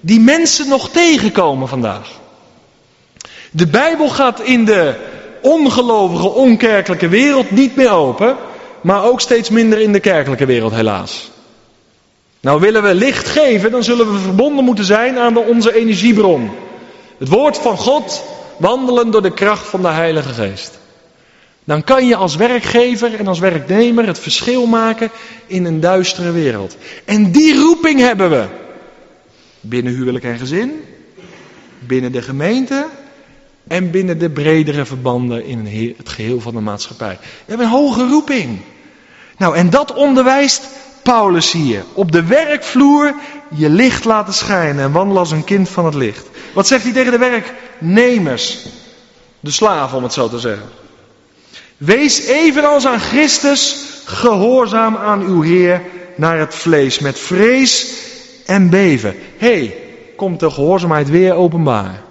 die 0.00 0.20
mensen 0.20 0.68
nog 0.68 0.88
tegenkomen 0.88 1.68
vandaag. 1.68 2.10
De 3.50 3.66
Bijbel 3.66 4.08
gaat 4.08 4.40
in 4.40 4.64
de 4.64 4.94
ongelovige, 5.42 6.28
onkerkelijke 6.28 7.08
wereld 7.08 7.50
niet 7.50 7.76
meer 7.76 7.90
open, 7.90 8.36
maar 8.84 9.04
ook 9.04 9.20
steeds 9.20 9.50
minder 9.50 9.80
in 9.80 9.92
de 9.92 10.00
kerkelijke 10.00 10.46
wereld 10.46 10.72
helaas. 10.72 11.30
Nou 12.40 12.60
willen 12.60 12.82
we 12.82 12.94
licht 12.94 13.28
geven, 13.28 13.70
dan 13.70 13.84
zullen 13.84 14.12
we 14.12 14.18
verbonden 14.18 14.64
moeten 14.64 14.84
zijn 14.84 15.18
aan 15.18 15.36
onze 15.36 15.74
energiebron. 15.74 16.50
Het 17.18 17.28
woord 17.28 17.58
van 17.58 17.76
God, 17.76 18.24
wandelen 18.58 19.10
door 19.10 19.22
de 19.22 19.32
kracht 19.32 19.66
van 19.66 19.82
de 19.82 19.88
Heilige 19.88 20.28
Geest. 20.28 20.78
Dan 21.64 21.84
kan 21.84 22.06
je 22.06 22.16
als 22.16 22.36
werkgever 22.36 23.14
en 23.14 23.26
als 23.26 23.38
werknemer 23.38 24.06
het 24.06 24.18
verschil 24.18 24.66
maken 24.66 25.10
in 25.46 25.64
een 25.64 25.80
duistere 25.80 26.32
wereld. 26.32 26.76
En 27.04 27.30
die 27.30 27.54
roeping 27.54 28.00
hebben 28.00 28.30
we. 28.30 28.46
Binnen 29.60 29.94
huwelijk 29.94 30.24
en 30.24 30.38
gezin, 30.38 30.84
binnen 31.78 32.12
de 32.12 32.22
gemeente 32.22 32.86
en 33.68 33.90
binnen 33.90 34.18
de 34.18 34.30
bredere 34.30 34.84
verbanden 34.84 35.44
in 35.44 35.94
het 35.96 36.08
geheel 36.08 36.40
van 36.40 36.54
de 36.54 36.60
maatschappij. 36.60 37.18
We 37.20 37.44
hebben 37.46 37.66
een 37.66 37.72
hoge 37.72 38.06
roeping. 38.06 38.60
Nou, 39.38 39.56
en 39.56 39.70
dat 39.70 39.94
onderwijst 39.94 40.68
Paulus 41.02 41.52
hier? 41.52 41.84
Op 41.92 42.12
de 42.12 42.24
werkvloer 42.24 43.14
je 43.54 43.70
licht 43.70 44.04
laten 44.04 44.34
schijnen 44.34 44.84
en 44.84 44.92
wandelen 44.92 45.18
als 45.18 45.30
een 45.30 45.44
kind 45.44 45.68
van 45.68 45.84
het 45.84 45.94
licht. 45.94 46.26
Wat 46.54 46.66
zegt 46.66 46.82
hij 46.82 46.92
tegen 46.92 47.12
de 47.12 47.18
werknemers? 47.18 48.66
De 49.40 49.50
slaven, 49.50 49.96
om 49.96 50.02
het 50.02 50.12
zo 50.12 50.28
te 50.28 50.38
zeggen. 50.38 50.68
Wees 51.76 52.20
evenals 52.26 52.86
aan 52.86 53.00
Christus 53.00 53.76
gehoorzaam 54.04 54.96
aan 54.96 55.22
uw 55.22 55.42
Heer 55.42 55.82
naar 56.16 56.38
het 56.38 56.54
vlees, 56.54 56.98
met 56.98 57.18
vrees 57.18 57.92
en 58.46 58.70
beven. 58.70 59.14
Hey, 59.36 59.76
komt 60.16 60.40
de 60.40 60.50
gehoorzaamheid 60.50 61.10
weer 61.10 61.34
openbaar. 61.34 62.03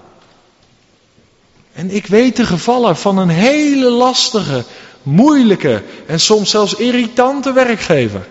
En 1.74 1.91
ik 1.91 2.05
weet 2.05 2.36
de 2.36 2.45
gevallen 2.45 2.97
van 2.97 3.17
een 3.17 3.30
hele 3.30 3.89
lastige, 3.89 4.63
moeilijke 5.03 5.84
en 6.05 6.19
soms 6.19 6.49
zelfs 6.49 6.74
irritante 6.74 7.53
werkgever. 7.53 8.28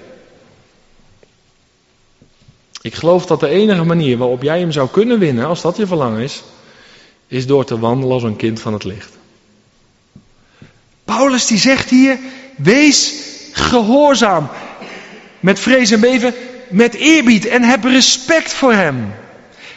Ik 2.83 2.95
geloof 2.95 3.27
dat 3.27 3.41
de 3.41 3.49
enige 3.49 3.85
manier 3.85 4.19
waarop 4.19 4.43
jij 4.43 4.59
hem 4.59 4.73
zou 4.73 4.89
kunnen 4.89 5.19
winnen, 5.19 5.47
als 5.47 5.61
dat 5.61 5.77
je 5.77 5.87
verlangen 5.87 6.23
is, 6.23 6.43
is 7.27 7.47
door 7.47 7.65
te 7.65 7.79
wandelen 7.79 8.15
als 8.15 8.23
een 8.23 8.37
kind 8.37 8.61
van 8.61 8.73
het 8.73 8.85
licht. 8.85 9.11
Paulus 11.05 11.47
die 11.47 11.59
zegt 11.59 11.91
hier, 11.91 12.19
wees 12.57 13.15
gehoorzaam. 13.53 14.49
Met 15.41 15.61
vrees 15.61 15.91
en 15.91 16.01
beven, 16.01 16.35
met 16.69 16.95
eerbied 16.95 17.47
en 17.47 17.63
heb 17.63 17.85
respect 17.85 18.53
voor 18.53 18.73
hem. 18.73 19.15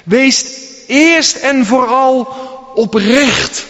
Wees 0.03 0.45
eerst 0.87 1.35
en 1.35 1.65
vooral 1.65 2.27
oprecht 2.75 3.65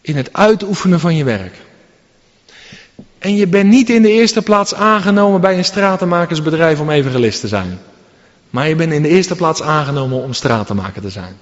in 0.00 0.16
het 0.16 0.32
uitoefenen 0.32 1.00
van 1.00 1.16
je 1.16 1.24
werk. 1.24 1.54
En 3.18 3.36
je 3.36 3.46
bent 3.46 3.70
niet 3.70 3.90
in 3.90 4.02
de 4.02 4.10
eerste 4.10 4.42
plaats 4.42 4.74
aangenomen 4.74 5.40
bij 5.40 5.56
een 5.56 5.64
stratenmakersbedrijf 5.64 6.80
om 6.80 6.90
evangelist 6.90 7.40
te 7.40 7.48
zijn. 7.48 7.78
Maar 8.50 8.68
je 8.68 8.74
bent 8.74 8.92
in 8.92 9.02
de 9.02 9.08
eerste 9.08 9.34
plaats 9.34 9.62
aangenomen 9.62 10.22
om 10.22 10.32
stratenmaker 10.32 11.02
te 11.02 11.10
zijn. 11.10 11.36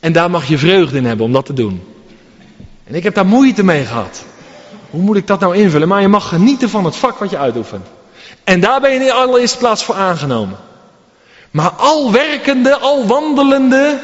En 0.00 0.12
daar 0.12 0.30
mag 0.30 0.48
je 0.48 0.58
vreugde 0.58 0.96
in 0.96 1.04
hebben 1.04 1.26
om 1.26 1.32
dat 1.32 1.46
te 1.46 1.52
doen. 1.52 1.82
En 2.84 2.94
ik 2.94 3.02
heb 3.02 3.14
daar 3.14 3.26
moeite 3.26 3.64
mee 3.64 3.84
gehad. 3.84 4.24
Hoe 4.90 5.02
moet 5.02 5.16
ik 5.16 5.26
dat 5.26 5.40
nou 5.40 5.56
invullen? 5.56 5.88
Maar 5.88 6.00
je 6.00 6.08
mag 6.08 6.28
genieten 6.28 6.70
van 6.70 6.84
het 6.84 6.96
vak 6.96 7.18
wat 7.18 7.30
je 7.30 7.38
uitoefent. 7.38 7.86
En 8.44 8.60
daar 8.60 8.80
ben 8.80 8.90
je 8.90 8.98
in 8.98 9.04
de 9.04 9.12
allereerste 9.12 9.58
plaats 9.58 9.84
voor 9.84 9.94
aangenomen. 9.94 10.56
Maar 11.50 11.70
al 11.70 12.12
werkende, 12.12 12.76
al 12.76 13.06
wandelende, 13.06 14.00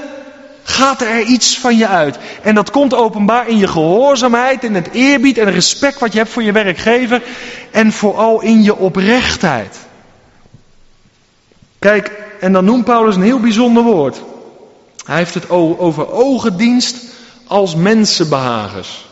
gaat 0.64 1.00
er 1.00 1.20
iets 1.20 1.58
van 1.58 1.76
je 1.76 1.86
uit. 1.86 2.18
En 2.42 2.54
dat 2.54 2.70
komt 2.70 2.94
openbaar 2.94 3.48
in 3.48 3.58
je 3.58 3.68
gehoorzaamheid, 3.68 4.64
in 4.64 4.74
het 4.74 4.90
eerbied 4.92 5.38
en 5.38 5.50
respect 5.50 5.98
wat 5.98 6.12
je 6.12 6.18
hebt 6.18 6.30
voor 6.30 6.42
je 6.42 6.52
werkgever. 6.52 7.22
En 7.70 7.92
vooral 7.92 8.40
in 8.40 8.62
je 8.62 8.76
oprechtheid. 8.76 9.78
Kijk, 11.78 12.12
en 12.40 12.52
dan 12.52 12.64
noemt 12.64 12.84
Paulus 12.84 13.16
een 13.16 13.22
heel 13.22 13.40
bijzonder 13.40 13.82
woord. 13.82 14.22
Hij 15.04 15.16
heeft 15.16 15.34
het 15.34 15.50
over 15.50 16.10
ogendienst 16.10 16.96
als 17.46 17.74
mensenbehagers. 17.74 19.06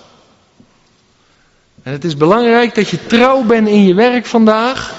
En 1.83 1.93
het 1.93 2.05
is 2.05 2.17
belangrijk 2.17 2.75
dat 2.75 2.89
je 2.89 3.07
trouw 3.07 3.43
bent 3.43 3.69
in 3.69 3.85
je 3.85 3.95
werk 3.95 4.27
vandaag. 4.27 4.95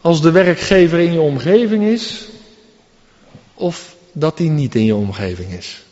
Als 0.00 0.22
de 0.22 0.30
werkgever 0.30 0.98
in 0.98 1.12
je 1.12 1.20
omgeving 1.20 1.84
is. 1.84 2.28
Of 3.54 3.94
dat 4.12 4.36
die 4.36 4.50
niet 4.50 4.74
in 4.74 4.84
je 4.84 4.94
omgeving 4.94 5.52
is. 5.52 5.84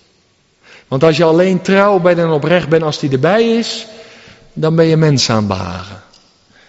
Want 0.89 1.05
als 1.05 1.16
je 1.16 1.25
alleen 1.25 1.62
trouw 1.62 1.99
bent 1.99 2.19
en 2.19 2.31
oprecht 2.31 2.69
bent 2.69 2.83
als 2.83 2.99
die 2.99 3.11
erbij 3.11 3.57
is. 3.57 3.87
Dan 4.53 4.77
ben 4.77 4.87
je 4.87 4.97
mensen 4.97 5.35
aan 5.35 5.47
behagen. 5.47 6.03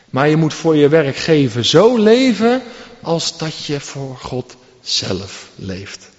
Maar 0.09 0.29
je 0.29 0.35
moet 0.35 0.53
voor 0.53 0.75
je 0.75 0.89
werkgever 0.89 1.65
zo 1.65 1.97
leven 1.97 2.61
als 3.01 3.37
dat 3.37 3.65
je 3.65 3.79
voor 3.79 4.17
God 4.17 4.55
zelf 4.81 5.49
leeft. 5.55 6.09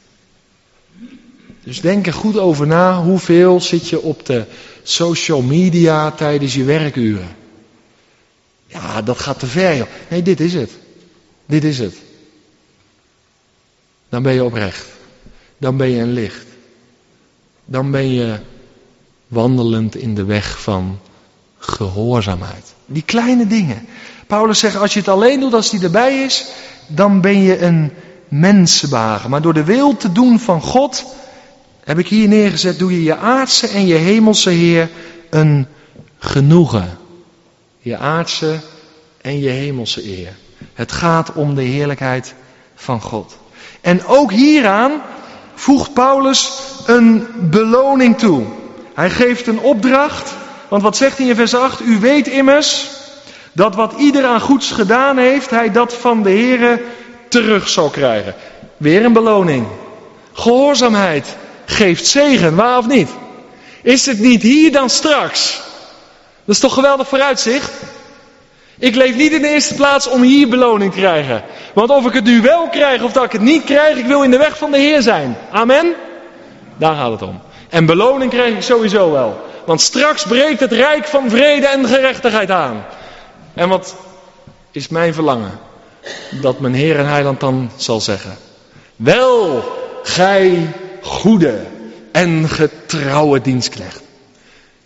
Dus 1.65 1.81
denk 1.81 2.07
er 2.07 2.13
goed 2.13 2.39
over 2.39 2.67
na, 2.67 3.03
hoeveel 3.03 3.61
zit 3.61 3.89
je 3.89 4.01
op 4.01 4.27
de 4.27 4.45
social 4.83 5.43
media 5.43 6.11
tijdens 6.11 6.55
je 6.55 6.65
werkuren? 6.65 7.37
Ja, 8.67 9.03
dat 9.03 9.19
gaat 9.19 9.39
te 9.39 9.47
ver 9.47 9.77
joh. 9.77 9.87
Nee, 10.09 10.23
dit 10.23 10.41
is 10.41 10.55
het. 10.55 10.71
Dit 11.47 11.65
is 11.65 11.79
het. 11.79 11.95
Dan 14.09 14.23
ben 14.23 14.33
je 14.33 14.45
oprecht. 14.45 14.87
Dan 15.61 15.77
ben 15.77 15.91
je 15.91 16.03
een 16.03 16.13
licht. 16.13 16.47
Dan 17.65 17.91
ben 17.91 18.13
je 18.13 18.39
wandelend 19.29 19.97
in 19.97 20.15
de 20.15 20.25
weg 20.25 20.61
van 20.61 20.99
gehoorzaamheid. 21.59 22.75
Die 22.87 23.03
kleine 23.03 23.47
dingen. 23.47 23.87
Paulus 24.27 24.59
zegt, 24.59 24.77
als 24.77 24.93
je 24.93 24.99
het 24.99 25.09
alleen 25.09 25.41
doet 25.41 25.55
als 25.55 25.71
die 25.71 25.83
erbij 25.83 26.23
is, 26.23 26.47
dan 26.87 27.21
ben 27.21 27.43
je 27.43 27.63
een 27.63 27.93
mensenwagen. 28.29 29.31
Maar 29.31 29.43
door 29.43 29.55
de 29.55 29.65
wil 29.65 29.97
te 29.97 30.13
doen 30.13 30.39
van 30.39 30.63
God, 30.63 31.05
heb 31.85 31.99
ik 31.99 32.09
hier 32.09 32.29
neergezet, 32.29 32.79
doe 32.79 32.93
je 32.93 33.03
je 33.03 33.17
aardse 33.17 33.69
en 33.69 33.87
je 33.87 33.95
hemelse 33.95 34.51
Heer 34.51 34.89
een 35.31 35.67
genoegen. 36.19 36.99
Je 37.79 37.97
aardse 37.97 38.61
en 39.21 39.39
je 39.39 39.49
hemelse 39.49 40.19
eer. 40.19 40.37
Het 40.75 40.93
gaat 40.93 41.33
om 41.33 41.55
de 41.55 41.63
heerlijkheid 41.63 42.35
van 42.75 43.01
God. 43.01 43.39
En 43.81 44.05
ook 44.07 44.33
hieraan 44.33 44.93
voegt 45.61 45.93
Paulus 45.93 46.53
een 46.87 47.27
beloning 47.37 48.19
toe. 48.19 48.45
Hij 48.95 49.11
geeft 49.11 49.47
een 49.47 49.61
opdracht, 49.61 50.33
want 50.69 50.83
wat 50.83 50.97
zegt 50.97 51.19
hij 51.19 51.27
in 51.27 51.35
vers 51.35 51.55
8? 51.55 51.81
U 51.81 51.99
weet 51.99 52.29
immers 52.29 52.91
dat 53.53 53.75
wat 53.75 53.93
ieder 53.97 54.25
aan 54.25 54.41
goeds 54.41 54.71
gedaan 54.71 55.17
heeft, 55.19 55.51
hij 55.51 55.73
dat 55.73 55.95
van 55.95 56.23
de 56.23 56.31
Heere 56.31 56.83
terug 57.29 57.69
zal 57.69 57.91
krijgen. 57.91 58.35
Weer 58.77 59.05
een 59.05 59.13
beloning. 59.13 59.67
Gehoorzaamheid 60.33 61.37
geeft 61.65 62.07
zegen, 62.07 62.55
waar 62.55 62.79
of 62.79 62.87
niet? 62.87 63.09
Is 63.83 64.07
het 64.07 64.19
niet 64.19 64.43
hier 64.43 64.73
dan 64.73 64.91
straks? 64.91 65.61
Dat 66.45 66.55
is 66.55 66.61
toch 66.61 66.75
geweldig 66.75 67.09
vooruitzicht? 67.09 67.71
Ik 68.81 68.95
leef 68.95 69.17
niet 69.17 69.33
in 69.33 69.43
de 69.43 69.49
eerste 69.49 69.75
plaats 69.75 70.09
om 70.09 70.23
hier 70.23 70.49
beloning 70.49 70.93
te 70.93 70.99
krijgen. 70.99 71.43
Want 71.75 71.91
of 71.91 72.07
ik 72.07 72.13
het 72.13 72.25
nu 72.25 72.41
wel 72.41 72.69
krijg 72.69 73.03
of 73.03 73.13
dat 73.13 73.25
ik 73.25 73.33
het 73.33 73.41
niet 73.41 73.65
krijg, 73.65 73.97
ik 73.97 74.07
wil 74.07 74.23
in 74.23 74.31
de 74.31 74.39
weg 74.39 74.59
van 74.59 74.71
de 74.71 74.79
Heer 74.79 75.03
zijn. 75.03 75.37
Amen? 75.51 75.95
Daar 76.77 76.95
gaat 76.95 77.11
het 77.11 77.23
om. 77.23 77.41
En 77.69 77.87
beloning 77.87 78.31
krijg 78.31 78.55
ik 78.55 78.63
sowieso 78.63 79.13
wel. 79.13 79.41
Want 79.67 79.81
straks 79.81 80.25
breekt 80.25 80.61
het 80.61 80.73
rijk 80.73 81.07
van 81.07 81.31
vrede 81.31 81.67
en 81.67 81.87
gerechtigheid 81.87 82.51
aan. 82.51 82.85
En 83.55 83.69
wat 83.69 83.97
is 84.71 84.89
mijn 84.89 85.15
verlangen? 85.15 85.59
Dat 86.41 86.61
mijn 86.61 86.75
Heer 86.75 86.99
en 86.99 87.09
Heiland 87.09 87.41
dan 87.41 87.71
zal 87.77 88.01
zeggen. 88.01 88.37
Wel, 88.97 89.65
gij 90.03 90.73
goede 91.03 91.61
en 92.13 92.49
getrouwe 92.49 93.41
dienstknecht. 93.41 94.03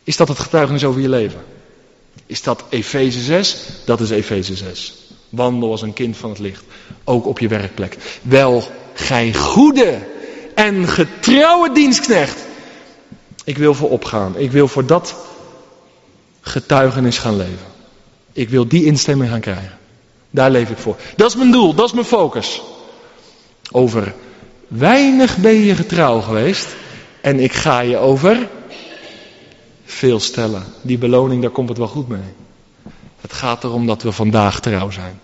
Is 0.05 0.17
dat 0.17 0.29
het 0.29 0.39
getuigenis 0.39 0.85
over 0.85 1.01
je 1.01 1.09
leven? 1.09 1.54
Is 2.27 2.43
dat 2.43 2.64
Efeze 2.68 3.20
6? 3.20 3.57
Dat 3.85 4.01
is 4.01 4.11
Efeze 4.11 4.57
6. 4.57 4.95
Wandel 5.29 5.70
als 5.70 5.83
een 5.83 5.93
kind 5.93 6.16
van 6.16 6.31
het 6.31 6.39
licht. 6.39 6.64
Ook 7.05 7.27
op 7.27 7.39
je 7.39 7.49
werkplek. 7.49 7.97
Wel, 8.22 8.62
gij 8.95 9.35
goede 9.35 9.99
en 10.55 10.89
getrouwe 10.89 11.72
dienstknecht. 11.72 12.39
Ik 13.45 13.59
wil 13.59 13.75
voor 13.75 13.91
opgaan. 13.91 14.39
Ik 14.39 14.51
wil 14.51 14.68
voor 14.68 14.87
dat 14.87 15.14
getuigenis 16.41 17.18
gaan 17.18 17.37
leven. 17.37 17.72
Ik 18.33 18.49
wil 18.49 18.68
die 18.68 18.85
instemming 18.85 19.31
gaan 19.31 19.41
krijgen. 19.41 19.79
Daar 20.31 20.51
leef 20.51 20.70
ik 20.70 20.79
voor. 20.79 20.97
Dat 21.16 21.29
is 21.29 21.37
mijn 21.37 21.51
doel, 21.51 21.75
dat 21.75 21.87
is 21.87 21.93
mijn 21.93 22.07
focus. 22.07 22.62
Over 23.70 24.14
weinig 24.68 25.37
ben 25.37 25.55
je 25.55 25.75
getrouw 25.75 26.20
geweest. 26.20 26.66
En 27.20 27.41
ik 27.41 27.53
ga 27.53 27.81
je 27.81 27.97
over 27.97 28.49
veel 29.85 30.20
stellen. 30.20 30.64
Die 30.82 30.99
beloning, 30.99 31.43
daar 31.43 31.51
komt 31.51 31.68
het 31.68 31.78
wel 31.78 31.89
goed 31.89 32.09
mee. 32.09 32.35
Het 33.20 33.32
gaat 33.32 33.64
erom 33.64 33.87
dat 33.87 34.03
we 34.03 34.12
vandaag 34.12 34.61
trouw 34.61 34.91
zijn. 34.91 35.20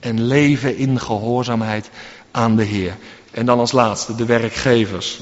En 0.00 0.26
leven 0.26 0.76
in 0.76 1.00
gehoorzaamheid 1.00 1.90
aan 2.30 2.56
de 2.56 2.64
Heer. 2.64 2.96
En 3.30 3.46
dan 3.46 3.58
als 3.58 3.72
laatste 3.72 4.14
de 4.14 4.24
werkgevers. 4.24 5.20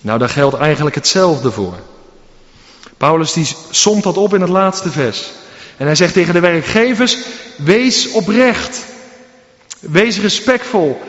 Nou, 0.00 0.18
daar 0.18 0.28
geldt 0.28 0.56
eigenlijk 0.56 0.94
hetzelfde 0.94 1.50
voor. 1.50 1.74
Paulus 2.96 3.32
die 3.32 3.48
somt 3.70 4.02
dat 4.02 4.16
op 4.16 4.34
in 4.34 4.40
het 4.40 4.50
laatste 4.50 4.90
vers. 4.90 5.30
En 5.76 5.86
hij 5.86 5.94
zegt 5.94 6.12
tegen 6.12 6.34
de 6.34 6.40
werkgevers, 6.40 7.18
wees 7.56 8.10
oprecht. 8.10 8.84
Wees 9.80 10.20
respectvol. 10.20 11.00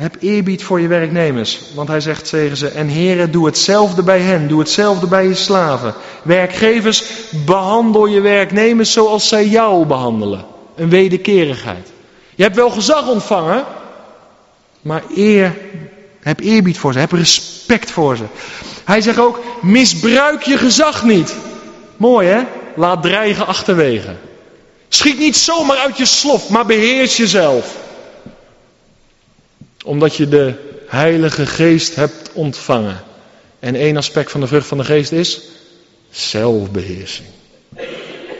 Heb 0.00 0.16
eerbied 0.20 0.62
voor 0.62 0.80
je 0.80 0.88
werknemers. 0.88 1.60
Want 1.74 1.88
hij 1.88 2.00
zegt 2.00 2.28
tegen 2.28 2.56
ze, 2.56 2.68
en 2.68 2.88
heren, 2.88 3.30
doe 3.30 3.46
hetzelfde 3.46 4.02
bij 4.02 4.20
hen. 4.20 4.48
Doe 4.48 4.58
hetzelfde 4.58 5.06
bij 5.06 5.28
je 5.28 5.34
slaven. 5.34 5.94
Werkgevers, 6.22 7.04
behandel 7.30 8.06
je 8.06 8.20
werknemers 8.20 8.92
zoals 8.92 9.28
zij 9.28 9.46
jou 9.46 9.86
behandelen. 9.86 10.44
Een 10.76 10.88
wederkerigheid. 10.88 11.88
Je 12.34 12.42
hebt 12.42 12.56
wel 12.56 12.70
gezag 12.70 13.08
ontvangen, 13.08 13.64
maar 14.82 15.02
eer, 15.14 15.56
heb 16.20 16.40
eerbied 16.40 16.78
voor 16.78 16.92
ze. 16.92 16.98
Heb 16.98 17.12
respect 17.12 17.90
voor 17.90 18.16
ze. 18.16 18.24
Hij 18.84 19.00
zegt 19.00 19.18
ook, 19.18 19.40
misbruik 19.62 20.42
je 20.42 20.58
gezag 20.58 21.04
niet. 21.04 21.34
Mooi 21.96 22.28
hè? 22.28 22.40
Laat 22.76 23.02
dreigen 23.02 23.46
achterwege. 23.46 24.16
Schiet 24.88 25.18
niet 25.18 25.36
zomaar 25.36 25.76
uit 25.76 25.96
je 25.96 26.06
slof, 26.06 26.48
maar 26.48 26.66
beheers 26.66 27.16
jezelf. 27.16 27.88
Omdat 29.84 30.16
je 30.16 30.28
de 30.28 30.54
Heilige 30.86 31.46
Geest 31.46 31.94
hebt 31.94 32.30
ontvangen. 32.32 33.00
En 33.58 33.74
één 33.74 33.96
aspect 33.96 34.30
van 34.30 34.40
de 34.40 34.46
vrucht 34.46 34.66
van 34.66 34.78
de 34.78 34.84
Geest 34.84 35.12
is 35.12 35.40
zelfbeheersing. 36.10 37.28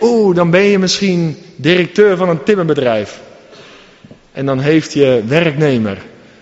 Oeh, 0.01 0.36
dan 0.36 0.51
ben 0.51 0.62
je 0.62 0.78
misschien 0.78 1.36
directeur 1.57 2.16
van 2.16 2.28
een 2.28 2.43
timmerbedrijf. 2.43 3.20
En 4.32 4.47
dan 4.47 4.59
heeft 4.59 4.93
je 4.93 5.22
werknemer 5.26 5.99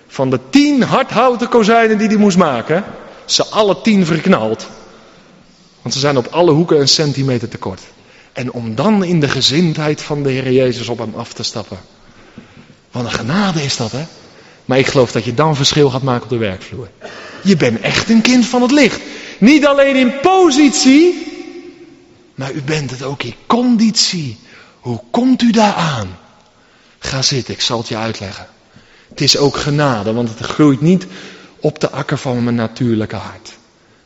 van 0.06 0.30
de 0.30 0.40
tien 0.50 0.82
hardhouten 0.82 1.48
kozijnen 1.48 1.98
die 1.98 2.08
hij 2.08 2.16
moest 2.16 2.36
maken, 2.36 2.84
ze 3.24 3.44
alle 3.44 3.80
tien 3.80 4.06
verknald. 4.06 4.66
Want 5.82 5.94
ze 5.94 6.00
zijn 6.00 6.16
op 6.16 6.26
alle 6.26 6.50
hoeken 6.50 6.80
een 6.80 6.88
centimeter 6.88 7.48
tekort. 7.48 7.80
En 8.32 8.52
om 8.52 8.74
dan 8.74 9.04
in 9.04 9.20
de 9.20 9.28
gezindheid 9.28 10.02
van 10.02 10.22
de 10.22 10.30
Heer 10.30 10.52
Jezus 10.52 10.88
op 10.88 10.98
hem 10.98 11.14
af 11.16 11.32
te 11.32 11.42
stappen. 11.42 11.78
Wat 12.90 13.04
een 13.04 13.10
genade 13.10 13.62
is 13.62 13.76
dat, 13.76 13.92
hè? 13.92 14.04
Maar 14.68 14.78
ik 14.78 14.86
geloof 14.86 15.12
dat 15.12 15.24
je 15.24 15.34
dan 15.34 15.56
verschil 15.56 15.90
gaat 15.90 16.02
maken 16.02 16.22
op 16.22 16.28
de 16.28 16.36
werkvloer. 16.36 16.88
Je 17.42 17.56
bent 17.56 17.80
echt 17.80 18.10
een 18.10 18.20
kind 18.20 18.46
van 18.46 18.62
het 18.62 18.70
licht. 18.70 19.00
Niet 19.38 19.66
alleen 19.66 19.96
in 19.96 20.20
positie, 20.20 21.26
maar 22.34 22.52
u 22.52 22.62
bent 22.62 22.90
het 22.90 23.02
ook 23.02 23.22
in 23.22 23.34
conditie. 23.46 24.38
Hoe 24.80 25.00
komt 25.10 25.42
u 25.42 25.50
daar 25.50 25.74
aan? 25.74 26.18
Ga 26.98 27.22
zitten, 27.22 27.54
ik 27.54 27.60
zal 27.60 27.78
het 27.78 27.88
je 27.88 27.96
uitleggen. 27.96 28.46
Het 29.08 29.20
is 29.20 29.36
ook 29.36 29.56
genade, 29.56 30.12
want 30.12 30.28
het 30.28 30.38
groeit 30.38 30.80
niet 30.80 31.06
op 31.60 31.80
de 31.80 31.90
akker 31.90 32.18
van 32.18 32.44
mijn 32.44 32.56
natuurlijke 32.56 33.16
hart. 33.16 33.52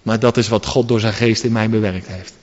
Maar 0.02 0.18
dat 0.18 0.36
is 0.36 0.48
wat 0.48 0.66
God 0.66 0.88
door 0.88 1.00
zijn 1.00 1.12
geest 1.12 1.44
in 1.44 1.52
mij 1.52 1.70
bewerkt 1.70 2.06
heeft. 2.06 2.34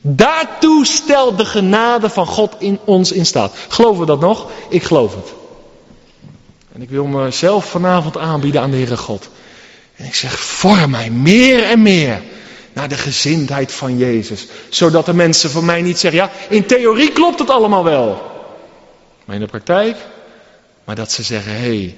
Daartoe 0.00 0.86
stelt 0.86 1.38
de 1.38 1.44
genade 1.44 2.10
van 2.10 2.26
God 2.26 2.54
in 2.58 2.78
ons 2.84 3.12
in 3.12 3.26
staat. 3.26 3.54
Geloven 3.68 4.00
we 4.00 4.06
dat 4.06 4.20
nog? 4.20 4.50
Ik 4.68 4.82
geloof 4.82 5.14
het. 5.14 5.41
En 6.74 6.82
ik 6.82 6.90
wil 6.90 7.06
mezelf 7.06 7.70
vanavond 7.70 8.18
aanbieden 8.18 8.60
aan 8.60 8.70
de 8.70 8.76
Heere 8.76 8.96
God. 8.96 9.30
En 9.96 10.04
ik 10.04 10.14
zeg, 10.14 10.38
vorm 10.38 10.90
mij 10.90 11.10
meer 11.10 11.62
en 11.64 11.82
meer 11.82 12.22
naar 12.72 12.88
de 12.88 12.96
gezindheid 12.96 13.72
van 13.72 13.98
Jezus. 13.98 14.46
Zodat 14.68 15.06
de 15.06 15.14
mensen 15.14 15.50
van 15.50 15.64
mij 15.64 15.82
niet 15.82 15.98
zeggen, 15.98 16.20
ja, 16.20 16.30
in 16.48 16.66
theorie 16.66 17.12
klopt 17.12 17.38
het 17.38 17.50
allemaal 17.50 17.84
wel. 17.84 18.30
Maar 19.24 19.34
in 19.34 19.42
de 19.42 19.48
praktijk, 19.48 19.96
maar 20.84 20.94
dat 20.94 21.12
ze 21.12 21.22
zeggen, 21.22 21.52
hé, 21.52 21.58
hey, 21.58 21.96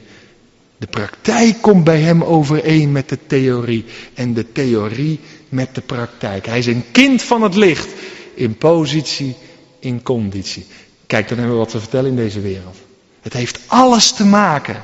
de 0.76 0.86
praktijk 0.86 1.62
komt 1.62 1.84
bij 1.84 2.00
hem 2.00 2.24
overeen 2.24 2.92
met 2.92 3.08
de 3.08 3.18
theorie. 3.26 3.84
En 4.14 4.34
de 4.34 4.52
theorie 4.52 5.20
met 5.48 5.74
de 5.74 5.80
praktijk. 5.80 6.46
Hij 6.46 6.58
is 6.58 6.66
een 6.66 6.84
kind 6.92 7.22
van 7.22 7.42
het 7.42 7.54
licht. 7.54 7.88
In 8.34 8.56
positie, 8.56 9.36
in 9.78 10.02
conditie. 10.02 10.66
Kijk, 11.06 11.28
dan 11.28 11.38
hebben 11.38 11.56
we 11.56 11.62
wat 11.62 11.70
te 11.70 11.80
vertellen 11.80 12.10
in 12.10 12.16
deze 12.16 12.40
wereld. 12.40 12.76
Het 13.24 13.32
heeft 13.32 13.58
alles 13.66 14.12
te 14.12 14.24
maken 14.24 14.82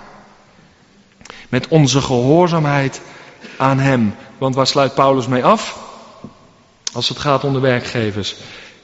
met 1.48 1.68
onze 1.68 2.00
gehoorzaamheid 2.00 3.00
aan 3.56 3.78
Hem. 3.78 4.14
Want 4.38 4.54
waar 4.54 4.66
sluit 4.66 4.94
Paulus 4.94 5.26
mee 5.26 5.44
af? 5.44 5.78
Als 6.92 7.08
het 7.08 7.18
gaat 7.18 7.44
om 7.44 7.52
de 7.52 7.58
werkgevers. 7.58 8.36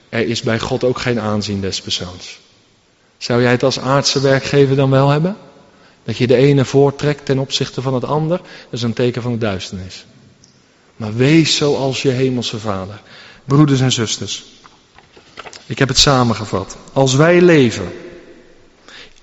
Er 0.08 0.28
is 0.28 0.42
bij 0.42 0.58
God 0.58 0.84
ook 0.84 0.98
geen 0.98 1.20
aanzien 1.20 1.60
des 1.60 1.80
persoons. 1.80 2.38
Zou 3.18 3.42
jij 3.42 3.50
het 3.50 3.62
als 3.62 3.80
aardse 3.80 4.20
werkgever 4.20 4.76
dan 4.76 4.90
wel 4.90 5.08
hebben? 5.08 5.36
Dat 6.04 6.16
je 6.16 6.26
de 6.26 6.36
ene 6.36 6.64
voortrekt 6.64 7.24
ten 7.24 7.38
opzichte 7.38 7.82
van 7.82 7.94
het 7.94 8.04
ander, 8.04 8.38
dat 8.38 8.46
is 8.70 8.82
een 8.82 8.92
teken 8.92 9.22
van 9.22 9.32
de 9.32 9.38
duisternis. 9.38 10.06
Maar 10.96 11.14
wees 11.14 11.56
zoals 11.56 12.02
je 12.02 12.10
hemelse 12.10 12.58
vader. 12.58 13.00
Broeders 13.44 13.80
en 13.80 13.92
zusters, 13.92 14.44
ik 15.66 15.78
heb 15.78 15.88
het 15.88 15.98
samengevat. 15.98 16.76
Als 16.92 17.14
wij 17.14 17.40
leven 17.40 17.92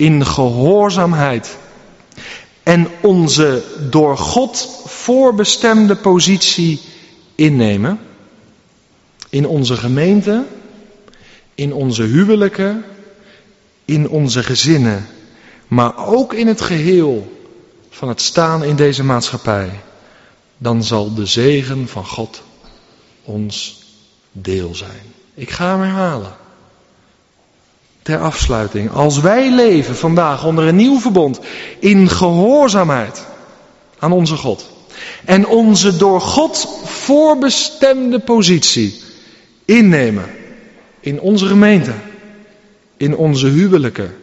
in 0.03 0.25
gehoorzaamheid 0.25 1.57
en 2.63 2.87
onze 3.01 3.63
door 3.89 4.17
God 4.17 4.81
voorbestemde 4.85 5.95
positie 5.95 6.81
innemen, 7.35 7.99
in 9.29 9.47
onze 9.47 9.77
gemeente, 9.77 10.45
in 11.55 11.73
onze 11.73 12.03
huwelijken, 12.03 12.83
in 13.85 14.09
onze 14.09 14.43
gezinnen, 14.43 15.05
maar 15.67 16.07
ook 16.07 16.33
in 16.33 16.47
het 16.47 16.61
geheel 16.61 17.41
van 17.89 18.07
het 18.07 18.21
staan 18.21 18.63
in 18.63 18.75
deze 18.75 19.03
maatschappij, 19.03 19.69
dan 20.57 20.83
zal 20.83 21.13
de 21.13 21.25
zegen 21.25 21.87
van 21.87 22.05
God 22.05 22.41
ons 23.23 23.83
deel 24.31 24.75
zijn. 24.75 25.13
Ik 25.33 25.49
ga 25.49 25.69
hem 25.69 25.81
herhalen. 25.81 26.42
Ter 28.03 28.19
afsluiting, 28.19 28.91
als 28.91 29.19
wij 29.19 29.51
leven 29.51 29.95
vandaag 29.95 30.45
onder 30.45 30.67
een 30.67 30.75
nieuw 30.75 30.99
verbond 30.99 31.39
in 31.79 32.09
gehoorzaamheid 32.09 33.25
aan 33.99 34.11
onze 34.11 34.37
God 34.37 34.69
en 35.25 35.47
onze 35.47 35.97
door 35.97 36.21
God 36.21 36.81
voorbestemde 36.83 38.19
positie 38.19 39.01
innemen 39.65 40.29
in 40.99 41.19
onze 41.19 41.47
gemeente, 41.47 41.93
in 42.97 43.15
onze 43.15 43.47
huwelijken 43.47 44.15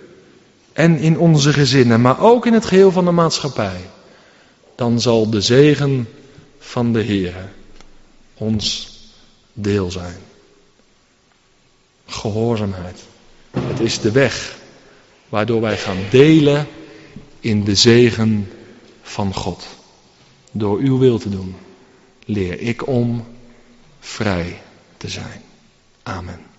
en 0.73 0.99
in 0.99 1.19
onze 1.19 1.53
gezinnen, 1.53 2.01
maar 2.01 2.21
ook 2.21 2.47
in 2.47 2.53
het 2.53 2.65
geheel 2.65 2.93
van 2.93 3.05
de 3.05 3.11
maatschappij, 3.11 3.81
dan 4.75 5.01
zal 5.01 5.31
de 5.31 5.41
zegen 5.41 6.09
van 6.59 6.93
de 6.93 7.01
Heer 7.01 7.35
ons 8.35 8.89
deel 9.53 9.91
zijn. 9.91 10.19
Gehoorzaamheid. 12.07 13.09
Is 13.81 14.01
de 14.01 14.11
weg 14.11 14.59
waardoor 15.29 15.61
wij 15.61 15.77
gaan 15.77 15.99
delen 16.11 16.67
in 17.41 17.65
de 17.65 17.75
zegen 17.75 18.51
van 19.03 19.35
God. 19.35 19.67
Door 20.53 20.79
uw 20.79 20.99
wil 20.99 21.19
te 21.19 21.29
doen, 21.29 21.57
leer 22.25 22.61
ik 22.61 22.87
om 22.87 23.25
vrij 24.01 24.63
te 24.97 25.09
zijn. 25.09 25.43
Amen. 26.03 26.50